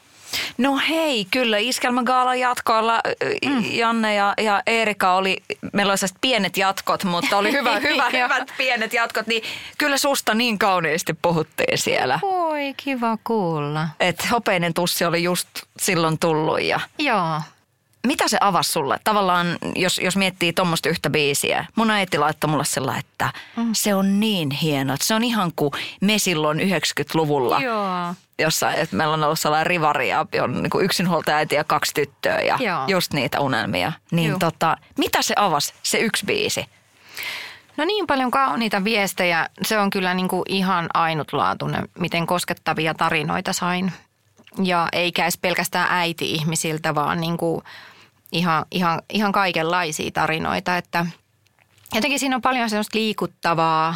No 0.57 0.81
hei, 0.89 1.25
kyllä 1.25 1.57
Iskelmägaalan 1.57 2.39
jatkoilla 2.39 3.01
mm. 3.45 3.63
Janne 3.71 4.15
ja, 4.15 4.33
ja 4.37 4.63
Erika 4.67 5.13
oli, 5.13 5.37
meillä 5.73 5.91
oli 5.91 6.09
pienet 6.21 6.57
jatkot, 6.57 7.03
mutta 7.03 7.37
oli 7.37 7.51
hyvä, 7.51 7.79
hyvä, 7.89 8.09
hyvät 8.09 8.53
pienet 8.57 8.93
jatkot, 8.93 9.27
niin 9.27 9.43
kyllä 9.77 9.97
susta 9.97 10.33
niin 10.33 10.59
kauniisti 10.59 11.13
puhuttiin 11.13 11.77
siellä. 11.77 12.19
Oi, 12.21 12.73
kiva 12.77 13.17
kuulla. 13.23 13.87
Että 13.99 14.27
hopeinen 14.31 14.73
tussi 14.73 15.05
oli 15.05 15.23
just 15.23 15.47
silloin 15.79 16.19
tullut 16.19 16.61
ja... 16.61 16.79
Joo, 16.99 17.41
Mitä 18.07 18.27
se 18.27 18.37
avasi 18.41 18.71
sulle? 18.71 18.99
Tavallaan, 19.03 19.57
jos, 19.75 19.99
jos 20.03 20.17
miettii 20.17 20.53
tuommoista 20.53 20.89
yhtä 20.89 21.09
biisiä. 21.09 21.65
Mun 21.75 21.91
äiti 21.91 22.17
laittoi 22.17 22.49
mulle 22.49 22.65
sellainen, 22.65 23.03
että 23.09 23.33
mm. 23.55 23.69
se 23.73 23.95
on 23.95 24.19
niin 24.19 24.51
hieno. 24.51 24.93
Että 24.93 25.05
se 25.05 25.15
on 25.15 25.23
ihan 25.23 25.51
kuin 25.55 25.71
me 26.01 26.17
silloin 26.17 26.59
90-luvulla. 26.59 27.59
joo. 27.61 28.13
Jossa, 28.39 28.73
että 28.73 28.95
meillä 28.95 29.13
on 29.13 29.23
ollut 29.23 29.39
sellainen 29.39 29.67
rivari 29.67 30.09
ja 30.09 30.25
on 30.41 30.63
niin 30.63 30.69
kuin 30.69 30.85
yksinhuoltaja 30.85 31.37
äiti 31.37 31.55
ja 31.55 31.63
kaksi 31.63 31.93
tyttöä 31.93 32.39
ja 32.39 32.57
Joo. 32.59 32.83
just 32.87 33.13
niitä 33.13 33.39
unelmia. 33.39 33.91
Niin 34.11 34.29
Joo. 34.29 34.39
tota, 34.39 34.77
mitä 34.97 35.21
se 35.21 35.33
avasi, 35.37 35.73
se 35.83 35.99
yksi 35.99 36.25
biisi? 36.25 36.65
No 37.77 37.85
niin 37.85 38.07
paljon 38.07 38.31
kauniita 38.31 38.83
viestejä. 38.83 39.49
Se 39.65 39.79
on 39.79 39.89
kyllä 39.89 40.13
niin 40.13 40.27
kuin 40.27 40.43
ihan 40.49 40.87
ainutlaatuinen, 40.93 41.89
miten 41.99 42.27
koskettavia 42.27 42.93
tarinoita 42.93 43.53
sain. 43.53 43.91
Ja 44.63 44.87
eikä 44.91 45.23
edes 45.23 45.37
pelkästään 45.37 45.87
äiti-ihmisiltä, 45.89 46.95
vaan 46.95 47.21
niin 47.21 47.37
kuin 47.37 47.63
ihan, 48.31 48.65
ihan, 48.71 49.01
ihan 49.13 49.31
kaikenlaisia 49.31 50.11
tarinoita. 50.11 50.77
Että 50.77 51.05
jotenkin 51.93 52.19
siinä 52.19 52.35
on 52.35 52.41
paljon 52.41 52.69
sellaista 52.69 52.97
liikuttavaa 52.97 53.95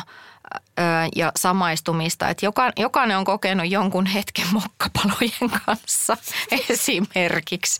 ja 1.15 1.31
samaistumista, 1.35 2.29
että 2.29 2.45
joka, 2.45 2.71
jokainen 2.77 3.17
on 3.17 3.25
kokenut 3.25 3.71
jonkun 3.71 4.05
hetken 4.05 4.45
mokkapalojen 4.53 5.59
kanssa 5.65 6.17
esimerkiksi. 6.69 7.79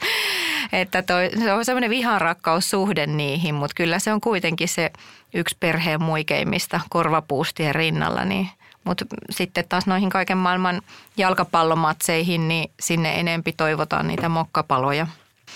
Että 0.72 1.02
toi, 1.02 1.30
se 1.40 1.54
on 1.54 1.66
semmoinen 1.66 1.90
vihanrakkaussuhde 1.90 3.08
niihin, 3.08 3.56
mutta 3.56 3.74
kyllä 3.76 4.00
se 4.00 4.14
on 4.14 4.22
kuitenkin 4.22 4.68
se 4.68 4.92
yksi 5.34 5.58
perheen 5.60 6.04
muikeimmista 6.04 6.82
korvapuustien 6.90 7.76
rinnalla. 7.76 8.26
Niin. 8.26 8.50
Mutta 8.84 9.06
sitten 9.30 9.68
taas 9.70 9.86
noihin 9.88 10.10
kaiken 10.10 10.38
maailman 10.38 10.82
jalkapallomatseihin, 11.18 12.48
niin 12.48 12.72
sinne 12.80 13.20
enempi 13.20 13.54
toivotaan 13.54 14.08
niitä 14.08 14.30
mokkapaloja. 14.30 15.08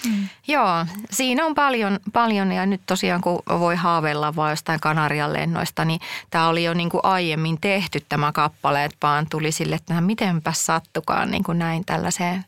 Mm. 0.05 0.29
Joo, 0.47 0.85
siinä 1.11 1.45
on 1.45 1.55
paljon, 1.55 1.99
paljon 2.13 2.51
ja 2.51 2.65
nyt 2.65 2.81
tosiaan 2.85 3.21
kun 3.21 3.43
voi 3.59 3.75
haaveilla 3.75 4.35
vaan 4.35 4.51
jostain 4.51 4.79
Kanarian 4.79 5.33
lennoista, 5.33 5.85
niin 5.85 5.99
tämä 6.29 6.47
oli 6.47 6.63
jo 6.63 6.73
niin 6.73 6.89
kuin 6.89 7.01
aiemmin 7.03 7.61
tehty 7.61 8.05
tämä 8.09 8.31
kappale, 8.31 8.85
että 8.85 8.97
vaan 9.03 9.27
tuli 9.29 9.51
sille, 9.51 9.75
että 9.75 10.01
mitenpäs 10.01 10.65
sattukaan 10.65 11.31
niin 11.31 11.43
kuin 11.43 11.59
näin 11.59 11.85
tällaiseen. 11.85 12.45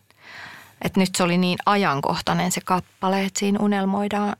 Että 0.82 1.00
nyt 1.00 1.16
se 1.16 1.24
oli 1.24 1.38
niin 1.38 1.58
ajankohtainen 1.66 2.52
se 2.52 2.62
kappale, 2.62 3.26
että 3.26 3.40
siinä 3.40 3.60
unelmoidaan 3.62 4.36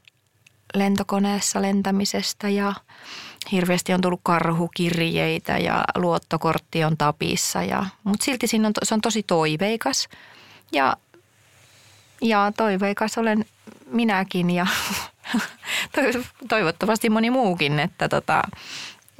lentokoneessa 0.74 1.62
lentämisestä 1.62 2.50
ja 2.50 2.74
hirveästi 3.52 3.94
on 3.94 4.02
tullut 4.02 4.20
karhukirjeitä 4.24 5.58
ja 5.58 5.84
luottokortti 5.96 6.84
on 6.84 6.98
tapissa. 6.98 7.64
Ja, 7.64 7.86
mutta 8.04 8.26
silti 8.26 8.48
siinä 8.48 8.68
on, 8.68 8.74
se 8.84 8.94
on 8.94 9.02
tosi 9.02 9.24
toiveikas 9.24 10.10
ja 10.72 10.98
ja 12.22 12.52
toiveikas 12.58 13.18
olen 13.18 13.46
minäkin 13.86 14.50
ja 14.50 14.68
toivottavasti 16.50 17.10
moni 17.10 17.30
muukin, 17.30 17.80
että 17.80 18.10
tota, 18.10 18.44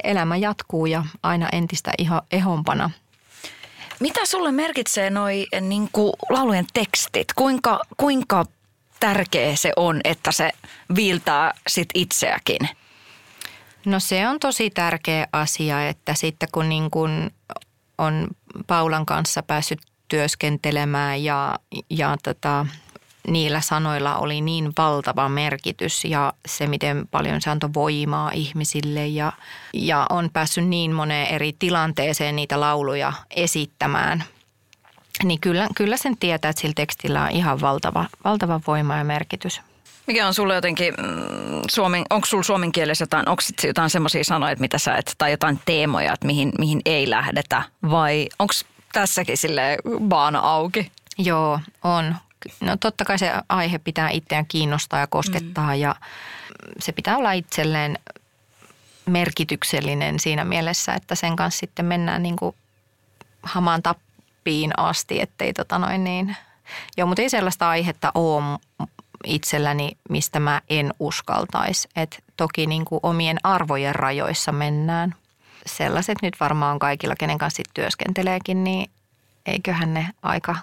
elämä 0.04 0.36
jatkuu 0.38 0.86
ja 0.86 1.06
aina 1.24 1.50
entistä 1.52 1.92
iho, 1.98 2.22
ehompana. 2.32 2.90
Mitä 4.00 4.26
sulle 4.26 4.52
merkitsee 4.52 5.10
noi 5.10 5.48
niin 5.62 5.90
kuin, 5.92 6.14
laulujen 6.30 6.66
tekstit? 6.74 7.34
Kuinka, 7.36 7.80
kuinka 7.98 8.46
tärkeä 9.00 9.56
se 9.56 9.72
on, 9.76 10.02
että 10.04 10.32
se 10.32 10.52
viiltää 10.96 11.54
sit 11.68 11.90
itseäkin? 11.94 12.70
No 13.86 14.00
se 14.00 14.28
on 14.28 14.40
tosi 14.40 14.70
tärkeä 14.70 15.28
asia, 15.32 15.88
että 15.88 16.14
sitten 16.14 16.50
kun 16.52 16.70
niin 16.70 16.92
kun 16.92 17.32
on 17.98 18.28
Paulan 18.68 19.06
kanssa 19.06 19.44
päässyt 19.44 19.80
työskentelemään 20.08 21.24
ja, 21.24 21.60
ja 21.90 22.18
tota, 22.24 22.66
niillä 23.28 23.62
sanoilla 23.62 24.16
oli 24.16 24.42
niin 24.42 24.74
valtava 24.78 25.30
merkitys 25.30 26.06
ja 26.06 26.34
se, 26.48 26.68
miten 26.68 27.08
paljon 27.08 27.42
se 27.42 27.50
antoi 27.50 27.70
voimaa 27.74 28.32
ihmisille 28.34 29.08
ja, 29.08 29.32
ja 29.74 30.06
on 30.10 30.30
päässyt 30.34 30.68
niin 30.68 30.92
moneen 30.92 31.28
eri 31.28 31.54
tilanteeseen 31.60 32.36
niitä 32.36 32.60
lauluja 32.60 33.14
esittämään. 33.36 34.24
Niin 35.24 35.40
kyllä, 35.40 35.68
kyllä 35.76 35.98
sen 35.98 36.18
tietää, 36.18 36.50
että 36.50 36.62
sillä 36.62 36.74
tekstillä 36.76 37.24
on 37.24 37.32
ihan 37.32 37.62
valtava, 37.62 38.06
valtava 38.24 38.62
voima 38.68 38.96
ja 38.98 39.04
merkitys. 39.04 39.62
Mikä 40.08 40.28
on 40.28 40.34
sulle 40.34 40.56
jotenkin, 40.56 40.94
mm, 40.98 41.62
suomen, 41.72 42.04
onko 42.10 42.26
sulla 42.26 42.44
suomen 42.44 42.72
kielessä 42.72 43.04
jotain, 43.04 43.30
onko 43.30 43.42
jotain 43.64 43.90
semmoisia 43.90 44.24
sanoja, 44.24 44.52
että 44.52 44.62
mitä 44.62 44.78
sä 44.78 44.96
et, 44.96 45.16
tai 45.18 45.32
jotain 45.32 45.60
teemoja, 45.66 46.14
että 46.14 46.28
mihin, 46.28 46.52
mihin 46.60 46.82
ei 46.86 47.10
lähdetä? 47.10 47.64
Vai 47.92 48.30
onko 48.40 48.54
tässäkin 48.94 49.38
sille 49.38 49.78
baana 50.00 50.40
auki? 50.40 50.92
Joo, 51.18 51.60
on. 51.84 52.16
No 52.60 52.78
totta 52.78 53.06
kai 53.06 53.20
se 53.20 53.32
aihe 53.50 53.78
pitää 53.80 54.10
itseään 54.10 54.46
kiinnostaa 54.46 55.00
ja 55.00 55.08
koskettaa 55.08 55.68
mm. 55.68 55.80
ja 55.80 55.96
se 56.80 56.92
pitää 56.92 57.18
olla 57.18 57.32
itselleen 57.32 58.00
merkityksellinen 59.06 60.20
siinä 60.20 60.46
mielessä, 60.46 60.94
että 60.94 61.16
sen 61.16 61.36
kanssa 61.36 61.60
sitten 61.60 61.86
mennään 61.86 62.24
niin 62.24 62.36
kuin 62.36 62.56
hamaan 63.44 63.84
tappiin 63.84 64.72
asti, 64.78 65.22
ettei 65.22 65.54
tota 65.54 65.80
noin 65.80 66.04
niin. 66.04 66.36
Joo, 66.98 67.08
mutta 67.08 67.22
ei 67.22 67.30
sellaista 67.30 67.70
aihetta 67.70 68.12
ole 68.16 68.60
itselläni, 69.26 69.92
mistä 70.10 70.40
mä 70.40 70.62
en 70.70 70.94
uskaltaisi. 71.00 71.90
Et 71.96 72.24
toki 72.38 72.68
niin 72.68 72.86
kuin 72.86 73.00
omien 73.04 73.38
arvojen 73.44 73.96
rajoissa 73.96 74.52
mennään. 74.52 75.16
Sellaiset 75.66 76.18
nyt 76.22 76.40
varmaan 76.40 76.80
kaikilla, 76.80 77.16
kenen 77.16 77.38
kanssa 77.38 77.64
työskenteleekin, 77.74 78.64
niin 78.64 78.90
eiköhän 79.46 79.94
ne 79.94 80.10
aika 80.24 80.56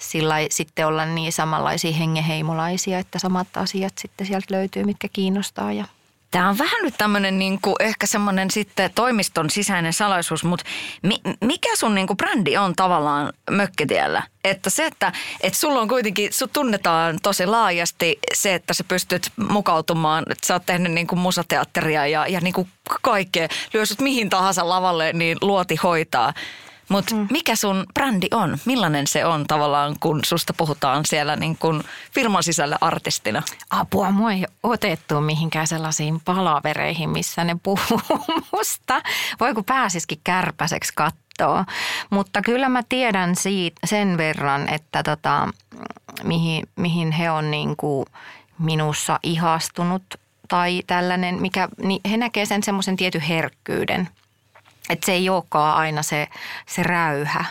sillä 0.00 0.34
sitten 0.50 0.86
olla 0.86 1.04
niin 1.04 1.32
samanlaisia 1.32 1.92
hengeheimolaisia, 1.92 2.98
että 2.98 3.18
samat 3.18 3.56
asiat 3.56 3.92
sitten 3.98 4.26
sieltä 4.26 4.46
löytyy, 4.50 4.84
mitkä 4.84 5.08
kiinnostaa 5.12 5.72
ja 5.72 5.84
Tämä 6.30 6.48
on 6.48 6.58
vähän 6.58 6.82
nyt 6.82 6.94
tämmöinen 6.98 7.38
niinku, 7.38 7.74
ehkä 7.80 8.06
semmoinen 8.06 8.50
sitten 8.50 8.90
toimiston 8.94 9.50
sisäinen 9.50 9.92
salaisuus, 9.92 10.44
mutta 10.44 10.64
mi, 11.02 11.20
mikä 11.40 11.76
sun 11.76 11.94
niinku 11.94 12.14
brändi 12.14 12.56
on 12.56 12.76
tavallaan 12.76 13.32
mökkitiellä? 13.50 14.22
Että 14.44 14.70
se, 14.70 14.86
että 14.86 15.12
et 15.40 15.54
sulla 15.54 15.80
on 15.80 15.88
kuitenkin, 15.88 16.32
sut 16.32 16.52
tunnetaan 16.52 17.18
tosi 17.22 17.46
laajasti 17.46 18.18
se, 18.34 18.54
että 18.54 18.74
sä 18.74 18.84
pystyt 18.84 19.32
mukautumaan, 19.48 20.24
että 20.30 20.46
sä 20.46 20.54
oot 20.54 20.66
tehnyt 20.66 20.92
niinku 20.92 21.16
musateatteria 21.16 22.06
ja, 22.06 22.26
ja 22.26 22.40
niinku 22.40 22.68
kaikkea, 23.02 23.48
lyösyt 23.74 24.00
mihin 24.00 24.30
tahansa 24.30 24.68
lavalle, 24.68 25.12
niin 25.12 25.38
luoti 25.40 25.76
hoitaa. 25.76 26.32
Mutta 26.90 27.14
mm. 27.14 27.28
mikä 27.30 27.56
sun 27.56 27.86
brändi 27.94 28.26
on? 28.30 28.58
Millainen 28.64 29.06
se 29.06 29.24
on 29.24 29.46
tavallaan, 29.46 29.96
kun 30.00 30.20
susta 30.24 30.54
puhutaan 30.54 31.04
siellä 31.06 31.36
niin 31.36 31.58
kuin 31.58 31.82
firman 32.14 32.42
sisällä 32.42 32.78
artistina? 32.80 33.42
apua, 33.70 34.10
mua 34.10 34.32
ei 34.32 34.44
otettu 34.62 35.20
mihinkään 35.20 35.66
sellaisiin 35.66 36.20
palavereihin, 36.24 37.10
missä 37.10 37.44
ne 37.44 37.56
puhuu 37.62 38.00
musta. 38.52 39.02
Voi 39.40 39.54
kun 39.54 39.64
pääsisikin 39.64 40.20
kärpäiseksi 40.24 40.92
kattoa. 40.96 41.64
Mutta 42.10 42.42
kyllä 42.42 42.68
mä 42.68 42.82
tiedän 42.88 43.36
siitä, 43.36 43.80
sen 43.84 44.16
verran, 44.16 44.68
että 44.68 45.02
tota, 45.02 45.48
mihin, 46.24 46.68
mihin 46.76 47.12
he 47.12 47.30
on 47.30 47.50
niin 47.50 47.76
kuin 47.76 48.06
minussa 48.58 49.18
ihastunut 49.22 50.02
tai 50.48 50.82
tällainen, 50.86 51.40
mikä, 51.40 51.68
niin 51.82 52.00
he 52.10 52.16
näkee 52.16 52.46
sen 52.46 52.62
semmoisen 52.62 52.96
tietyn 52.96 53.20
herkkyyden. 53.20 54.08
Että 54.90 55.06
se 55.06 55.12
ei 55.12 55.28
olekaan 55.28 55.76
aina 55.76 56.02
se, 56.02 56.28
se 56.66 56.82
räyhä. 56.82 57.44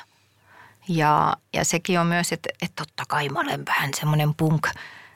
Ja, 0.88 1.34
ja 1.54 1.66
sekin 1.66 2.00
on 2.00 2.08
myös, 2.08 2.32
että, 2.32 2.50
että 2.62 2.84
totta 2.86 3.04
kai 3.08 3.30
mä 3.30 3.40
olen 3.40 3.66
vähän 3.66 3.90
semmoinen 3.94 4.36
punk. 4.36 4.68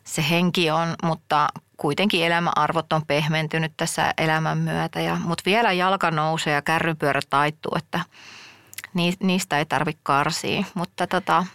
Se 0.03 0.25
henki 0.29 0.71
on, 0.71 0.95
mutta 1.03 1.47
kuitenkin 1.77 2.25
elämäarvot 2.25 2.93
on 2.93 3.05
pehmentynyt 3.05 3.73
tässä 3.77 4.13
elämän 4.17 4.57
myötä. 4.57 5.01
Ja, 5.01 5.17
mutta 5.23 5.43
vielä 5.45 5.71
jalka 5.71 6.11
nousee 6.11 6.53
ja 6.53 6.61
kärrypyörä 6.61 7.21
taittuu, 7.29 7.71
että 7.77 7.99
ni- 8.93 9.17
niistä 9.19 9.57
ei 9.57 9.65
tarvitse 9.65 9.99
karsia. 10.03 10.63
Mutta 10.73 11.07
tota, 11.07 11.45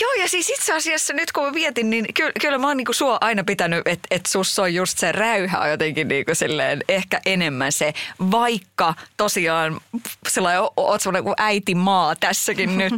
Joo, 0.00 0.12
ja 0.12 0.28
siis 0.28 0.50
itse 0.50 0.72
asiassa 0.72 1.12
nyt 1.12 1.32
kun 1.32 1.44
mä 1.44 1.50
mietin, 1.50 1.90
niin 1.90 2.06
kyllä, 2.14 2.32
kyllä 2.40 2.58
mä 2.58 2.66
oon 2.66 2.76
niinku 2.76 2.92
sua 2.92 3.18
aina 3.20 3.44
pitänyt, 3.44 3.88
että 3.88 4.08
et 4.10 4.26
sussa 4.26 4.62
on 4.62 4.74
just 4.74 4.98
se 4.98 5.12
räyhä 5.12 5.60
on 5.60 5.70
jotenkin 5.70 6.08
niinku 6.08 6.34
silleen 6.34 6.84
ehkä 6.88 7.20
enemmän 7.26 7.72
se, 7.72 7.94
vaikka 8.30 8.94
tosiaan 9.16 9.80
sellainen, 10.28 10.62
oot 10.76 11.00
semmoinen 11.00 11.24
kuin 11.24 11.34
äiti 11.38 11.74
maa 11.74 12.16
tässäkin 12.16 12.78
nyt. 12.78 12.94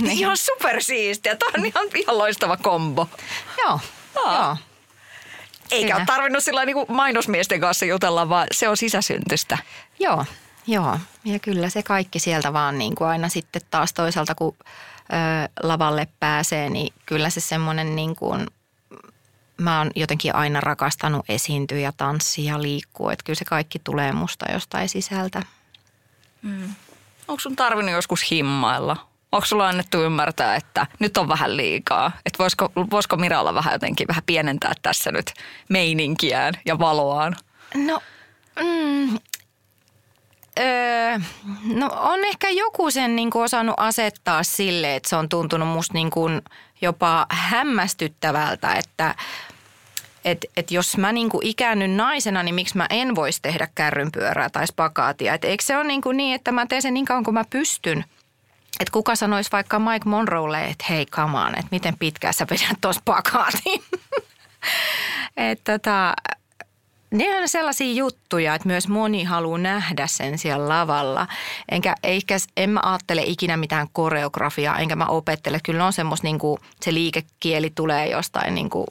niin 0.00 0.18
ihan 0.18 0.36
supersiistiä, 0.36 1.36
tää 1.36 1.48
on 1.58 1.66
ihan, 1.66 1.86
ihan 1.94 2.18
loistava 2.18 2.56
kombo. 2.56 3.08
joo, 3.58 3.80
Aa. 4.24 4.44
joo. 4.46 4.56
Eikä 5.70 5.96
ole 5.96 6.06
tarvinnut 6.06 6.44
sillä 6.44 6.64
niin 6.64 6.76
mainosmiesten 6.88 7.60
kanssa 7.60 7.84
jutella, 7.84 8.28
vaan 8.28 8.46
se 8.52 8.68
on 8.68 8.76
sisäsyntystä. 8.76 9.58
Joo, 9.98 10.24
joo. 10.66 10.98
Ja 11.24 11.38
kyllä 11.38 11.68
se 11.68 11.82
kaikki 11.82 12.18
sieltä 12.18 12.52
vaan 12.52 12.78
niin 12.78 12.94
kuin 12.94 13.08
aina 13.08 13.28
sitten 13.28 13.62
taas 13.70 13.92
toisaalta, 13.92 14.34
kun 14.34 14.56
lavalle 15.62 16.08
pääsee, 16.20 16.70
niin 16.70 16.92
kyllä 17.06 17.30
se 17.30 17.40
semmoinen 17.40 17.96
niin 17.96 18.16
kuin, 18.16 18.46
mä 19.56 19.78
oon 19.78 19.90
jotenkin 19.96 20.34
aina 20.34 20.60
rakastanut 20.60 21.24
esiintyä 21.28 21.78
ja 21.78 21.92
tanssia 21.96 22.52
ja 22.52 22.62
liikkua. 22.62 23.12
Että 23.12 23.24
kyllä 23.24 23.38
se 23.38 23.44
kaikki 23.44 23.78
tulee 23.78 24.12
musta 24.12 24.52
jostain 24.52 24.88
sisältä. 24.88 25.42
Mm. 26.42 26.74
Onko 27.28 27.40
sun 27.40 27.56
tarvinnut 27.56 27.94
joskus 27.94 28.30
himmailla? 28.30 29.08
Onko 29.32 29.46
sulla 29.46 29.68
annettu 29.68 30.02
ymmärtää, 30.02 30.56
että 30.56 30.86
nyt 30.98 31.16
on 31.16 31.28
vähän 31.28 31.56
liikaa? 31.56 32.12
Että 32.26 32.38
voisiko, 32.38 32.72
voisiko 32.90 33.16
Miralla 33.16 33.54
vähän 33.54 33.72
jotenkin 33.72 34.08
vähän 34.08 34.22
pienentää 34.26 34.72
tässä 34.82 35.12
nyt 35.12 35.32
meininkiään 35.68 36.54
ja 36.64 36.78
valoaan? 36.78 37.36
No, 37.74 38.02
mm, 38.60 39.18
öö, 40.58 41.18
no 41.64 41.90
on 41.92 42.24
ehkä 42.24 42.48
joku 42.48 42.90
sen 42.90 43.16
niin 43.16 43.30
kuin 43.30 43.42
osannut 43.42 43.74
asettaa 43.78 44.42
sille, 44.42 44.96
että 44.96 45.08
se 45.08 45.16
on 45.16 45.28
tuntunut 45.28 45.68
musta 45.68 45.94
niin 45.94 46.10
kuin 46.10 46.42
jopa 46.80 47.26
hämmästyttävältä, 47.30 48.74
että 48.74 49.14
et, 50.24 50.46
et 50.56 50.70
jos 50.70 50.96
mä 50.96 51.12
niinku 51.12 51.40
ikäännyn 51.42 51.96
naisena, 51.96 52.42
niin 52.42 52.54
miksi 52.54 52.76
mä 52.76 52.86
en 52.90 53.14
voisi 53.14 53.42
tehdä 53.42 53.68
kärrynpyörää 53.74 54.50
tai 54.50 54.66
spakaatia. 54.66 55.34
Et 55.34 55.44
eikö 55.44 55.64
se 55.64 55.76
ole 55.76 55.84
niinku 55.84 56.12
niin, 56.12 56.34
että 56.34 56.52
mä 56.52 56.66
teen 56.66 56.82
sen 56.82 56.94
niin 56.94 57.04
kauan 57.04 57.24
kuin 57.24 57.34
mä 57.34 57.44
pystyn. 57.50 58.04
Että 58.80 58.92
kuka 58.92 59.16
sanoisi 59.16 59.52
vaikka 59.52 59.78
Mike 59.78 60.08
Monroelle, 60.08 60.64
että 60.64 60.84
hei 60.90 61.06
on, 61.46 61.54
että 61.54 61.68
miten 61.70 61.98
pitkään 61.98 62.34
sä 62.34 62.46
vedät 62.50 62.78
tuossa 62.80 63.00
spakaatin. 63.00 63.82
että 65.36 65.78
tota, 65.78 66.14
ne 67.10 67.40
on 67.40 67.48
sellaisia 67.48 67.94
juttuja, 67.94 68.54
että 68.54 68.68
myös 68.68 68.88
moni 68.88 69.24
haluaa 69.24 69.58
nähdä 69.58 70.06
sen 70.06 70.38
siellä 70.38 70.68
lavalla. 70.68 71.26
Enkä, 71.68 71.94
eikä, 72.02 72.36
en 72.56 72.70
mä 72.70 72.80
ajattele 72.82 73.22
ikinä 73.22 73.56
mitään 73.56 73.88
koreografiaa, 73.92 74.78
enkä 74.78 74.96
mä 74.96 75.06
opettele. 75.06 75.60
Kyllä 75.64 75.86
on 75.86 75.92
semmoista, 75.92 76.26
niin 76.26 76.38
kuin, 76.38 76.60
se 76.80 76.94
liikekieli 76.94 77.72
tulee 77.74 78.10
jostain, 78.10 78.54
niin 78.54 78.70
kuin, 78.70 78.86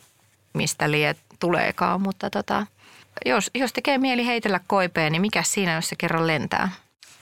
mistä 0.53 0.91
liet 0.91 1.17
tuleekaan. 1.39 2.01
Mutta 2.01 2.29
tota, 2.29 2.65
jos, 3.25 3.51
jos 3.53 3.73
tekee 3.73 3.97
mieli 3.97 4.25
heitellä 4.25 4.59
koipeen, 4.67 5.11
niin 5.11 5.21
mikä 5.21 5.43
siinä, 5.43 5.75
jos 5.75 5.89
se 5.89 5.95
kerran 5.95 6.27
lentää? 6.27 6.69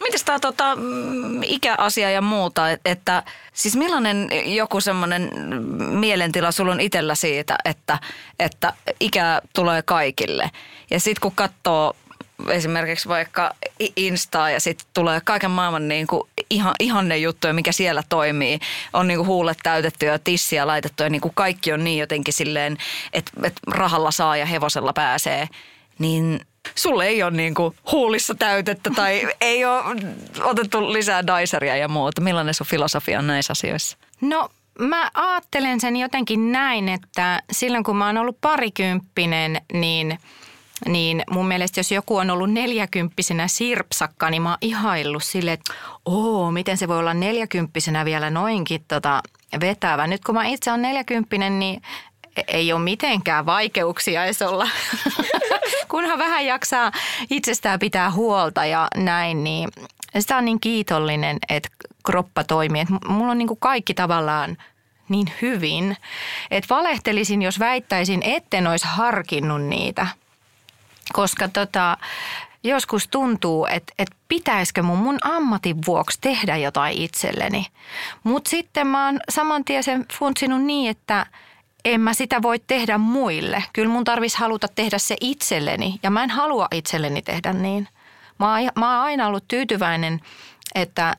Mites 0.06 0.24
tämä 0.24 0.40
tota, 0.40 0.76
mm, 0.76 1.44
ikäasia 1.44 2.10
ja 2.10 2.22
muuta, 2.22 2.64
että 2.86 3.24
siis 3.54 3.76
millainen 3.76 4.30
joku 4.56 4.82
semmoinen 4.82 5.30
mielentila 5.90 6.52
sulla 6.52 6.72
on 6.72 6.80
itsellä 6.80 7.16
siitä, 7.16 7.58
että, 7.66 8.00
että 8.40 8.74
ikä 9.00 9.42
tulee 9.56 9.82
kaikille? 9.82 10.52
Ja 10.92 11.00
sitten 11.00 11.22
kun 11.22 11.32
katsoo 11.36 11.94
esimerkiksi 12.50 13.10
vaikka 13.10 13.56
Instaa 13.96 14.50
ja 14.50 14.60
sitten 14.60 14.88
tulee 14.94 15.22
kaiken 15.24 15.52
maailman 15.52 15.88
niin 15.88 16.08
kuin 16.08 16.24
ihan, 16.50 16.76
ihanne 16.80 17.18
juttuja, 17.18 17.54
mikä 17.54 17.72
siellä 17.72 18.04
toimii. 18.10 18.60
On 18.94 19.08
niin 19.08 19.18
kuin 19.18 19.28
huulet 19.28 19.58
täytetty 19.64 20.06
ja 20.06 20.20
tissiä 20.20 20.68
laitettu 20.68 21.04
ja 21.04 21.10
niin 21.10 21.22
kuin 21.22 21.36
kaikki 21.36 21.74
on 21.74 21.84
niin 21.84 22.00
jotenkin 22.00 22.34
silleen, 22.34 22.78
että, 23.14 23.32
että 23.44 23.62
rahalla 23.68 24.12
saa 24.12 24.38
ja 24.38 24.46
hevosella 24.46 24.94
pääsee. 24.94 25.50
Niin 26.00 26.40
sulle 26.76 27.08
ei 27.08 27.24
ole 27.24 27.32
niin 27.32 27.54
kuin 27.54 27.76
huulissa 27.92 28.36
täytettä 28.36 28.90
tai 28.96 29.28
ei 29.42 29.66
ole 29.66 29.84
otettu 30.42 30.94
lisää 30.94 31.28
daiseria 31.28 31.76
ja 31.76 31.88
muuta. 31.88 32.22
Millainen 32.22 32.54
sun 32.54 32.68
filosofia 32.68 33.20
on 33.20 33.28
näissä 33.28 33.52
asioissa? 33.52 33.98
No 34.22 34.50
mä 34.80 35.12
ajattelen 35.14 35.82
sen 35.82 35.96
jotenkin 35.96 36.52
näin, 36.52 36.90
että 36.90 37.42
silloin 37.52 37.84
kun 37.84 37.98
mä 37.98 38.06
oon 38.06 38.18
ollut 38.18 38.38
parikymppinen, 38.42 39.62
niin– 39.74 40.18
niin 40.86 41.24
mun 41.30 41.48
mielestä 41.48 41.80
jos 41.80 41.92
joku 41.92 42.18
on 42.18 42.30
ollut 42.30 42.52
neljäkymppisenä 42.52 43.48
sirpsakka, 43.48 44.30
niin 44.30 44.42
mä 44.42 44.50
oon 44.50 44.58
ihaillut 44.62 45.24
sille, 45.24 45.54
että 45.54 45.74
oo, 46.06 46.52
miten 46.52 46.78
se 46.78 46.88
voi 46.88 47.00
olla 47.00 47.14
neljäkymppisenä 47.14 48.06
vielä 48.06 48.30
noinkin 48.30 48.86
tota 48.88 49.22
vetävä. 49.62 50.08
Nyt 50.08 50.24
kun 50.24 50.36
mä 50.36 50.46
itse 50.46 50.72
on 50.72 50.82
neljäkymppinen, 50.82 51.60
niin 51.60 51.82
e- 52.38 52.44
ei 52.48 52.74
ole 52.74 52.82
mitenkään 52.82 53.46
vaikeuksia 53.46 54.26
edes 54.26 54.42
olla. 54.42 54.70
Kunhan 55.96 56.20
vähän 56.20 56.46
jaksaa 56.46 56.92
itsestään 57.30 57.80
pitää 57.80 58.12
huolta 58.12 58.66
ja 58.66 58.88
näin, 58.96 59.44
niin 59.44 59.70
sitä 60.20 60.38
on 60.38 60.46
niin 60.46 60.60
kiitollinen, 60.60 61.38
että 61.50 61.70
kroppa 62.06 62.44
toimii. 62.44 62.82
Että 62.82 62.94
mulla 63.08 63.32
on 63.32 63.38
niin 63.38 63.48
kuin 63.48 63.60
kaikki 63.60 63.94
tavallaan 63.94 64.58
niin 65.10 65.28
hyvin, 65.42 65.98
että 66.52 66.76
valehtelisin, 66.76 67.42
jos 67.42 67.60
väittäisin, 67.60 68.24
etten 68.24 68.68
olisi 68.68 68.88
harkinnut 68.88 69.62
niitä– 69.62 70.08
koska 71.14 71.48
tota, 71.48 71.98
joskus 72.64 73.08
tuntuu, 73.08 73.66
että, 73.66 73.94
että 74.00 74.16
pitäisikö 74.28 74.84
mun 74.84 74.98
mun 74.98 75.18
ammatin 75.22 75.78
vuoksi 75.88 76.18
tehdä 76.22 76.58
jotain 76.58 76.98
itselleni. 76.98 77.68
Mutta 78.24 78.50
sitten 78.50 78.88
mä 78.88 79.06
oon 79.06 79.20
saman 79.30 79.66
tien 79.66 79.84
sen 79.84 80.06
funtsinut 80.14 80.62
niin, 80.62 80.92
että 80.92 81.26
en 81.86 82.02
mä 82.02 82.14
sitä 82.14 82.42
voi 82.42 82.60
tehdä 82.60 82.98
muille. 82.98 83.64
Kyllä 83.74 83.90
mun 83.90 84.04
tarvitsisi 84.04 84.40
haluta 84.40 84.68
tehdä 84.68 84.98
se 84.98 85.16
itselleni 85.22 86.00
ja 86.04 86.10
mä 86.10 86.24
en 86.24 86.30
halua 86.30 86.68
itselleni 86.72 87.22
tehdä 87.22 87.54
niin. 87.54 87.88
Mä 88.40 88.60
mä 88.76 88.96
oon 88.96 89.06
aina 89.06 89.28
ollut 89.28 89.48
tyytyväinen, 89.48 90.22
että 90.76 91.16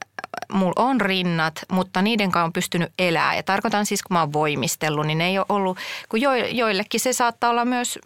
mulla 0.53 0.73
on 0.77 1.01
rinnat, 1.01 1.65
mutta 1.73 2.03
niiden 2.03 2.33
kanssa 2.33 2.45
on 2.45 2.53
pystynyt 2.53 2.93
elää. 2.99 3.35
Ja 3.35 3.43
tarkoitan 3.43 3.87
siis, 3.87 4.03
kun 4.03 4.15
mä 4.15 4.21
oon 4.21 4.33
voimistellut, 4.33 5.07
niin 5.07 5.19
ne 5.19 5.27
ei 5.27 5.39
ole 5.39 5.47
ollut, 5.49 5.79
kun 6.09 6.21
jo, 6.21 6.35
joillekin 6.35 7.01
se 7.01 7.13
saattaa 7.13 7.51
olla 7.51 7.65
myös 7.65 7.99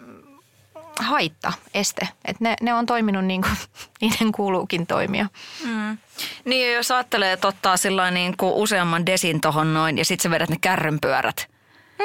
haitta, 0.99 1.53
este. 1.75 2.09
Että 2.25 2.45
ne, 2.45 2.57
ne 2.61 2.75
on 2.75 2.87
toiminut 2.87 3.25
niin 3.25 3.43
kuin 3.43 3.57
niiden 4.01 4.33
kuuluukin 4.33 4.87
toimia. 4.87 5.27
Mm. 5.65 5.99
Niin 6.45 6.75
jos 6.75 6.91
ajattelee, 6.91 7.33
että 7.33 7.49
ottaa 7.49 7.77
niin 8.11 8.37
kuin 8.37 8.53
useamman 8.53 9.07
desin 9.07 9.41
tuohon 9.41 9.75
noin 9.75 9.99
ja 9.99 10.05
sitten 10.05 10.23
sä 10.23 10.31
vedät 10.31 10.51
ne 10.51 10.57
kärrynpyörät, 10.61 11.47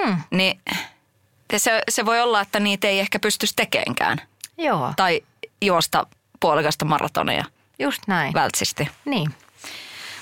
mm. 0.06 0.18
niin 0.32 0.62
se, 1.58 1.82
se 1.90 2.06
voi 2.06 2.22
olla, 2.22 2.42
että 2.42 2.60
niitä 2.60 2.88
ei 2.88 3.00
ehkä 3.00 3.20
pystyisi 3.20 3.54
tekeenkään. 3.56 4.22
Joo. 4.58 4.94
Tai 4.96 5.22
juosta 5.62 6.08
puolikasta 6.40 6.86
maratoneja. 6.86 7.46
Just 7.80 8.02
näin. 8.08 8.34
Vältsisti. 8.34 8.88
Niin. 9.06 9.36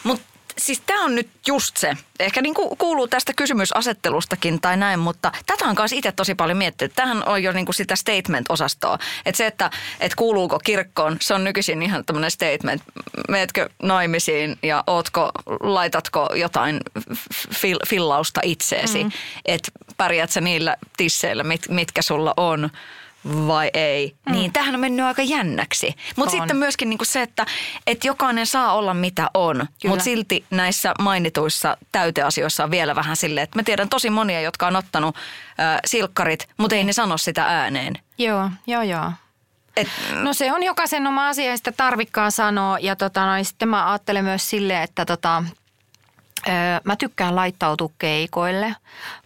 Mutta 0.03 0.25
siis 0.57 0.81
tämä 0.85 1.03
on 1.03 1.15
nyt 1.15 1.29
just 1.47 1.77
se. 1.77 1.97
Ehkä 2.19 2.41
niin 2.41 2.53
kuin 2.53 2.77
kuuluu 2.77 3.07
tästä 3.07 3.33
kysymysasettelustakin 3.35 4.61
tai 4.61 4.77
näin, 4.77 4.99
mutta 4.99 5.31
tätä 5.45 5.65
on 5.65 5.75
kanssa 5.75 5.95
itse 5.95 6.11
tosi 6.11 6.35
paljon 6.35 6.57
miettinyt. 6.57 6.93
Tähän 6.95 7.27
on 7.27 7.43
jo 7.43 7.51
niin 7.51 7.65
kuin 7.65 7.75
sitä 7.75 7.95
statement-osastoa. 7.95 8.97
Että 9.25 9.37
se, 9.37 9.45
että, 9.45 9.71
että 9.99 10.15
kuuluuko 10.15 10.59
kirkkoon, 10.59 11.17
se 11.21 11.33
on 11.33 11.43
nykyisin 11.43 11.83
ihan 11.83 12.05
tämmöinen 12.05 12.31
statement. 12.31 12.83
Meetkö 13.29 13.69
naimisiin 13.83 14.57
ja 14.63 14.83
ootko, 14.87 15.31
laitatko 15.59 16.29
jotain 16.35 16.79
fil, 17.53 17.79
fillausta 17.87 18.41
itseesi. 18.43 19.03
Mm. 19.03 19.11
Että 19.45 19.71
pärjät 19.97 20.31
sä 20.31 20.41
niillä 20.41 20.77
tisseillä, 20.97 21.43
mit, 21.43 21.69
mitkä 21.69 22.01
sulla 22.01 22.33
on 22.37 22.69
vai 23.25 23.69
ei. 23.73 24.15
Mm. 24.25 24.31
Niin 24.31 24.53
tähän 24.53 24.75
on 24.75 24.81
mennyt 24.81 25.05
aika 25.05 25.21
jännäksi. 25.21 25.95
Mutta 26.15 26.31
sitten 26.31 26.57
myöskin 26.57 26.89
niinku 26.89 27.05
se, 27.05 27.21
että 27.21 27.45
et 27.87 28.03
jokainen 28.03 28.47
saa 28.47 28.73
olla 28.73 28.93
mitä 28.93 29.29
on. 29.33 29.67
Mutta 29.87 30.03
silti 30.03 30.45
näissä 30.49 30.93
mainituissa 30.99 31.77
täyteasioissa 31.91 32.63
on 32.63 32.71
vielä 32.71 32.95
vähän 32.95 33.15
silleen, 33.15 33.43
että 33.43 33.59
mä 33.59 33.63
tiedän 33.63 33.89
tosi 33.89 34.09
monia, 34.09 34.41
jotka 34.41 34.67
on 34.67 34.75
ottanut 34.75 35.15
äh, 35.15 35.79
silkkarit, 35.85 36.49
mutta 36.57 36.75
ei 36.75 36.83
ne 36.83 36.93
sano 36.93 37.17
sitä 37.17 37.45
ääneen. 37.45 37.93
Joo, 38.17 38.49
joo, 38.67 38.81
joo. 38.81 39.11
Et, 39.77 39.87
no 40.21 40.33
se 40.33 40.53
on 40.53 40.63
jokaisen 40.63 41.07
oma 41.07 41.27
asia 41.27 41.49
ja 41.49 41.57
sitä 41.57 41.71
tarvikkaa 41.71 42.31
sanoa. 42.31 42.79
Ja 42.79 42.95
tota, 42.95 43.25
no, 43.25 43.43
sitten 43.43 43.67
mä 43.69 43.91
ajattelen 43.91 44.23
myös 44.23 44.49
silleen, 44.49 44.83
että 44.83 45.05
tota, 45.05 45.43
Mä 46.83 46.95
tykkään 46.95 47.35
laittautua 47.35 47.89
keikoille. 47.97 48.75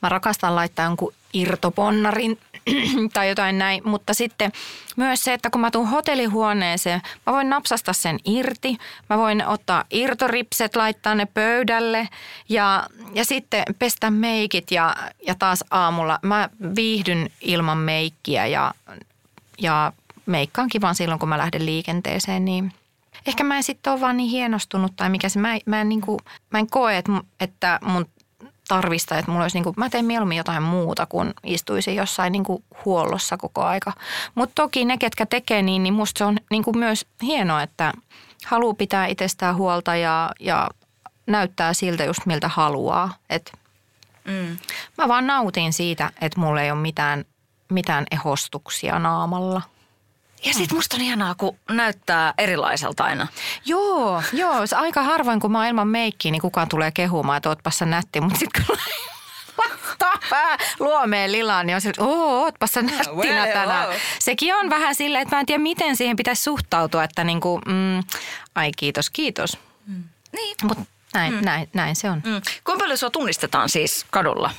Mä 0.02 0.10
rakastan 0.10 0.56
laittaa 0.56 0.86
jonkun 0.86 1.14
irtoponnarin 1.34 2.40
tai 3.14 3.30
jotain 3.30 3.58
näin. 3.58 3.82
Mutta 3.86 4.14
sitten 4.14 4.52
myös 4.96 5.24
se, 5.24 5.34
että 5.34 5.50
kun 5.50 5.62
mä 5.62 5.72
tuun 5.72 5.88
hotellihuoneeseen, 5.88 7.02
mä 7.26 7.34
voin 7.34 7.50
napsasta 7.50 7.94
sen 7.94 8.20
irti. 8.26 8.78
Mä 9.10 9.18
voin 9.18 9.48
ottaa 9.48 9.84
irtoripset, 9.92 10.76
laittaa 10.76 11.16
ne 11.16 11.26
pöydälle 11.26 12.10
ja, 12.50 12.88
ja 13.14 13.26
sitten 13.26 13.64
pestä 13.80 14.12
meikit 14.12 14.72
ja, 14.72 14.96
ja 15.28 15.36
taas 15.36 15.64
aamulla 15.72 16.20
mä 16.22 16.50
viihdyn 16.76 17.30
ilman 17.42 17.78
meikkiä 17.78 18.46
ja, 18.46 18.74
ja 19.62 19.94
meikkaan 20.26 20.70
kivan 20.70 20.96
silloin, 20.96 21.20
kun 21.20 21.30
mä 21.30 21.38
lähden 21.38 21.66
liikenteeseen, 21.66 22.46
niin 22.46 22.74
ehkä 23.28 23.44
mä 23.44 23.58
en 23.58 23.64
sitten 23.64 23.94
ole 23.94 24.02
vaan 24.02 24.18
niin 24.18 24.30
hienostunut 24.30 24.92
tai 24.96 25.10
mikä 25.10 25.30
se, 25.30 25.40
mä, 25.40 25.58
mä, 25.66 25.82
en, 25.82 25.90
niin 25.90 26.02
kuin, 26.02 26.20
mä 26.50 26.60
en 26.60 26.70
koe, 26.70 26.98
että, 26.98 27.12
että 27.40 27.80
mun 27.84 28.06
tarvista, 28.68 29.18
että 29.18 29.32
mulla 29.32 29.44
olisi 29.44 29.58
niin 29.58 29.64
kuin, 29.64 29.74
mä 29.78 29.90
teen 29.90 30.06
mieluummin 30.06 30.38
jotain 30.38 30.64
muuta 30.64 31.06
kuin 31.06 31.34
istuisin 31.44 31.96
jossain 31.96 32.32
niin 32.32 32.44
kuin 32.44 32.64
huollossa 32.86 33.38
koko 33.38 33.64
aika. 33.64 33.94
Mutta 34.36 34.62
toki 34.62 34.86
ne, 34.86 34.98
ketkä 34.98 35.26
tekee 35.26 35.62
niin, 35.62 35.84
niin 35.84 35.94
musta 35.94 36.18
se 36.18 36.26
on 36.26 36.38
niin 36.52 36.64
kuin 36.64 36.78
myös 36.78 37.06
hienoa, 37.22 37.64
että 37.64 37.94
haluaa 38.46 38.74
pitää 38.74 39.06
itsestään 39.06 39.56
huolta 39.56 39.96
ja, 39.96 40.32
ja 40.40 40.70
näyttää 41.28 41.74
siltä 41.74 42.04
just 42.04 42.26
miltä 42.26 42.48
haluaa. 42.48 43.14
Et 43.30 43.52
mm. 44.26 44.58
Mä 44.98 45.08
vaan 45.08 45.28
nautin 45.28 45.74
siitä, 45.74 46.12
että 46.22 46.40
mulla 46.40 46.62
ei 46.62 46.72
ole 46.72 46.80
mitään, 46.80 47.26
mitään 47.70 48.06
ehostuksia 48.12 49.00
naamalla. 49.00 49.62
Ja 50.46 50.54
sit 50.54 50.72
musta 50.72 50.96
on 50.96 51.02
ihanaa, 51.02 51.36
kun 51.36 51.58
näyttää 51.70 52.34
erilaiselta 52.38 53.04
aina. 53.04 53.28
Joo, 53.66 54.24
joo. 54.34 54.68
Se 54.68 54.76
aika 54.76 55.04
harvoin, 55.04 55.40
kun 55.40 55.52
mä 55.52 55.58
oon 55.58 55.68
ilman 55.68 55.88
meikkiä, 55.88 56.32
niin 56.32 56.42
kukaan 56.42 56.70
tulee 56.70 56.92
kehumaan, 56.92 57.38
että 57.38 57.50
ootpas 57.50 57.78
sä 57.78 57.86
nätti. 57.86 58.22
Mutta 58.22 58.40
sitten 58.40 58.66
kun 58.66 58.78
laittaa 59.58 60.14
pää 60.30 60.58
luomeen 60.80 61.32
lilaan, 61.32 61.68
niin 61.68 61.76
on 61.76 61.82
se, 61.82 61.90
että 61.90 62.04
oo, 62.04 62.44
ootpas 62.44 62.72
sä 62.72 62.82
nättinä 62.82 63.44
Well, 63.44 63.54
tänään. 63.54 63.88
Sekin 64.20 64.56
on 64.56 64.70
vähän 64.70 64.96
silleen, 64.96 65.22
että 65.22 65.36
mä 65.36 65.40
en 65.40 65.46
tiedä, 65.46 65.64
miten 65.64 65.96
siihen 65.96 66.16
pitäisi 66.16 66.44
suhtautua, 66.44 67.04
että 67.04 67.24
niin 67.24 67.42
kuin, 67.42 67.62
mm, 67.66 68.04
ai 68.56 68.72
kiitos, 68.78 69.10
kiitos. 69.10 69.58
Niin. 70.32 70.56
Mutta 70.64 70.84
näin, 71.14 71.34
mm. 71.34 71.46
näin, 71.46 71.70
näin 71.74 71.96
se 71.96 72.10
on. 72.10 72.22
Mm. 72.26 72.42
Kuinka 72.64 72.84
paljon 72.84 72.98
sua 72.98 73.10
tunnistetaan 73.10 73.70
siis 73.70 74.06
kadulla? 74.10 74.52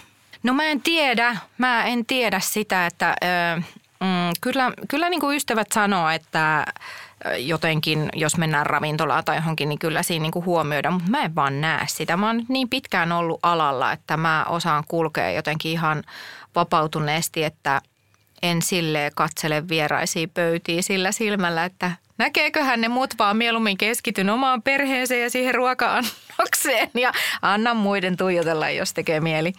No 0.42 0.52
mä 0.52 0.64
en 0.64 0.82
tiedä, 0.82 1.36
mä 1.58 1.84
en 1.84 2.06
tiedä 2.06 2.40
sitä, 2.40 2.86
että 2.86 3.16
ö, 3.56 3.62
mm, 4.00 4.32
kyllä, 4.40 4.72
kyllä 4.88 5.08
niin 5.08 5.20
kuin 5.20 5.36
ystävät 5.36 5.72
sanoo, 5.72 6.08
että 6.08 6.66
jotenkin, 7.38 8.08
jos 8.14 8.36
mennään 8.36 8.66
ravintolaan 8.66 9.24
tai 9.24 9.36
johonkin, 9.36 9.68
niin 9.68 9.78
kyllä 9.78 10.02
siinä 10.02 10.22
niin 10.22 10.32
kuin 10.32 10.44
mutta 10.90 11.10
mä 11.10 11.22
en 11.22 11.34
vaan 11.34 11.60
näe 11.60 11.84
sitä. 11.88 12.16
Mä 12.16 12.26
oon 12.26 12.44
niin 12.48 12.68
pitkään 12.68 13.12
ollut 13.12 13.40
alalla, 13.42 13.92
että 13.92 14.16
mä 14.16 14.44
osaan 14.48 14.84
kulkea 14.88 15.30
jotenkin 15.30 15.72
ihan 15.72 16.02
vapautuneesti, 16.54 17.44
että 17.44 17.82
en 18.42 18.62
sille 18.62 19.10
katsele 19.14 19.68
vieraisia 19.68 20.28
pöytiä 20.34 20.82
sillä 20.82 21.12
silmällä, 21.12 21.64
että 21.64 21.92
näkeeköhän 22.18 22.80
ne 22.80 22.88
muut 22.88 23.14
vaan 23.18 23.36
mieluummin 23.36 23.78
keskityn 23.78 24.30
omaan 24.30 24.62
perheeseen 24.62 25.22
ja 25.22 25.30
siihen 25.30 25.54
ruoka-annokseen 25.54 26.90
ja 26.94 27.12
annan 27.42 27.76
muiden 27.76 28.16
tuijotella, 28.16 28.70
jos 28.70 28.92
tekee 28.94 29.20
mieli. 29.20 29.52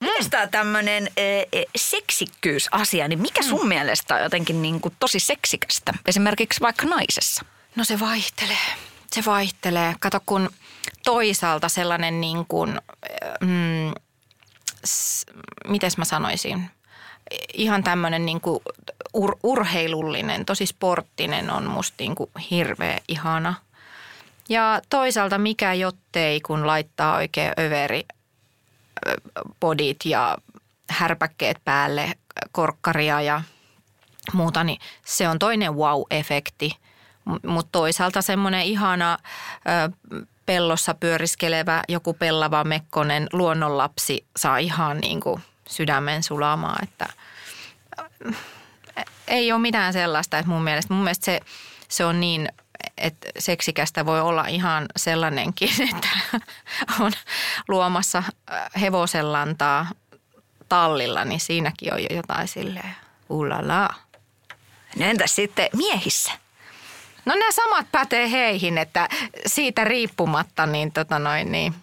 Mites 0.00 0.28
tää 0.30 0.46
tämmönen 0.46 1.08
e, 1.16 1.40
e, 1.52 1.64
seksikkyysasia, 1.76 3.08
niin 3.08 3.20
mikä 3.22 3.42
sun 3.42 3.68
mielestä 3.68 4.14
on 4.14 4.22
jotenkin 4.22 4.62
niin 4.62 4.80
kuin 4.80 4.94
tosi 5.00 5.20
seksikästä? 5.20 5.92
Esimerkiksi 6.06 6.60
vaikka 6.60 6.86
naisessa. 6.86 7.44
No 7.76 7.84
se 7.84 8.00
vaihtelee. 8.00 8.56
Se 9.12 9.24
vaihtelee. 9.26 9.94
Kato, 10.00 10.20
kun 10.26 10.50
toisaalta 11.04 11.68
sellainen 11.68 12.20
niin 12.20 12.46
kuin, 12.46 12.80
mm, 13.40 13.92
s- 14.86 15.26
mites 15.66 15.98
mä 15.98 16.04
sanoisin, 16.04 16.70
ihan 17.54 17.82
tämmöinen 17.84 18.26
niin 18.26 18.40
kuin 18.40 18.60
ur, 19.14 19.36
urheilullinen, 19.42 20.44
tosi 20.44 20.66
sporttinen 20.66 21.50
on 21.50 21.66
musta 21.66 21.94
niin 21.98 22.14
kuin 22.14 22.30
hirveä 22.50 22.98
ihana. 23.08 23.54
Ja 24.48 24.80
toisaalta 24.90 25.38
mikä 25.38 25.74
jottei, 25.74 26.40
kun 26.40 26.66
laittaa 26.66 27.16
oikein 27.16 27.52
överi 27.60 28.04
ö, 29.08 29.14
bodit 29.60 30.04
ja 30.04 30.38
härpäkkeet 30.90 31.64
päälle, 31.64 32.12
korkkaria 32.52 33.20
ja 33.20 33.42
muuta, 34.32 34.64
niin 34.64 34.78
se 35.06 35.28
on 35.28 35.38
toinen 35.38 35.72
wow-efekti. 35.72 36.76
Mutta 37.46 37.68
toisaalta 37.72 38.22
semmoinen 38.22 38.62
ihana 38.62 39.18
ö, 39.18 39.92
pellossa 40.46 40.94
pyöriskelevä 40.94 41.82
joku 41.88 42.14
pellava 42.14 42.64
mekkonen 42.64 43.26
luonnonlapsi 43.32 44.26
saa 44.36 44.58
ihan 44.58 44.98
niin 44.98 45.20
kuin 45.20 45.42
sydämen 45.68 46.22
sulamaan, 46.22 46.84
että 46.84 47.06
ei 49.28 49.52
ole 49.52 49.60
mitään 49.60 49.92
sellaista, 49.92 50.38
että 50.38 50.50
mun 50.50 50.64
mielestä, 50.64 50.94
mun 50.94 51.04
mielestä 51.04 51.24
se, 51.24 51.40
se 51.88 52.04
on 52.04 52.20
niin, 52.20 52.48
että 52.98 53.28
seksikästä 53.38 54.06
voi 54.06 54.20
olla 54.20 54.46
ihan 54.46 54.86
sellainenkin, 54.96 55.70
että 55.94 56.08
on 57.00 57.12
luomassa 57.68 58.22
ö, 58.28 58.54
hevosenlantaa 58.80 59.86
tallilla, 60.68 61.24
niin 61.24 61.40
siinäkin 61.40 61.94
on 61.94 62.02
jo 62.02 62.08
jotain 62.10 62.48
silleen, 62.48 62.96
ulala. 63.28 63.88
No 64.98 65.06
entäs 65.06 65.36
sitten 65.36 65.68
miehissä? 65.76 66.32
No 67.24 67.34
nämä 67.34 67.52
samat 67.52 67.86
pätee 67.92 68.30
heihin, 68.30 68.78
että 68.78 69.08
siitä 69.46 69.84
riippumatta 69.84 70.66
niin, 70.66 70.92
tota 70.92 71.18
noin, 71.18 71.52
niin 71.52 71.74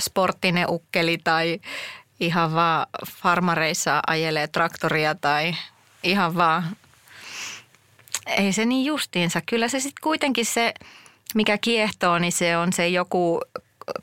sporttinen 0.00 0.70
ukkeli 0.70 1.18
tai 1.18 1.60
ihan 2.20 2.54
vaan 2.54 2.86
farmareissa 3.22 4.02
ajelee 4.06 4.46
traktoria 4.46 5.14
tai 5.14 5.54
ihan 6.02 6.34
vaan, 6.34 6.76
ei 8.26 8.52
se 8.52 8.64
niin 8.64 8.86
justiinsa. 8.86 9.40
Kyllä 9.46 9.68
se 9.68 9.80
sitten 9.80 10.02
kuitenkin 10.02 10.46
se, 10.46 10.74
mikä 11.34 11.58
kiehtoo, 11.58 12.18
niin 12.18 12.32
se 12.32 12.56
on 12.56 12.72
se 12.72 12.88
joku 12.88 13.40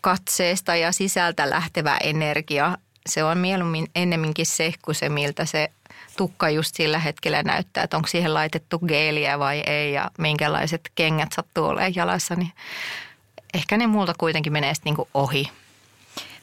katseesta 0.02 0.76
ja 0.76 0.92
sisältä 0.92 1.50
lähtevä 1.50 1.98
energia. 2.04 2.78
Se 3.10 3.24
on 3.24 3.38
mieluummin 3.38 3.88
ennemminkin 3.96 4.46
se, 4.46 4.74
kuin 4.82 4.96
se, 4.96 5.10
miltä 5.10 5.46
se 5.46 5.72
tukka 6.18 6.50
just 6.50 6.76
sillä 6.76 7.00
hetkellä 7.00 7.44
näyttää, 7.44 7.84
että 7.84 7.98
onko 7.98 8.08
siihen 8.08 8.34
laitettu 8.34 8.80
geeliä 8.80 9.40
vai 9.40 9.60
ei 9.60 9.94
ja 9.94 10.12
minkälaiset 10.18 10.82
kengät 10.96 11.32
sattuu 11.36 11.66
olemaan 11.66 11.96
jalassa, 11.96 12.36
niin 12.36 12.52
ehkä 13.54 13.78
ne 13.78 13.88
multa 13.88 14.14
kuitenkin 14.18 14.54
menee 14.54 14.74
sitten 14.74 14.92
niinku 14.92 15.10
ohi. 15.14 15.52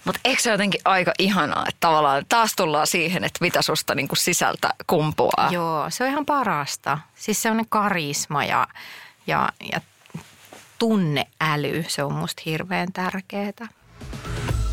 Mutta 0.09 0.21
eikö 0.25 0.43
se 0.43 0.51
jotenkin 0.51 0.81
aika 0.85 1.13
ihanaa, 1.19 1.65
että 1.69 1.81
tavallaan 1.81 2.25
taas 2.29 2.53
tullaan 2.57 2.87
siihen, 2.87 3.25
että 3.25 3.39
mitä 3.41 3.63
susta 3.63 3.95
niin 3.95 4.09
kuin 4.09 4.17
sisältä 4.17 4.71
kumpuaa? 4.87 5.49
Joo, 5.51 5.91
se 5.91 6.05
on 6.05 6.11
ihan 6.11 6.27
parasta. 6.27 6.99
Siis 7.15 7.43
se 7.43 7.51
on 7.51 7.65
karisma 7.69 8.45
ja, 8.45 8.67
ja, 9.27 9.49
ja 9.73 9.81
tunneäly, 10.79 11.85
se 11.89 12.03
on 12.03 12.13
musta 12.13 12.43
hirveän 12.47 12.93
tärkeää. 12.93 13.69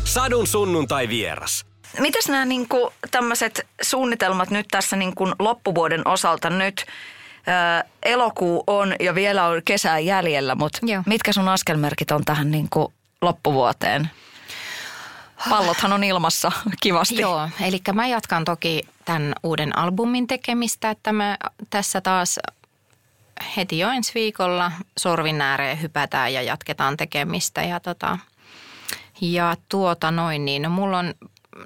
Sadun 0.04 0.46
sunnuntai 0.46 1.08
vieras. 1.08 1.66
Mitäs 1.98 2.28
nämä 2.28 2.44
niin 2.44 2.68
kuin 2.68 2.94
tämmöiset 3.10 3.66
suunnitelmat 3.82 4.50
nyt 4.50 4.66
tässä 4.70 4.96
niin 4.96 5.14
kuin 5.14 5.34
loppuvuoden 5.38 6.08
osalta 6.08 6.50
nyt? 6.50 6.86
Ää, 7.46 7.84
elokuu 8.02 8.64
on 8.66 8.94
ja 9.00 9.14
vielä 9.14 9.46
on 9.46 9.62
kesää 9.64 9.98
jäljellä, 9.98 10.54
mutta 10.54 10.78
Joo. 10.82 11.02
mitkä 11.06 11.32
sun 11.32 11.48
askelmerkit 11.48 12.10
on 12.10 12.24
tähän 12.24 12.50
niin 12.50 12.68
kuin 12.70 12.92
loppuvuoteen? 13.22 14.10
Pallothan 15.50 15.92
on 15.92 16.04
ilmassa 16.04 16.52
kivasti. 16.82 17.20
Joo, 17.20 17.48
eli 17.60 17.80
mä 17.92 18.06
jatkan 18.06 18.44
toki 18.44 18.82
tämän 19.04 19.34
uuden 19.42 19.78
albumin 19.78 20.26
tekemistä, 20.26 20.90
että 20.90 21.12
mä 21.12 21.36
tässä 21.70 22.00
taas 22.00 22.38
heti 23.56 23.78
jo 23.78 23.90
ensi 23.90 24.12
viikolla 24.14 24.72
sorvin 24.98 25.40
ääreen 25.40 25.82
hypätään 25.82 26.32
ja 26.32 26.42
jatketaan 26.42 26.96
tekemistä. 26.96 27.62
Ja, 27.62 27.80
tota, 27.80 28.18
ja 29.20 29.56
tuota 29.68 30.10
noin, 30.10 30.44
niin 30.44 30.70
mulla 30.70 30.98
on 30.98 31.14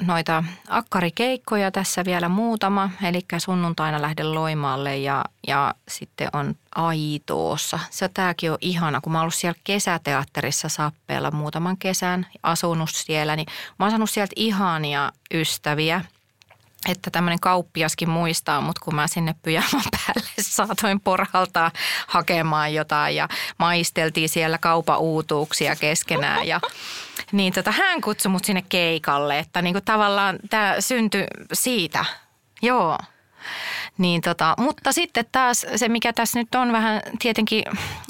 noita 0.00 0.44
akkarikeikkoja 0.68 1.70
tässä 1.70 2.05
vielä 2.05 2.29
muutama, 2.29 2.90
eli 3.03 3.20
sunnuntaina 3.38 4.03
lähden 4.03 4.35
Loimaalle 4.35 4.96
ja, 4.96 5.24
ja 5.46 5.74
sitten 5.88 6.29
on 6.33 6.55
Aitoossa. 6.74 7.79
Se 7.90 8.09
tämäkin 8.09 8.53
on 8.53 8.59
ihana, 8.61 9.00
kun 9.00 9.12
mä 9.12 9.18
oon 9.18 9.22
ollut 9.22 9.35
siellä 9.35 9.61
kesäteatterissa 9.64 10.68
Sappeella 10.68 11.31
muutaman 11.31 11.76
kesän, 11.76 12.26
asunut 12.42 12.90
siellä, 12.92 13.37
niin 13.37 13.46
mä 13.79 13.85
oon 13.85 13.90
saanut 13.90 14.11
sieltä 14.11 14.33
ihania 14.37 15.12
ystäviä. 15.35 16.05
Että 16.88 17.11
tämmöinen 17.11 17.40
kauppiaskin 17.40 18.11
muistaa, 18.11 18.61
mutta 18.61 18.81
kun 18.85 18.94
mä 18.94 19.07
sinne 19.07 19.35
pyjaman 19.42 19.85
päälle 19.96 20.31
saatoin 20.40 21.00
porhaltaa 21.00 21.70
hakemaan 22.07 22.74
jotain 22.74 23.16
ja 23.16 23.29
maisteltiin 23.59 24.29
siellä 24.29 24.59
kaupan 24.59 24.98
uutuuksia 24.98 25.76
keskenään 25.76 26.46
ja 26.46 26.61
niin 27.33 27.53
tota, 27.53 27.73
hän 27.73 28.01
kutsui 28.01 28.33
mut 28.33 28.45
sinne 28.45 28.64
keikalle, 28.69 29.38
että 29.38 29.62
niinku 29.62 29.81
tavallaan 29.81 30.38
tämä 30.51 30.77
syntyi 30.81 31.27
siitä. 31.53 32.05
Joo. 32.62 32.99
Niin 33.99 34.21
tota, 34.21 34.55
mutta 34.59 34.93
sitten 34.93 35.25
taas 35.33 35.66
se, 35.77 35.88
mikä 35.88 36.12
tässä 36.12 36.38
nyt 36.38 36.55
on 36.55 36.73
vähän 36.73 37.03
tietenkin 37.19 37.64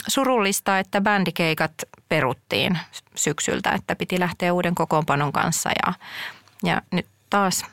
surullista, 0.08 0.78
että 0.78 1.00
bändikeikat 1.00 1.72
peruttiin 2.08 2.78
syksyltä, 3.14 3.70
että 3.70 3.96
piti 3.96 4.20
lähteä 4.20 4.52
uuden 4.52 4.74
kokoonpanon 4.74 5.32
kanssa 5.32 5.70
ja, 5.86 5.92
ja 6.62 6.82
nyt 6.90 7.06
taas 7.30 7.64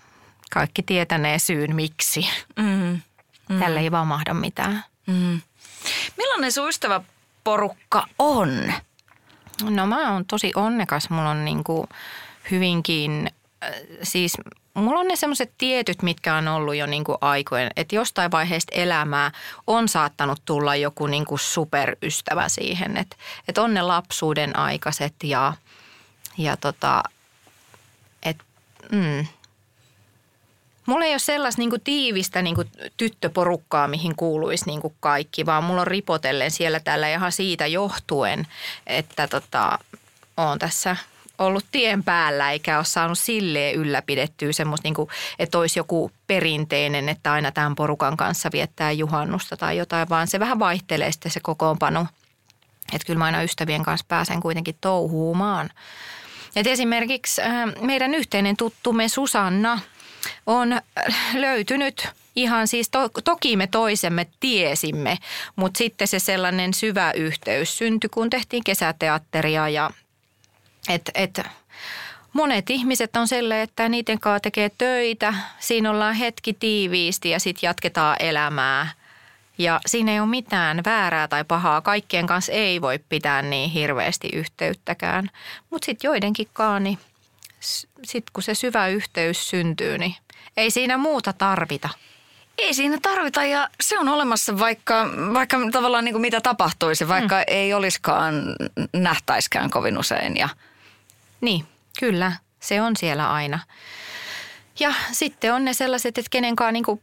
kaikki 0.52 0.84
tietänee 0.84 1.40
syyn 1.40 1.76
miksi. 1.76 2.30
Mm. 2.56 3.02
Tälle 3.60 3.80
ei 3.80 3.92
vaan 3.92 4.08
mahda 4.08 4.34
mitään. 4.34 4.84
Mm. 5.08 5.42
Millainen 6.18 6.52
sun 6.52 6.70
ystäväporukka 6.70 8.06
on? 8.20 8.74
No 9.64 9.88
mä 9.88 10.14
oon 10.14 10.26
tosi 10.26 10.52
onnekas. 10.56 11.10
Mulla 11.10 11.30
on 11.30 11.46
niinku 11.46 11.90
hyvinkin, 12.52 13.32
äh, 13.64 13.72
siis 14.04 14.38
mulla 14.74 15.00
on 15.00 15.08
ne 15.08 15.16
semmoiset 15.16 15.52
tietyt, 15.58 16.02
mitkä 16.02 16.36
on 16.36 16.48
ollut 16.48 16.76
jo 16.76 16.86
niinku 16.86 17.18
aikojen. 17.22 17.72
Että 17.76 17.96
jostain 17.96 18.32
vaiheesta 18.32 18.76
elämää 18.76 19.32
on 19.68 19.90
saattanut 19.90 20.42
tulla 20.46 20.76
joku 20.76 21.08
niinku 21.08 21.38
superystävä 21.38 22.50
siihen. 22.50 22.98
Että 22.98 23.16
et 23.48 23.58
on 23.58 23.74
ne 23.74 23.82
lapsuuden 23.82 24.60
aikaiset 24.60 25.14
ja, 25.24 25.54
ja 26.38 26.58
tota, 26.58 27.04
et, 28.24 28.38
mm, 28.92 29.26
Mulla 30.88 31.06
ei 31.06 31.12
ole 31.12 31.20
sellaista 31.20 31.62
niin 31.62 31.82
tiivistä 31.84 32.42
niin 32.42 32.56
tyttöporukkaa, 32.98 33.88
mihin 33.88 34.16
kuuluisi 34.16 34.66
niin 34.66 34.82
kaikki, 35.00 35.46
vaan 35.46 35.64
mulla 35.64 35.82
on 35.82 35.88
ripotellen 35.88 36.52
siellä 36.52 36.80
tällä 36.80 37.10
ihan 37.10 37.32
siitä 37.32 37.68
johtuen, 37.68 38.48
että 38.88 39.28
tota, 39.28 39.80
oon 40.38 40.60
tässä 40.60 40.96
ollut 41.38 41.66
tien 41.72 42.04
päällä 42.04 42.52
eikä 42.52 42.78
ole 42.78 42.86
saanut 42.86 43.20
silleen 43.20 43.76
ylläpidettyä 43.76 44.52
semmoista, 44.52 44.86
niin 44.86 44.94
kuin, 44.94 45.10
että 45.40 45.58
olisi 45.58 45.80
joku 45.80 46.12
perinteinen, 46.28 47.10
että 47.10 47.34
aina 47.34 47.52
tämän 47.52 47.76
porukan 47.76 48.18
kanssa 48.18 48.50
viettää 48.54 48.92
juhannusta 48.92 49.58
tai 49.58 49.78
jotain, 49.78 50.10
vaan 50.10 50.28
se 50.28 50.40
vähän 50.40 50.60
vaihtelee 50.60 51.12
sitten 51.12 51.32
se 51.32 51.40
kokoonpano. 51.40 52.08
Että 52.94 53.06
kyllä 53.06 53.20
mä 53.20 53.26
aina 53.26 53.44
ystävien 53.44 53.84
kanssa 53.84 54.06
pääsen 54.08 54.42
kuitenkin 54.42 54.78
touhuumaan. 54.82 55.70
Et 56.56 56.68
esimerkiksi 56.68 57.42
äh, 57.42 57.74
meidän 57.82 58.14
yhteinen 58.14 58.58
tuttumme 58.58 59.08
Susanna 59.08 59.80
on 60.46 60.82
löytynyt 61.34 62.08
ihan 62.36 62.68
siis, 62.68 62.90
to, 62.90 63.10
toki 63.24 63.56
me 63.56 63.68
toisemme 63.68 64.28
tiesimme, 64.40 65.18
mutta 65.56 65.78
sitten 65.78 66.08
se 66.08 66.20
sellainen 66.20 66.74
syvä 66.74 67.12
yhteys 67.12 67.78
syntyi, 67.78 68.10
kun 68.10 68.30
tehtiin 68.30 68.64
kesäteatteria 68.64 69.70
ja 69.70 69.90
et, 70.90 71.12
et, 71.16 71.42
monet 72.34 72.70
ihmiset 72.70 73.16
on 73.16 73.28
sellainen, 73.28 73.64
että 73.64 73.90
niiden 73.90 74.20
kanssa 74.20 74.40
tekee 74.40 74.72
töitä, 74.78 75.34
siinä 75.60 75.92
ollaan 75.92 76.16
hetki 76.16 76.54
tiiviisti 76.54 77.30
ja 77.30 77.40
sitten 77.40 77.68
jatketaan 77.68 78.16
elämää. 78.20 78.88
Ja 79.58 79.80
siinä 79.86 80.12
ei 80.12 80.20
ole 80.20 80.30
mitään 80.30 80.82
väärää 80.86 81.28
tai 81.28 81.44
pahaa. 81.44 81.82
Kaikkien 81.82 82.28
kanssa 82.28 82.52
ei 82.52 82.82
voi 82.82 83.00
pitää 83.10 83.42
niin 83.42 83.70
hirveästi 83.70 84.30
yhteyttäkään. 84.34 85.30
Mutta 85.70 85.86
sitten 85.86 86.08
joidenkin 86.08 86.48
kanssa, 86.54 86.80
niin 86.80 87.00
sitten 87.60 88.34
kun 88.34 88.44
se 88.44 88.56
syvä 88.56 88.88
yhteys 88.88 89.50
syntyy, 89.50 89.98
niin 89.98 90.16
ei 90.58 90.72
siinä 90.72 90.98
muuta 90.98 91.34
tarvita. 91.34 91.90
Ei 92.58 92.74
siinä 92.74 92.98
tarvita 93.02 93.44
ja 93.44 93.70
se 93.82 94.00
on 94.00 94.10
olemassa 94.10 94.60
vaikka, 94.60 95.10
vaikka 95.34 95.58
tavallaan 95.72 96.06
niin 96.06 96.14
kuin 96.14 96.22
mitä 96.22 96.42
tapahtuisi, 96.42 97.08
vaikka 97.08 97.36
mm. 97.36 97.44
ei 97.48 97.74
olisikaan 97.74 98.36
nähtäiskään 98.94 99.70
kovin 99.70 99.98
usein. 99.98 100.38
Ja... 100.38 100.50
Niin, 101.42 101.66
kyllä. 102.00 102.32
Se 102.60 102.82
on 102.82 102.96
siellä 102.96 103.32
aina. 103.32 103.60
Ja 104.80 104.94
sitten 105.12 105.54
on 105.54 105.66
ne 105.66 105.74
sellaiset, 105.74 106.18
että 106.18 106.30
kenenkaan 106.30 106.74
niin 106.74 106.84
kuin, 106.84 107.02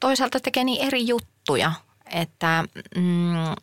toisaalta 0.00 0.40
tekee 0.40 0.64
niin 0.64 0.86
eri 0.86 1.06
juttuja, 1.06 1.72
että 2.12 2.64
mm, 2.96 3.54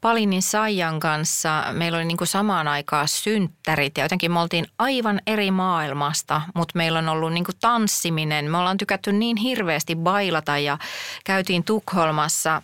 Palinin 0.00 0.42
Saijan 0.42 1.00
kanssa 1.00 1.64
meillä 1.72 1.98
oli 1.98 2.04
niin 2.04 2.16
kuin 2.16 2.28
samaan 2.28 2.68
aikaan 2.68 3.08
synttärit 3.08 3.98
ja 3.98 4.04
jotenkin 4.04 4.32
me 4.32 4.40
oltiin 4.40 4.66
aivan 4.78 5.20
eri 5.26 5.50
maailmasta, 5.50 6.42
mutta 6.54 6.72
meillä 6.76 6.98
on 6.98 7.08
ollut 7.08 7.32
niin 7.32 7.44
kuin 7.44 7.56
tanssiminen. 7.60 8.50
Me 8.50 8.58
ollaan 8.58 8.76
tykätty 8.76 9.12
niin 9.12 9.36
hirveästi 9.36 9.96
bailata 9.96 10.58
ja 10.58 10.78
käytiin 11.24 11.64
Tukholmassa 11.64 12.62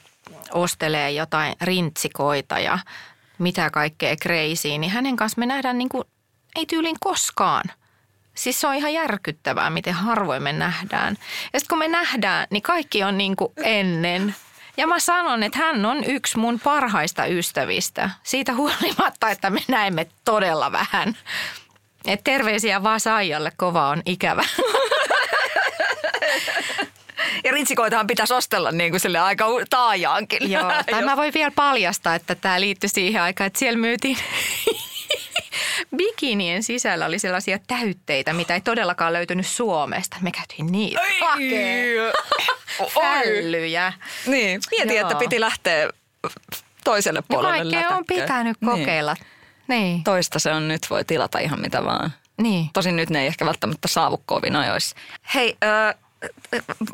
ostelee 0.53 1.11
jotain 1.11 1.55
rintsikoita 1.61 2.59
ja 2.59 2.79
mitä 3.39 3.71
kaikkea 3.71 4.17
crazy, 4.17 4.79
niin 4.79 4.91
hänen 4.91 5.17
kanssa 5.17 5.39
me 5.39 5.47
nähdään 5.47 5.79
niin 5.79 5.89
kuin, 5.89 6.05
ei 6.57 6.67
tyylin 6.67 6.97
koskaan. 7.01 7.65
Siis 8.35 8.61
se 8.61 8.67
on 8.67 8.75
ihan 8.75 8.93
järkyttävää, 8.93 9.71
miten 9.71 9.95
harvoin 9.95 10.43
me 10.43 10.53
nähdään. 10.53 11.17
Ja 11.53 11.61
sitten 11.61 11.69
kun 11.69 11.79
me 11.79 11.89
nähdään, 11.89 12.47
niin 12.51 12.63
kaikki 12.63 13.05
on 13.05 13.19
niin 13.19 13.37
kuin 13.37 13.53
ennen– 13.57 14.35
ja 14.77 14.87
mä 14.87 14.99
sanon, 14.99 15.43
että 15.43 15.59
hän 15.59 15.87
on 15.87 16.05
yksi 16.05 16.39
mun 16.39 16.61
parhaista 16.61 17.27
ystävistä. 17.27 18.11
Siitä 18.23 18.55
huolimatta, 18.55 19.31
että 19.31 19.51
me 19.51 19.61
näemme 19.69 20.07
todella 20.25 20.73
vähän. 20.73 21.17
Et 22.07 22.21
terveisiä 22.25 22.83
vaan 22.83 23.01
Saijalle, 23.01 23.53
kova 23.57 23.89
on 23.89 24.03
ikävä. 24.07 24.45
Ja 27.45 27.53
ritsikoitahan 27.53 28.07
pitäisi 28.07 28.35
ostella 28.35 28.73
niin 28.73 28.91
kuin 28.91 29.01
sille 29.01 29.19
aika 29.19 29.47
taajaankin. 29.71 30.51
Joo, 30.51 30.73
tai 30.91 31.05
mä 31.05 31.17
voin 31.17 31.35
vielä 31.35 31.53
paljastaa, 31.55 32.15
että 32.15 32.35
tämä 32.35 32.61
liittyy 32.61 32.89
siihen 32.89 33.23
aikaan, 33.23 33.47
että 33.47 33.59
siellä 33.59 33.79
myytiin 33.79 34.19
bikinien 35.97 36.63
sisällä 36.63 37.07
oli 37.07 37.19
sellaisia 37.19 37.59
täytteitä, 37.67 38.33
mitä 38.33 38.55
ei 38.55 38.61
todellakaan 38.61 39.13
löytynyt 39.13 39.47
Suomesta. 39.47 40.17
Me 40.21 40.31
käytiin 40.31 40.73
niin 40.73 40.99
hakee. 41.21 42.13
Fällyjä. 42.95 43.93
Niin, 44.27 44.61
mietin, 44.71 45.01
että 45.01 45.15
piti 45.15 45.41
lähteä 45.41 45.91
toiselle 46.85 47.23
puolelle 47.29 47.65
no 47.65 47.71
kaikkea 47.71 47.97
on 47.97 48.05
pitänyt 48.07 48.57
niin. 48.61 48.71
kokeilla. 48.71 49.17
Niin. 49.69 49.83
niin. 49.83 50.05
Toista 50.05 50.39
se 50.39 50.53
on 50.53 50.69
nyt, 50.69 50.87
voi 50.91 51.05
tilata 51.05 51.39
ihan 51.39 51.61
mitä 51.61 51.85
vaan. 51.85 52.13
Niin. 52.43 52.71
Tosin 52.73 52.97
nyt 52.97 53.11
ne 53.11 53.21
ei 53.21 53.27
ehkä 53.27 53.47
välttämättä 53.47 53.89
saavu 53.89 54.23
kovin 54.27 54.57
ajoissa. 54.57 54.97
Hei, 55.35 55.57
äh, 55.65 55.95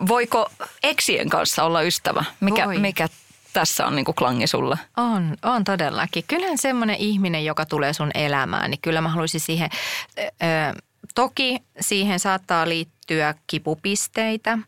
voiko 0.09 0.51
eksien 0.83 1.29
kanssa 1.29 1.65
olla 1.65 1.83
ystävä? 1.83 2.25
Mikä, 2.41 2.67
Voi. 2.67 2.79
mikä 2.79 3.09
tässä 3.53 3.87
on 3.87 3.97
niinku 3.97 4.13
klangi 4.13 4.47
sulle? 4.47 4.79
On, 4.97 5.37
on 5.43 5.65
todellakin. 5.65 6.25
Kyllähän 6.29 6.59
semmoinen 6.59 6.97
ihminen, 6.97 7.45
joka 7.45 7.67
tulee 7.67 7.93
sun 7.93 8.11
elämään, 8.15 8.71
niin 8.71 8.81
kyllä 8.83 9.01
mä 9.01 9.09
haluaisin 9.09 9.41
siihen, 9.41 9.71
ö, 10.19 10.81
toki 11.15 11.63
siihen 11.81 12.21
saattaa 12.21 12.69
liittyä 12.69 13.35
kipupisteitä 13.47 14.59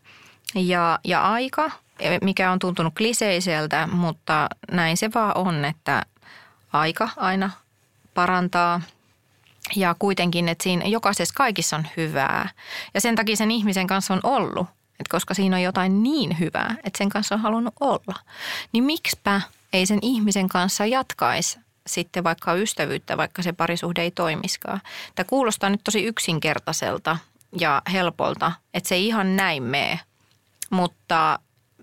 ja, 0.55 0.99
ja 1.03 1.31
aika, 1.31 1.71
mikä 2.21 2.51
on 2.51 2.59
tuntunut 2.59 2.93
kliseiseltä, 2.97 3.87
mutta 3.91 4.47
näin 4.71 4.97
se 4.97 5.09
vaan 5.15 5.37
on, 5.37 5.65
että 5.65 6.03
aika 6.73 7.09
aina 7.17 7.49
parantaa 8.13 8.81
ja 9.75 9.95
kuitenkin, 9.99 10.49
että 10.49 10.63
siinä 10.63 10.85
jokaisessa 10.85 11.35
kaikissa 11.37 11.75
on 11.75 11.87
hyvää. 11.97 12.49
Ja 12.93 13.01
sen 13.01 13.15
takia 13.15 13.35
sen 13.35 13.51
ihmisen 13.51 13.87
kanssa 13.87 14.13
on 14.13 14.19
ollut 14.23 14.67
että 14.99 15.11
koska 15.11 15.33
siinä 15.33 15.55
on 15.55 15.61
jotain 15.61 16.03
niin 16.03 16.39
hyvää, 16.39 16.75
että 16.83 16.97
sen 16.97 17.09
kanssa 17.09 17.35
on 17.35 17.41
halunnut 17.41 17.73
olla, 17.79 18.15
niin 18.71 18.83
miksipä 18.83 19.41
ei 19.73 19.85
sen 19.85 19.99
ihmisen 20.01 20.49
kanssa 20.49 20.85
jatkaisi 20.85 21.59
sitten 21.87 22.23
vaikka 22.23 22.53
ystävyyttä, 22.53 23.17
vaikka 23.17 23.41
se 23.41 23.53
parisuhde 23.53 24.01
ei 24.01 24.11
toimiskaan. 24.11 24.81
Tämä 25.15 25.27
kuulostaa 25.27 25.69
nyt 25.69 25.81
tosi 25.83 26.03
yksinkertaiselta 26.03 27.17
ja 27.59 27.81
helpolta, 27.91 28.51
että 28.73 28.87
se 28.89 28.95
ei 28.95 29.07
ihan 29.07 29.35
näin 29.35 29.63
mene, 29.63 29.99
mutta 30.69 31.39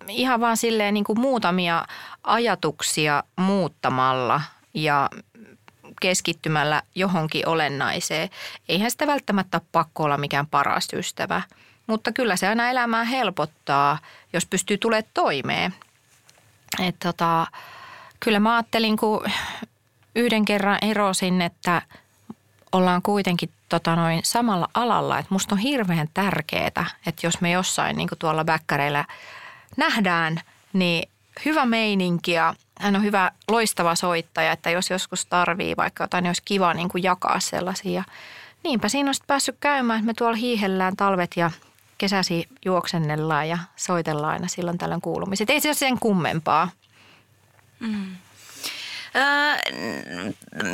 ihan 0.09 0.41
vaan 0.41 0.57
silleen 0.57 0.95
niin 0.95 1.05
kuin 1.05 1.21
muutamia 1.21 1.87
ajatuksia 2.25 3.25
muuttamalla 3.37 4.41
ja 4.75 5.11
keskittymällä 6.01 6.83
johonkin 6.95 7.49
olennaiseen. 7.49 8.29
Eihän 8.69 8.91
sitä 8.91 9.07
välttämättä 9.07 9.61
pakko 9.73 10.05
olla 10.05 10.19
mikään 10.19 10.47
paras 10.47 10.89
ystävä– 10.93 11.43
mutta 11.87 12.13
kyllä 12.13 12.37
se 12.37 12.49
aina 12.49 12.71
elämää 12.71 13.05
helpottaa, 13.05 13.99
jos 14.33 14.47
pystyy 14.47 14.79
tulemaan 14.79 15.11
toimeen. 15.15 15.75
Et 16.81 16.97
tota, 16.99 17.47
kyllä 18.21 18.41
mä 18.41 18.55
ajattelin, 18.55 18.97
kun 18.97 19.25
yhden 20.15 20.45
kerran 20.45 20.79
erosin, 20.83 21.43
että 21.43 21.83
ollaan 22.73 23.03
kuitenkin 23.03 23.51
tota 23.69 23.97
noin 23.97 24.21
samalla 24.25 24.69
alalla. 24.75 25.19
Että 25.19 25.35
musta 25.35 25.55
on 25.55 25.59
hirveän 25.59 26.09
tärkeää, 26.15 26.67
että 27.07 27.27
jos 27.27 27.41
me 27.41 27.51
jossain 27.51 27.97
niin 27.97 28.09
tuolla 28.19 28.45
bäkkäreillä 28.45 29.05
nähdään, 29.77 30.41
niin 30.73 31.09
hyvä 31.45 31.65
meininki 31.65 32.33
ja 32.33 32.55
hän 32.79 32.97
on 32.97 33.03
hyvä, 33.03 33.31
loistava 33.51 33.95
soittaja, 33.95 34.53
että 34.53 34.71
jos 34.71 34.91
joskus 34.91 35.27
tarvii 35.27 35.77
vaikka 35.77 36.05
jotain, 36.05 36.23
niin 36.23 36.29
olisi 36.29 36.43
kiva 36.45 36.75
niin 36.75 36.89
jakaa 37.03 37.41
sellaisia. 37.41 38.05
Niinpä 38.65 38.89
siinä 38.89 39.11
on 39.11 39.15
päässyt 39.27 39.57
käymään, 39.61 39.99
että 39.99 40.07
me 40.07 40.15
tuolla 40.15 40.37
hiihellään 40.37 40.97
talvet 40.97 41.31
ja 41.37 41.51
kesäsi 42.03 42.49
juoksennellaan 42.65 43.49
ja 43.49 43.59
soitellaan 43.77 44.33
aina 44.33 44.49
silloin 44.49 44.79
tällöin 44.79 45.01
kuulumiset. 45.01 45.51
Ei 45.51 45.61
se 45.61 45.69
ole 45.69 45.75
sen 45.75 45.99
kummempaa. 45.99 46.69
Mm. 47.81 48.17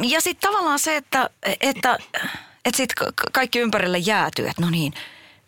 ja 0.02 0.20
sitten 0.20 0.50
tavallaan 0.50 0.78
se, 0.78 0.96
että, 0.96 1.30
että, 1.60 1.98
että 2.64 2.76
sit 2.76 2.90
kaikki 3.32 3.58
ympärille 3.58 3.98
jäätyy, 3.98 4.48
että 4.48 4.62
no 4.62 4.70
niin, 4.70 4.92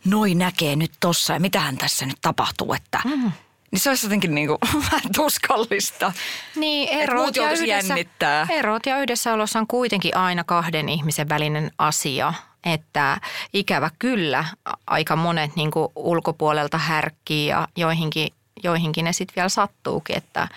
noi 0.05 0.35
näkee 0.35 0.77
nyt 0.77 0.93
tossa 1.01 1.33
ja 1.33 1.41
mitähän 1.41 1.77
tässä 1.77 2.07
nyt 2.07 2.19
tapahtuu, 2.23 2.73
että... 2.73 3.01
Mm. 3.05 3.33
Niin 3.71 3.81
se 3.81 3.89
olisi 3.89 4.07
jotenkin 4.07 4.35
niin 4.35 4.47
kuin, 4.47 4.59
vähän 4.85 5.11
tuskallista. 5.15 6.13
Niin, 6.57 6.89
erot 6.89 7.37
ja, 7.37 7.45
yhdessä, 7.45 7.65
jännittää. 7.65 8.47
erot 8.51 8.87
ja 8.87 8.99
yhdessäolossa 8.99 9.59
on 9.59 9.67
kuitenkin 9.67 10.17
aina 10.17 10.45
kahden 10.45 10.89
ihmisen 10.89 11.29
välinen 11.29 11.71
asia 11.79 12.35
että 12.65 13.21
ikävä 13.53 13.91
kyllä 13.99 14.45
aika 14.87 15.17
monet 15.17 15.57
niin 15.57 15.71
kuin 15.71 15.89
ulkopuolelta 15.97 16.79
härkkii 16.79 17.47
ja 17.47 17.69
joihinkin, 17.77 18.29
joihinkin 18.63 19.05
ne 19.05 19.13
sitten 19.13 19.37
vielä 19.37 19.49
sattuukin, 19.49 20.17
että, 20.17 20.49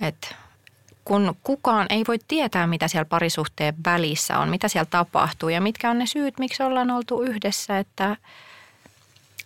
että 0.00 0.28
kun 1.04 1.36
kukaan 1.42 1.86
ei 1.90 2.04
voi 2.08 2.18
tietää, 2.28 2.66
mitä 2.66 2.88
siellä 2.88 3.04
parisuhteen 3.04 3.74
välissä 3.84 4.38
on, 4.38 4.48
mitä 4.48 4.68
siellä 4.68 4.88
tapahtuu 4.90 5.48
ja 5.48 5.60
mitkä 5.60 5.90
on 5.90 5.98
ne 5.98 6.06
syyt, 6.06 6.38
miksi 6.38 6.62
ollaan 6.62 6.90
oltu 6.90 7.22
yhdessä, 7.22 7.78
että 7.78 8.16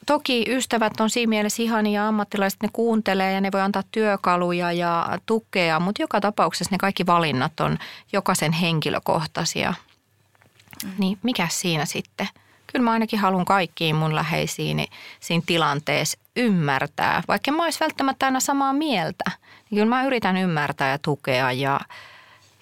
Toki 0.07 0.45
ystävät 0.49 1.01
on 1.01 1.11
siinä 1.11 1.30
mielessä 1.30 1.62
ihania 1.62 2.01
ja 2.01 2.09
ammattilaiset 2.09 2.62
ne 2.62 2.68
kuuntelee 2.72 3.32
ja 3.32 3.41
ne 3.41 3.53
voi 3.53 3.61
antaa 3.61 3.82
työkaluja 3.93 4.72
ja 4.72 5.18
tukea, 5.26 5.80
mutta 5.80 6.03
joka 6.03 6.20
tapauksessa 6.20 6.74
ne 6.74 6.78
kaikki 6.78 7.07
valinnat 7.07 7.61
on 7.61 7.78
jokaisen 8.12 8.53
henkilökohtaisia– 8.53 9.74
niin 10.99 11.18
mikä 11.22 11.49
siinä 11.51 11.85
sitten? 11.85 12.29
Kyllä 12.72 12.85
mä 12.85 12.93
ainakin 12.93 13.18
haluan 13.18 13.45
kaikkiin 13.45 13.97
mun 13.97 14.14
läheisiin 14.14 14.87
siinä 15.20 15.43
tilanteessa 15.47 16.18
ymmärtää, 16.37 17.22
vaikka 17.29 17.53
mä 17.53 17.64
olisi 17.64 17.81
välttämättä 17.81 18.26
aina 18.26 18.41
samaa 18.41 18.72
mieltä. 18.72 19.24
Niin 19.70 19.81
kyllä 19.81 19.87
mä 19.87 20.05
yritän 20.05 20.37
ymmärtää 20.37 20.91
ja 20.91 20.99
tukea 20.99 21.53
ja, 21.53 21.81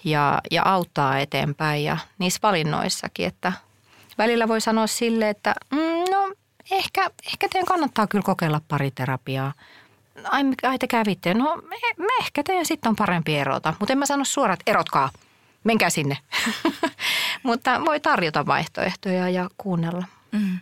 ja, 0.05 0.41
ja 0.51 0.63
auttaa 0.65 1.19
eteenpäin 1.19 1.85
ja 1.85 1.99
niissä 2.19 2.41
valinnoissakin, 2.43 3.27
että 3.27 3.53
välillä 4.19 4.49
voi 4.49 4.61
sanoa 4.61 4.87
sille, 4.87 5.31
että 5.31 5.55
mm, 5.71 6.13
no 6.13 6.33
ehkä, 6.71 7.11
ehkä 7.27 7.49
teidän 7.49 7.67
kannattaa 7.67 8.07
kyllä 8.07 8.23
kokeilla 8.23 8.61
pariterapiaa. 8.69 9.53
Ai, 10.25 10.43
ai 10.63 10.79
te 10.79 10.87
kävitte, 10.87 11.35
no 11.35 11.57
me, 11.57 11.77
me 11.99 12.07
ehkä 12.21 12.43
teidän 12.43 12.67
sitten 12.67 12.89
on 12.89 12.97
parempi 12.97 13.37
erota, 13.37 13.75
mutta 13.81 13.93
en 13.93 13.99
mä 13.99 14.07
sano 14.07 14.25
suoraan, 14.25 14.55
että 14.61 14.71
erotkaa, 14.71 15.11
menkää 15.67 15.91
sinne. 15.91 16.19
mutta 17.43 17.81
voi 17.85 18.01
tarjota 18.01 18.47
vaihtoehtoja 18.47 19.29
ja 19.29 19.51
kuunnella. 19.57 20.05
Mm. 20.33 20.59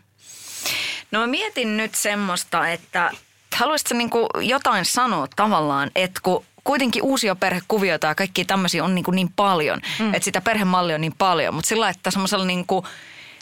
No 1.11 1.20
mä 1.20 1.26
mietin 1.26 1.76
nyt 1.76 1.94
semmoista, 1.94 2.68
että 2.68 3.11
haluaisitko 3.57 3.94
niin 3.94 4.11
jotain 4.48 4.84
sanoa 4.84 5.26
tavallaan, 5.36 5.90
että 5.94 6.20
kun 6.22 6.44
kuitenkin 6.64 7.02
uusia 7.02 7.34
perhekuvioita 7.34 8.07
ja 8.07 8.14
kaikki 8.14 8.44
tämmöisiä 8.44 8.84
on 8.84 8.94
niin, 8.94 9.05
kuin 9.05 9.14
niin 9.14 9.32
paljon, 9.36 9.80
mm. 9.98 10.14
että 10.14 10.24
sitä 10.24 10.40
perhemallia 10.40 10.94
on 10.94 11.00
niin 11.00 11.14
paljon, 11.18 11.55
mutta 11.55 11.68
sillä 11.68 11.88
että 11.88 12.11
semmoisella 12.11 12.44
niin 12.44 12.66
kuin 12.66 12.86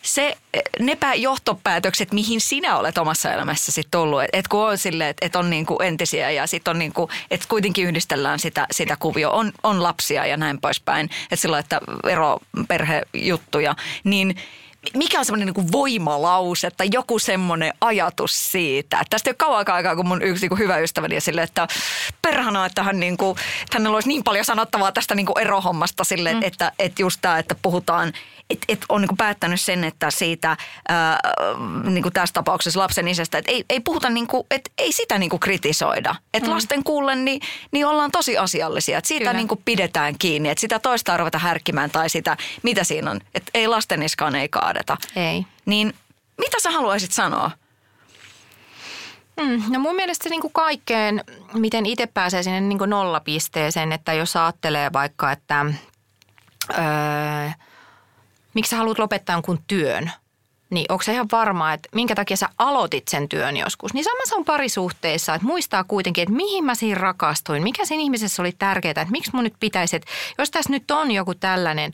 se, 0.02 0.36
ne 0.80 0.98
johtopäätökset, 1.16 2.12
mihin 2.12 2.40
sinä 2.40 2.76
olet 2.76 2.98
omassa 2.98 3.32
elämässäsi 3.32 3.82
tullut, 3.90 4.22
että 4.22 4.38
et 4.38 4.48
kun 4.48 4.68
on 4.68 4.78
sille, 4.78 5.08
että 5.08 5.26
et 5.26 5.36
on 5.36 5.50
niin 5.50 5.66
kuin 5.66 5.82
entisiä 5.82 6.30
ja 6.30 6.46
sitten 6.46 6.70
on 6.70 6.78
niin 6.78 6.92
kuin, 6.92 7.10
että 7.30 7.46
kuitenkin 7.48 7.86
yhdistellään 7.86 8.38
sitä, 8.38 8.66
sitä 8.70 8.96
kuvio, 8.98 9.30
on, 9.30 9.52
on 9.62 9.82
lapsia 9.82 10.26
ja 10.26 10.36
näin 10.36 10.60
poispäin, 10.60 11.10
että 11.22 11.36
sillä 11.36 11.58
että 11.58 11.80
ero 12.04 12.38
perhejuttuja, 12.68 13.76
niin– 14.04 14.34
mikä 14.94 15.18
on 15.18 15.24
semmoinen 15.24 15.54
niin 15.56 15.72
voimalause 15.72 16.70
tai 16.70 16.88
joku 16.92 17.18
semmoinen 17.18 17.72
ajatus 17.80 18.52
siitä. 18.52 19.02
Tästä 19.10 19.30
ei 19.30 19.30
ole 19.30 19.36
kauan 19.36 19.64
aikaa, 19.68 19.96
kun 19.96 20.08
mun 20.08 20.22
yksi 20.22 20.48
niin 20.48 20.58
hyvä 20.58 20.78
ystäväni 20.78 21.20
sille, 21.20 21.42
että 21.42 21.68
perhana, 22.22 22.66
että 22.66 22.82
hän 22.82 23.00
niin 23.00 23.16
kuin, 23.16 23.38
hänellä 23.72 23.94
olisi 23.94 24.08
niin 24.08 24.24
paljon 24.24 24.44
sanottavaa 24.44 24.92
tästä 24.92 25.14
niin 25.14 25.26
kuin 25.26 25.38
erohommasta 25.38 26.04
sille, 26.04 26.34
mm. 26.34 26.42
että, 26.42 26.72
että 26.78 27.02
just 27.02 27.18
tämä, 27.22 27.38
että 27.38 27.54
puhutaan 27.62 28.12
et, 28.52 28.58
et 28.68 28.84
on 28.88 29.00
niinku 29.00 29.16
päättänyt 29.16 29.60
sen, 29.60 29.84
että 29.84 30.10
siitä 30.10 30.56
ää, 30.88 31.20
niinku 31.84 32.10
tässä 32.10 32.32
tapauksessa 32.32 32.80
lapsen 32.80 33.08
isästä, 33.08 33.38
että 33.38 33.52
ei, 33.52 33.64
ei 33.70 33.80
puhuta, 33.80 34.10
niinku, 34.10 34.46
että 34.50 34.70
ei 34.78 34.92
sitä 34.92 35.18
niinku 35.18 35.38
kritisoida. 35.38 36.14
Että 36.34 36.48
mm. 36.48 36.54
lasten 36.54 36.84
kuullen 36.84 37.24
niin, 37.24 37.40
niin 37.70 37.86
ollaan 37.86 38.10
tosi 38.10 38.38
asiallisia, 38.38 38.98
että 38.98 39.08
siitä 39.08 39.32
niinku 39.32 39.62
pidetään 39.64 40.14
kiinni, 40.18 40.48
että 40.48 40.60
sitä 40.60 40.78
toista 40.78 41.16
ruveta 41.16 41.38
härkkimään 41.38 41.90
tai 41.90 42.08
sitä, 42.08 42.36
mitä 42.62 42.84
siinä 42.84 43.10
on. 43.10 43.20
Että 43.34 43.50
ei 43.54 43.68
lasten 43.68 44.00
niskaan 44.00 44.34
ei 44.34 44.48
kaadeta. 44.48 44.96
Ei. 45.16 45.46
Niin 45.66 45.94
mitä 46.38 46.60
sä 46.60 46.70
haluaisit 46.70 47.12
sanoa? 47.12 47.50
Mm, 49.40 49.62
no 49.68 49.78
mun 49.78 49.96
mielestä 49.96 50.22
se 50.22 50.30
niin 50.30 50.40
kuin 50.40 50.52
kaikkeen, 50.52 51.24
miten 51.54 51.86
itse 51.86 52.06
pääsee 52.06 52.42
sinne 52.42 52.60
niin 52.60 52.78
kuin 52.78 52.90
nollapisteeseen, 52.90 53.92
että 53.92 54.12
jos 54.12 54.36
ajattelee 54.36 54.92
vaikka, 54.92 55.32
että 55.32 55.66
öö, 56.70 57.50
miksi 58.54 58.70
sä 58.70 58.76
haluat 58.76 58.98
lopettaa 58.98 59.34
jonkun 59.34 59.58
työn, 59.66 60.10
niin 60.70 60.86
onko 60.88 61.02
se 61.02 61.12
ihan 61.12 61.28
varmaa, 61.32 61.72
että 61.72 61.88
minkä 61.94 62.14
takia 62.14 62.36
sä 62.36 62.48
aloitit 62.58 63.08
sen 63.08 63.28
työn 63.28 63.56
joskus. 63.56 63.94
Niin 63.94 64.04
sama 64.04 64.20
se 64.24 64.34
on 64.34 64.44
parisuhteissa, 64.44 65.34
että 65.34 65.46
muistaa 65.46 65.84
kuitenkin, 65.84 66.22
että 66.22 66.34
mihin 66.34 66.64
mä 66.64 66.74
siinä 66.74 67.00
rakastuin, 67.00 67.62
mikä 67.62 67.84
siinä 67.84 68.02
ihmisessä 68.02 68.42
oli 68.42 68.52
tärkeää, 68.52 68.90
että 68.90 69.10
miksi 69.10 69.30
mun 69.34 69.44
nyt 69.44 69.54
pitäisi, 69.60 69.96
että 69.96 70.10
jos 70.38 70.50
tässä 70.50 70.70
nyt 70.70 70.90
on 70.90 71.10
joku 71.10 71.34
tällainen 71.34 71.90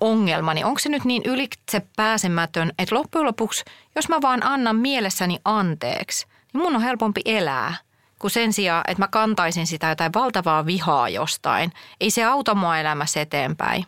ongelma, 0.00 0.54
niin 0.54 0.66
onko 0.66 0.78
se 0.78 0.88
nyt 0.88 1.04
niin 1.04 1.22
ylitse 1.24 1.82
pääsemätön, 1.96 2.72
että 2.78 2.94
loppujen 2.94 3.26
lopuksi, 3.26 3.64
jos 3.94 4.08
mä 4.08 4.22
vaan 4.22 4.46
annan 4.46 4.76
mielessäni 4.76 5.38
anteeksi, 5.44 6.26
niin 6.52 6.62
mun 6.62 6.76
on 6.76 6.82
helpompi 6.82 7.20
elää 7.24 7.74
kuin 8.18 8.30
sen 8.30 8.52
sijaan, 8.52 8.84
että 8.88 9.02
mä 9.02 9.08
kantaisin 9.08 9.66
sitä 9.66 9.88
jotain 9.88 10.12
valtavaa 10.14 10.66
vihaa 10.66 11.08
jostain. 11.08 11.72
Ei 12.00 12.10
se 12.10 12.24
auta 12.24 12.54
mua 12.54 12.78
elämässä 12.78 13.20
eteenpäin. 13.20 13.86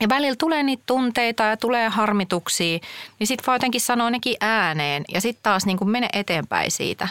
Ja 0.00 0.08
välillä 0.08 0.36
tulee 0.38 0.62
niitä 0.62 0.82
tunteita 0.86 1.42
ja 1.42 1.56
tulee 1.56 1.88
harmituksia, 1.88 2.78
niin 3.18 3.26
sitten 3.26 3.46
voi 3.46 3.54
jotenkin 3.54 3.80
sanoa 3.80 4.10
nekin 4.10 4.36
ääneen 4.40 5.04
ja 5.08 5.20
sitten 5.20 5.42
taas 5.42 5.66
niin 5.66 5.78
kuin 5.78 5.90
mene 5.90 6.08
eteenpäin 6.12 6.70
siitä. 6.70 7.08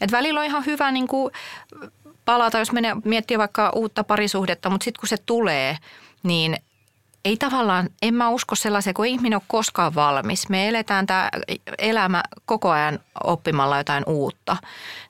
Et 0.00 0.12
välillä 0.12 0.40
on 0.40 0.46
ihan 0.46 0.66
hyvä 0.66 0.92
niin 0.92 1.08
kuin 1.08 1.32
palata, 2.24 2.58
jos 2.58 2.72
menee 2.72 2.96
miettiä 3.04 3.38
vaikka 3.38 3.70
uutta 3.74 4.04
parisuhdetta, 4.04 4.70
mutta 4.70 4.84
sitten 4.84 5.00
kun 5.00 5.08
se 5.08 5.16
tulee, 5.26 5.76
niin 6.22 6.56
ei 7.24 7.36
tavallaan, 7.36 7.90
en 8.02 8.14
mä 8.14 8.28
usko 8.28 8.54
sellaiseen, 8.54 8.94
kun 8.94 9.06
ihminen 9.06 9.36
ole 9.36 9.42
koskaan 9.46 9.94
valmis. 9.94 10.48
Me 10.48 10.68
eletään 10.68 11.06
tämä 11.06 11.30
elämä 11.78 12.22
koko 12.46 12.70
ajan 12.70 12.98
oppimalla 13.24 13.78
jotain 13.78 14.04
uutta. 14.06 14.56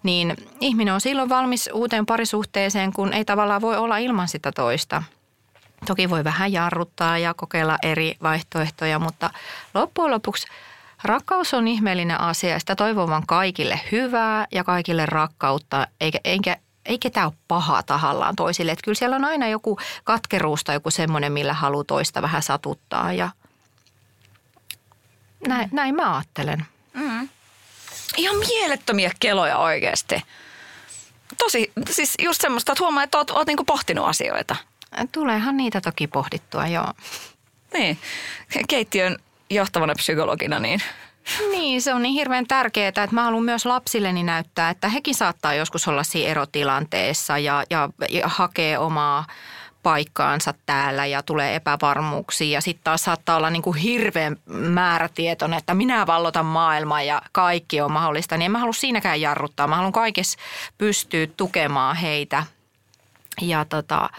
Niin 0.03 0.37
ihminen 0.61 0.95
on 0.95 1.01
silloin 1.01 1.29
valmis 1.29 1.71
uuteen 1.73 2.07
parisuhteeseen, 2.07 2.93
kun 2.93 3.13
ei 3.13 3.25
tavallaan 3.25 3.61
voi 3.61 3.77
olla 3.77 3.97
ilman 3.97 4.29
sitä 4.29 4.53
toista– 4.53 5.03
Toki 5.87 6.11
voi 6.11 6.25
vähän 6.25 6.53
jarruttaa 6.53 7.19
ja 7.19 7.35
kokeilla 7.35 7.77
eri 7.83 8.17
vaihtoehtoja, 8.23 8.99
mutta 8.99 9.31
loppujen 9.75 10.11
lopuksi 10.11 10.47
rakkaus 11.05 11.55
on 11.55 11.69
ihmeellinen 11.69 12.21
asia. 12.21 12.59
Sitä 12.59 12.77
toivon 12.77 13.27
kaikille 13.27 13.81
hyvää 13.93 14.47
ja 14.53 14.65
kaikille 14.65 15.07
rakkautta, 15.07 15.87
eikä, 16.01 16.19
eikä 16.25 16.57
ei 16.85 16.99
ketään 16.99 17.27
ole 17.27 17.35
pahaa 17.49 17.83
tahallaan 17.83 18.37
toisille. 18.37 18.73
Että 18.73 18.85
kyllä 18.85 18.99
siellä 18.99 19.17
on 19.17 19.25
aina 19.25 19.49
joku 19.49 19.79
katkeruus 20.05 20.65
tai 20.65 20.77
joku 20.77 20.91
semmoinen, 20.91 21.33
millä 21.33 21.55
haluaa 21.55 21.85
toista 21.85 22.23
vähän 22.23 22.43
satuttaa 22.43 23.13
ja 23.13 23.31
näin, 25.49 25.69
mm. 25.69 25.77
näin 25.77 25.95
mä 25.95 26.17
ajattelen. 26.17 26.67
Mm. 26.95 27.29
Ihan 28.17 28.37
mielettömiä 28.37 29.11
keloja 29.21 29.59
oikeasti. 29.59 30.23
Tosi, 31.39 31.73
siis 31.91 32.15
just 32.23 32.41
semmoista, 32.41 32.73
että 32.73 32.85
huomaa, 32.85 33.03
että 33.03 33.19
oot, 33.19 33.31
oot 33.31 33.47
niinku 33.47 33.65
pohtinut 33.65 34.07
asioita. 34.07 34.57
Tuleehan 35.13 35.57
niitä 35.57 35.81
toki 35.81 36.07
pohdittua, 36.07 36.67
joo. 36.67 36.93
Niin, 37.73 37.99
keittiön 38.69 39.17
johtavana 39.51 39.95
psykologina 39.95 40.59
niin 40.59 40.81
niin, 41.51 41.83
se 41.83 41.95
on 41.95 42.03
niin 42.03 42.15
hirveän 42.15 42.47
tärkeää, 42.47 42.89
että 42.89 43.09
mä 43.11 43.25
haluan 43.25 43.45
myös 43.45 43.67
lapsilleni 43.67 44.23
näyttää, 44.23 44.71
että 44.71 44.89
hekin 44.89 45.15
saattaa 45.15 45.55
joskus 45.55 45.89
olla 45.89 46.03
siinä 46.03 46.31
erotilanteessa 46.31 47.39
ja, 47.39 47.65
ja, 47.71 47.89
ja 48.11 48.29
hakee 48.29 48.79
omaa 48.79 49.25
paikkaansa 49.83 50.55
täällä 50.67 51.07
ja 51.07 51.23
tulee 51.23 51.55
epävarmuuksia. 51.55 52.53
Ja 52.53 52.61
sitten 52.61 52.85
taas 52.85 53.05
saattaa 53.05 53.37
olla 53.37 53.51
niin 53.51 53.63
kuin 53.63 53.77
hirveän 53.77 54.37
määrätietoinen, 54.47 55.59
että 55.59 55.75
minä 55.75 56.07
vallotan 56.07 56.47
maailmaa 56.47 57.03
ja 57.03 57.23
kaikki 57.33 57.81
on 57.81 57.93
mahdollista. 57.93 58.37
Niin 58.37 58.47
en 58.47 58.53
mä 58.53 58.59
halua 58.59 58.73
siinäkään 58.73 59.21
jarruttaa. 59.21 59.67
Mä 59.67 59.77
haluan 59.77 59.93
kaikessa 59.93 60.39
pystyä 60.79 61.27
tukemaan 61.27 61.97
heitä. 61.97 62.45
Ja 63.41 63.65
tota, 63.65 64.11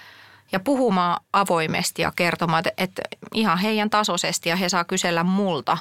ja 0.54 0.60
puhumaan 0.60 1.20
avoimesti 1.34 2.02
ja 2.02 2.12
kertomaan, 2.16 2.64
että, 2.78 3.02
ihan 3.34 3.58
heidän 3.58 3.90
tasoisesti 3.90 4.50
ja 4.50 4.56
he 4.56 4.70
saa 4.70 4.84
kysellä 4.84 5.24
multa. 5.24 5.78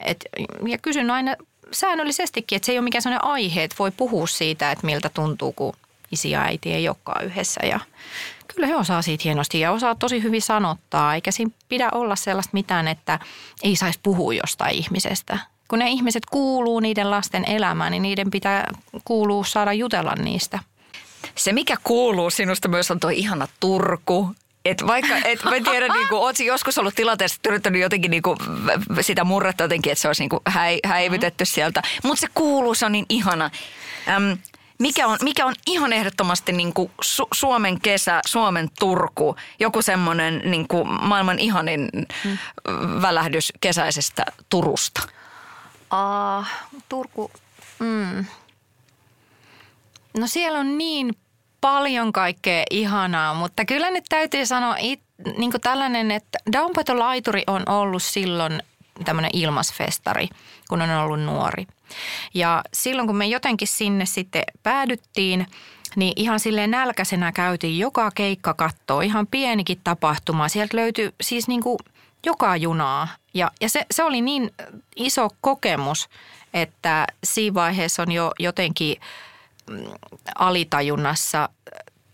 Et, 0.00 0.24
ja 0.66 0.78
kysyn 0.78 1.10
aina 1.10 1.36
säännöllisestikin, 1.72 2.56
että 2.56 2.66
se 2.66 2.72
ei 2.72 2.78
ole 2.78 2.84
mikään 2.84 3.02
sellainen 3.02 3.28
aihe, 3.28 3.64
että 3.64 3.76
voi 3.78 3.90
puhua 3.90 4.26
siitä, 4.26 4.70
että 4.70 4.86
miltä 4.86 5.08
tuntuu, 5.08 5.52
kun 5.52 5.76
isi 6.12 6.30
ja 6.30 6.42
äiti 6.42 6.72
ei 6.72 6.88
olekaan 6.88 7.24
yhdessä. 7.24 7.66
Ja 7.66 7.80
kyllä 8.54 8.66
he 8.66 8.76
osaa 8.76 9.02
siitä 9.02 9.22
hienosti 9.24 9.60
ja 9.60 9.72
osaa 9.72 9.94
tosi 9.94 10.22
hyvin 10.22 10.42
sanottaa, 10.42 11.14
eikä 11.14 11.30
siinä 11.30 11.50
pidä 11.68 11.88
olla 11.92 12.16
sellaista 12.16 12.50
mitään, 12.52 12.88
että 12.88 13.18
ei 13.62 13.76
saisi 13.76 14.00
puhua 14.02 14.34
jostain 14.34 14.74
ihmisestä. 14.74 15.38
Kun 15.68 15.78
ne 15.78 15.90
ihmiset 15.90 16.26
kuuluu 16.26 16.80
niiden 16.80 17.10
lasten 17.10 17.44
elämään, 17.50 17.90
niin 17.90 18.02
niiden 18.02 18.30
pitää 18.30 18.68
kuuluu 19.04 19.44
saada 19.44 19.72
jutella 19.72 20.14
niistä– 20.14 20.58
se, 21.34 21.52
mikä 21.52 21.76
kuuluu 21.84 22.30
sinusta 22.30 22.68
myös 22.68 22.90
on 22.90 23.00
tuo 23.00 23.10
ihana 23.10 23.48
Turku. 23.60 24.34
Et 24.64 24.86
vaikka, 24.86 25.16
et 25.24 25.44
mä 25.44 25.50
tiedän, 25.70 25.90
niin 25.90 26.08
kuin, 26.08 26.20
ootko 26.20 26.42
joskus 26.42 26.78
ollut 26.78 26.94
tilanteessa, 26.94 27.36
että 27.36 27.48
yrittänyt 27.48 27.80
jotenkin 27.80 28.10
niin 28.10 28.22
kuin, 28.22 28.38
sitä 29.00 29.24
murretta 29.24 29.64
jotenkin, 29.64 29.92
että 29.92 30.02
se 30.02 30.08
olisi 30.08 30.22
niin 30.22 30.30
kuin, 30.30 30.40
häi, 30.46 30.80
häivytetty 30.84 31.44
sieltä. 31.44 31.82
Mutta 32.02 32.20
se 32.20 32.26
kuuluu, 32.34 32.74
se 32.74 32.86
on 32.86 32.92
niin 32.92 33.06
ihana. 33.08 33.50
Äm, 34.08 34.38
mikä 34.78 35.06
on, 35.06 35.18
mikä 35.22 35.46
on 35.46 35.54
ihan 35.66 35.92
ehdottomasti 35.92 36.52
niin 36.52 36.74
kuin 36.74 36.90
Su- 37.04 37.28
Suomen 37.34 37.80
kesä, 37.80 38.20
Suomen 38.26 38.68
Turku, 38.80 39.36
joku 39.60 39.82
semmoinen 39.82 40.42
niin 40.44 40.68
kuin 40.68 40.88
maailman 40.88 41.38
ihanin 41.38 41.88
hmm. 42.24 42.38
välähdys 43.02 43.52
kesäisestä 43.60 44.24
Turusta? 44.48 45.02
Uh, 45.92 46.46
Turku, 46.88 47.30
mm. 47.78 48.24
No 50.18 50.26
siellä 50.26 50.58
on 50.58 50.78
niin 50.78 51.14
paljon 51.60 52.12
kaikkea 52.12 52.64
ihanaa, 52.70 53.34
mutta 53.34 53.64
kyllä 53.64 53.90
nyt 53.90 54.04
täytyy 54.08 54.46
sanoa 54.46 54.76
it, 54.78 55.00
niin 55.38 55.52
tällainen, 55.62 56.10
että 56.10 56.38
Downpato-laituri 56.52 57.42
on 57.46 57.62
ollut 57.68 58.02
silloin 58.02 58.62
tämmöinen 59.04 59.30
ilmasfestari, 59.32 60.28
kun 60.68 60.82
on 60.82 60.90
ollut 60.90 61.20
nuori. 61.20 61.66
Ja 62.34 62.62
silloin 62.72 63.06
kun 63.06 63.16
me 63.16 63.26
jotenkin 63.26 63.68
sinne 63.68 64.06
sitten 64.06 64.42
päädyttiin, 64.62 65.46
niin 65.96 66.12
ihan 66.16 66.40
silleen 66.40 66.70
nälkäisenä 66.70 67.32
käytiin 67.32 67.78
joka 67.78 68.10
keikka 68.14 68.54
kattoo, 68.54 69.00
ihan 69.00 69.26
pienikin 69.26 69.80
tapahtuma. 69.84 70.48
Sieltä 70.48 70.76
löytyi 70.76 71.14
siis 71.20 71.48
niin 71.48 71.62
kuin 71.62 71.78
joka 72.26 72.56
junaa. 72.56 73.08
Ja, 73.34 73.50
ja 73.60 73.68
se, 73.68 73.86
se 73.90 74.04
oli 74.04 74.20
niin 74.20 74.50
iso 74.96 75.28
kokemus, 75.40 76.08
että 76.54 77.06
siinä 77.24 77.54
vaiheessa 77.54 78.02
on 78.02 78.12
jo 78.12 78.32
jotenkin– 78.38 78.96
alitajunnassa 80.38 81.48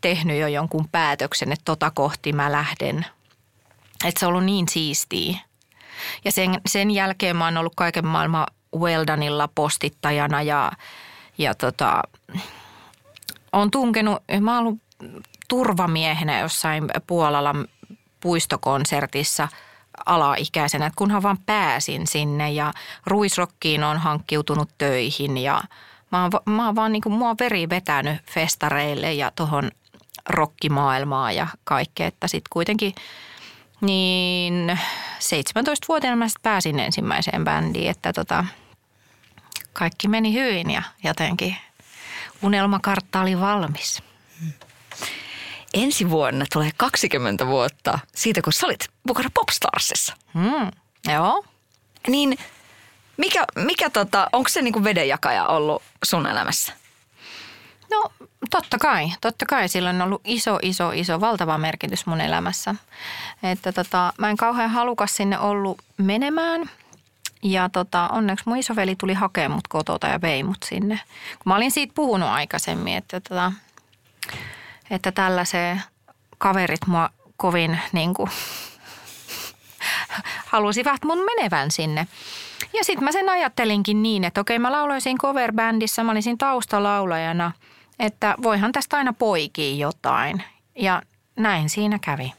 tehnyt 0.01 0.41
jo 0.41 0.47
jonkun 0.47 0.89
päätöksen, 0.93 1.53
että 1.53 1.65
tota 1.65 1.91
kohti 1.91 2.33
mä 2.33 2.53
lähden. 2.53 3.07
Että 4.05 4.21
se 4.21 4.27
on 4.27 4.33
ollut 4.33 4.45
niin 4.45 4.69
siistiä. 4.69 5.39
Ja 6.25 6.33
sen, 6.33 6.61
sen 6.67 6.91
jälkeen 6.91 7.37
mä 7.37 7.45
oon 7.45 7.57
ollut 7.57 7.73
kaiken 7.77 8.07
maailman 8.07 8.47
Weldonilla 8.77 9.49
postittajana 9.55 10.43
ja, 10.43 10.73
ja 11.39 11.55
tota, 11.55 12.03
on 13.53 13.71
tunkenut, 13.71 14.23
mä 14.41 14.57
oon 14.57 14.67
ollut 14.67 14.81
turvamiehenä 15.49 16.39
jossain 16.39 16.85
Puolalla 17.07 17.55
puistokonsertissa 18.21 19.49
alaikäisenä, 20.07 20.91
kunhan 20.97 21.23
vaan 21.23 21.39
pääsin 21.47 22.07
sinne 22.07 22.51
ja 22.51 22.73
ruisrokkiin 23.07 23.85
on 23.85 23.99
hankkiutunut 23.99 24.71
töihin 24.79 25.37
ja 25.37 25.63
mä 26.13 26.23
oon, 26.23 26.31
mä 26.57 26.67
oon 26.67 26.77
vaan 26.77 26.93
niin 26.93 27.03
kuin, 27.03 27.13
mua 27.13 27.35
veri 27.41 27.69
vetänyt 27.69 28.23
festareille 28.31 29.13
ja 29.13 29.33
tuohon 29.37 29.71
rokkimaailmaan 30.29 31.37
ja 31.37 31.47
kaikkea, 31.65 32.07
että 32.07 32.29
sitten 32.29 32.51
kuitenkin 32.51 32.95
niin 33.81 34.79
17-vuotiaana 35.19 36.17
mä 36.17 36.27
pääsin 36.43 36.81
ensimmäiseen 36.81 37.45
bändiin, 37.45 37.91
että 37.91 38.13
tota, 38.13 38.45
kaikki 39.73 40.09
meni 40.09 40.33
hyvin 40.33 40.71
ja 40.71 40.83
jotenkin 41.05 41.57
unelmakartta 42.43 43.21
oli 43.21 43.41
valmis. 43.41 44.03
Ensi 45.75 46.11
vuonna 46.11 46.45
tulee 46.53 46.71
20 46.77 47.47
vuotta 47.47 47.99
siitä, 48.15 48.43
kun 48.43 48.53
sä 48.53 48.67
olit 48.67 48.89
mukana 49.07 49.29
Popstarsissa. 49.35 50.15
Hmm, 50.35 50.71
joo. 51.13 51.45
Niin 52.09 52.39
mikä, 53.21 53.45
mikä 53.57 53.91
tota, 53.91 54.29
onko 54.33 54.49
se 54.49 54.63
niinku 54.63 54.85
vedenjakaja 54.85 55.47
ollut 55.47 55.83
sun 56.05 56.27
elämässä? 56.27 56.73
No 57.91 58.13
totta 58.51 58.79
kai, 58.79 59.13
totta 59.21 59.47
kai 59.47 59.69
sillä 59.69 59.91
on 59.91 60.03
ollut 60.03 60.21
iso, 60.25 60.59
iso, 60.63 60.93
iso, 60.93 61.21
valtava 61.21 61.59
merkitys 61.59 62.07
mun 62.07 62.21
elämässä. 62.21 62.75
Että 63.43 63.73
tota, 63.73 64.13
mä 64.19 64.31
en 64.31 64.37
kauhean 64.37 64.71
halukas 64.71 65.17
sinne 65.17 65.39
ollut 65.39 65.83
menemään. 65.97 66.71
Ja 67.43 67.69
tota, 67.69 68.09
onneksi 68.09 68.45
mun 68.47 68.57
isoveli 68.57 68.97
tuli 68.97 69.15
hakemaan 69.15 69.53
mut 69.53 69.69
kotota 69.69 70.07
ja 70.07 70.21
vei 70.21 70.43
mut 70.43 70.63
sinne. 70.65 71.01
Kun 71.39 71.51
mä 71.51 71.57
olin 71.57 71.71
siitä 71.71 71.95
puhunut 71.95 72.29
aikaisemmin, 72.29 72.97
että, 72.97 73.21
tota, 73.21 73.53
että 74.91 75.13
tällaiseen 75.13 75.83
kaverit 76.39 76.87
mua 76.87 77.11
kovin 77.37 77.79
niin 77.93 78.15
kuin, 78.15 78.31
halusivat 80.47 81.05
mun 81.05 81.19
menevän 81.19 81.71
sinne. 81.71 82.07
Ja 82.73 82.85
sitten 82.85 83.05
mä 83.05 83.13
sen 83.13 83.29
ajattelinkin 83.29 84.03
niin, 84.03 84.25
että 84.25 84.41
okei 84.41 84.59
mä 84.59 84.73
lauloisin 84.73 85.19
cover-bändissä, 85.19 86.03
mä 86.05 86.13
olisin 86.13 86.39
taustalaulajana, 86.39 87.53
että 87.99 88.35
voihan 88.43 88.73
tästä 88.73 88.97
aina 88.97 89.13
poikia 89.13 89.77
jotain. 89.77 90.43
Ja 90.77 91.03
näin 91.37 91.71
siinä 91.71 91.99
kävi. 91.99 92.33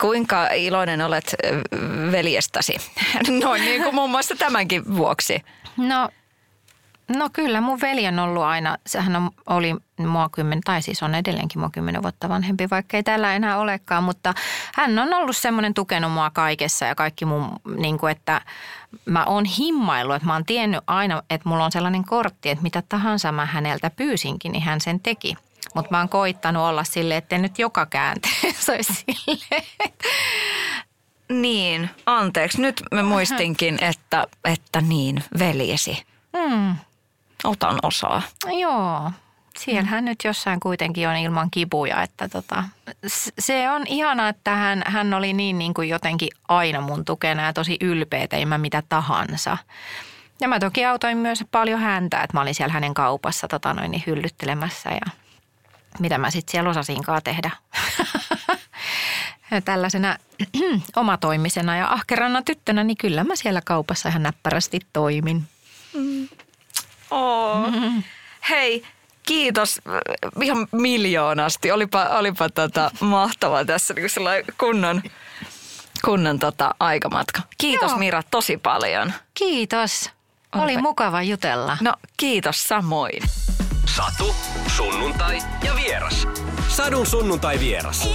Kuinka 0.00 0.46
iloinen 0.46 1.02
olet 1.02 1.34
veljestäsi? 2.12 2.76
Noin 3.42 3.64
niin 3.64 3.82
kuin 3.82 3.94
muun 3.94 4.10
muassa 4.10 4.36
tämänkin 4.36 4.96
vuoksi. 4.96 5.42
No, 5.76 6.08
no 7.16 7.30
kyllä 7.32 7.60
mun 7.60 7.80
veli 7.80 8.08
on 8.08 8.18
ollut 8.18 8.42
aina, 8.42 8.76
sehän 8.86 9.16
on, 9.16 9.30
oli 9.46 9.76
mua 9.98 10.28
kymmen, 10.28 10.60
tai 10.60 10.82
siis 10.82 11.02
on 11.02 11.14
edelleenkin 11.14 11.60
mua 11.60 11.70
kymmenen 11.70 12.02
vuotta 12.02 12.28
vanhempi, 12.28 12.70
vaikka 12.70 12.96
ei 12.96 13.02
tällä 13.02 13.34
enää 13.34 13.58
olekaan, 13.58 14.04
mutta 14.04 14.34
hän 14.74 14.98
on 14.98 15.14
ollut 15.14 15.36
semmoinen 15.36 15.74
tukenut 15.74 16.12
mua 16.12 16.30
kaikessa 16.30 16.86
ja 16.86 16.94
kaikki 16.94 17.24
mun, 17.24 17.50
niin 17.76 17.98
kuin, 17.98 18.12
että 18.12 18.40
mä 19.04 19.24
oon 19.24 19.44
himmailu, 19.44 20.12
että 20.12 20.26
mä 20.26 20.32
oon 20.32 20.44
tiennyt 20.44 20.80
aina, 20.86 21.22
että 21.30 21.48
mulla 21.48 21.64
on 21.64 21.72
sellainen 21.72 22.04
kortti, 22.04 22.50
että 22.50 22.62
mitä 22.62 22.82
tahansa 22.88 23.32
mä 23.32 23.46
häneltä 23.46 23.90
pyysinkin, 23.90 24.52
niin 24.52 24.62
hän 24.62 24.80
sen 24.80 25.00
teki. 25.00 25.36
Mutta 25.74 25.90
mä 25.90 25.98
oon 25.98 26.08
koittanut 26.08 26.62
olla 26.62 26.84
silleen, 26.84 27.18
että 27.18 27.38
nyt 27.38 27.58
joka 27.58 27.86
käänteessä 27.86 28.72
olisi 28.72 28.92
silleen. 29.06 29.62
Niin, 31.28 31.90
anteeksi. 32.06 32.60
Nyt 32.60 32.82
mä 32.92 33.02
muistinkin, 33.02 33.78
että, 33.80 34.26
että 34.44 34.80
niin, 34.80 35.24
veljesi. 35.38 36.02
Mm, 36.32 36.76
Otan 37.44 37.78
osaa. 37.82 38.22
joo, 38.60 39.10
siellähän 39.58 40.04
nyt 40.04 40.18
jossain 40.24 40.60
kuitenkin 40.60 41.08
on 41.08 41.16
ilman 41.16 41.50
kipuja, 41.50 42.02
että 42.02 42.28
tota, 42.28 42.64
se 43.38 43.70
on 43.70 43.86
ihana, 43.86 44.28
että 44.28 44.50
hän, 44.50 44.82
hän 44.86 45.14
oli 45.14 45.32
niin, 45.32 45.58
niin 45.58 45.74
kuin 45.74 45.88
jotenkin 45.88 46.28
aina 46.48 46.80
mun 46.80 47.04
tukena 47.04 47.42
ja 47.42 47.52
tosi 47.52 47.76
ylpeä, 47.80 48.28
tein 48.28 48.48
mä 48.48 48.58
mitä 48.58 48.82
tahansa. 48.88 49.56
Ja 50.40 50.48
mä 50.48 50.58
toki 50.58 50.84
autoin 50.84 51.18
myös 51.18 51.44
paljon 51.50 51.80
häntä, 51.80 52.22
että 52.22 52.36
mä 52.36 52.40
olin 52.40 52.54
siellä 52.54 52.72
hänen 52.72 52.94
kaupassa 52.94 53.48
tota 53.48 53.74
noin, 53.74 53.90
niin 53.90 54.02
hyllyttelemässä 54.06 54.90
ja 54.90 55.12
mitä 55.98 56.18
mä 56.18 56.30
sitten 56.30 56.52
siellä 56.52 56.70
osasinkaan 56.70 57.22
tehdä. 57.22 57.50
Tällaisena 59.64 60.16
omatoimisena 60.96 61.76
ja 61.76 61.92
ahkerana 61.92 62.42
tyttönä, 62.42 62.84
niin 62.84 62.96
kyllä 62.96 63.24
mä 63.24 63.36
siellä 63.36 63.60
kaupassa 63.64 64.08
ihan 64.08 64.22
näppärästi 64.22 64.80
toimin. 64.92 65.44
Oo. 67.10 67.56
Hei, 68.50 68.82
kiitos 69.26 69.80
ihan 70.42 70.66
miljoonasti. 70.72 71.72
Olipa, 71.72 72.04
olipa 72.04 72.48
tota 72.48 72.90
mahtavaa 73.00 73.64
tässä 73.64 73.94
niin 73.94 74.10
sellainen 74.10 74.44
kunnon, 74.58 75.02
kunnon 76.04 76.38
tota 76.38 76.74
aikamatka. 76.80 77.42
Kiitos 77.58 77.90
Joo. 77.90 77.98
Mira 77.98 78.22
tosi 78.30 78.56
paljon. 78.56 79.12
Kiitos. 79.34 80.10
Oli 80.54 80.64
Olipa- 80.76 80.80
mukava 80.82 81.22
jutella. 81.22 81.76
No 81.80 81.94
kiitos 82.16 82.68
samoin. 82.68 83.22
Satu, 83.96 84.34
sunnuntai 84.76 85.38
ja 85.64 85.74
vieras. 85.76 86.28
Sadun 86.68 87.06
sunnuntai 87.06 87.60
vieras. 87.60 88.08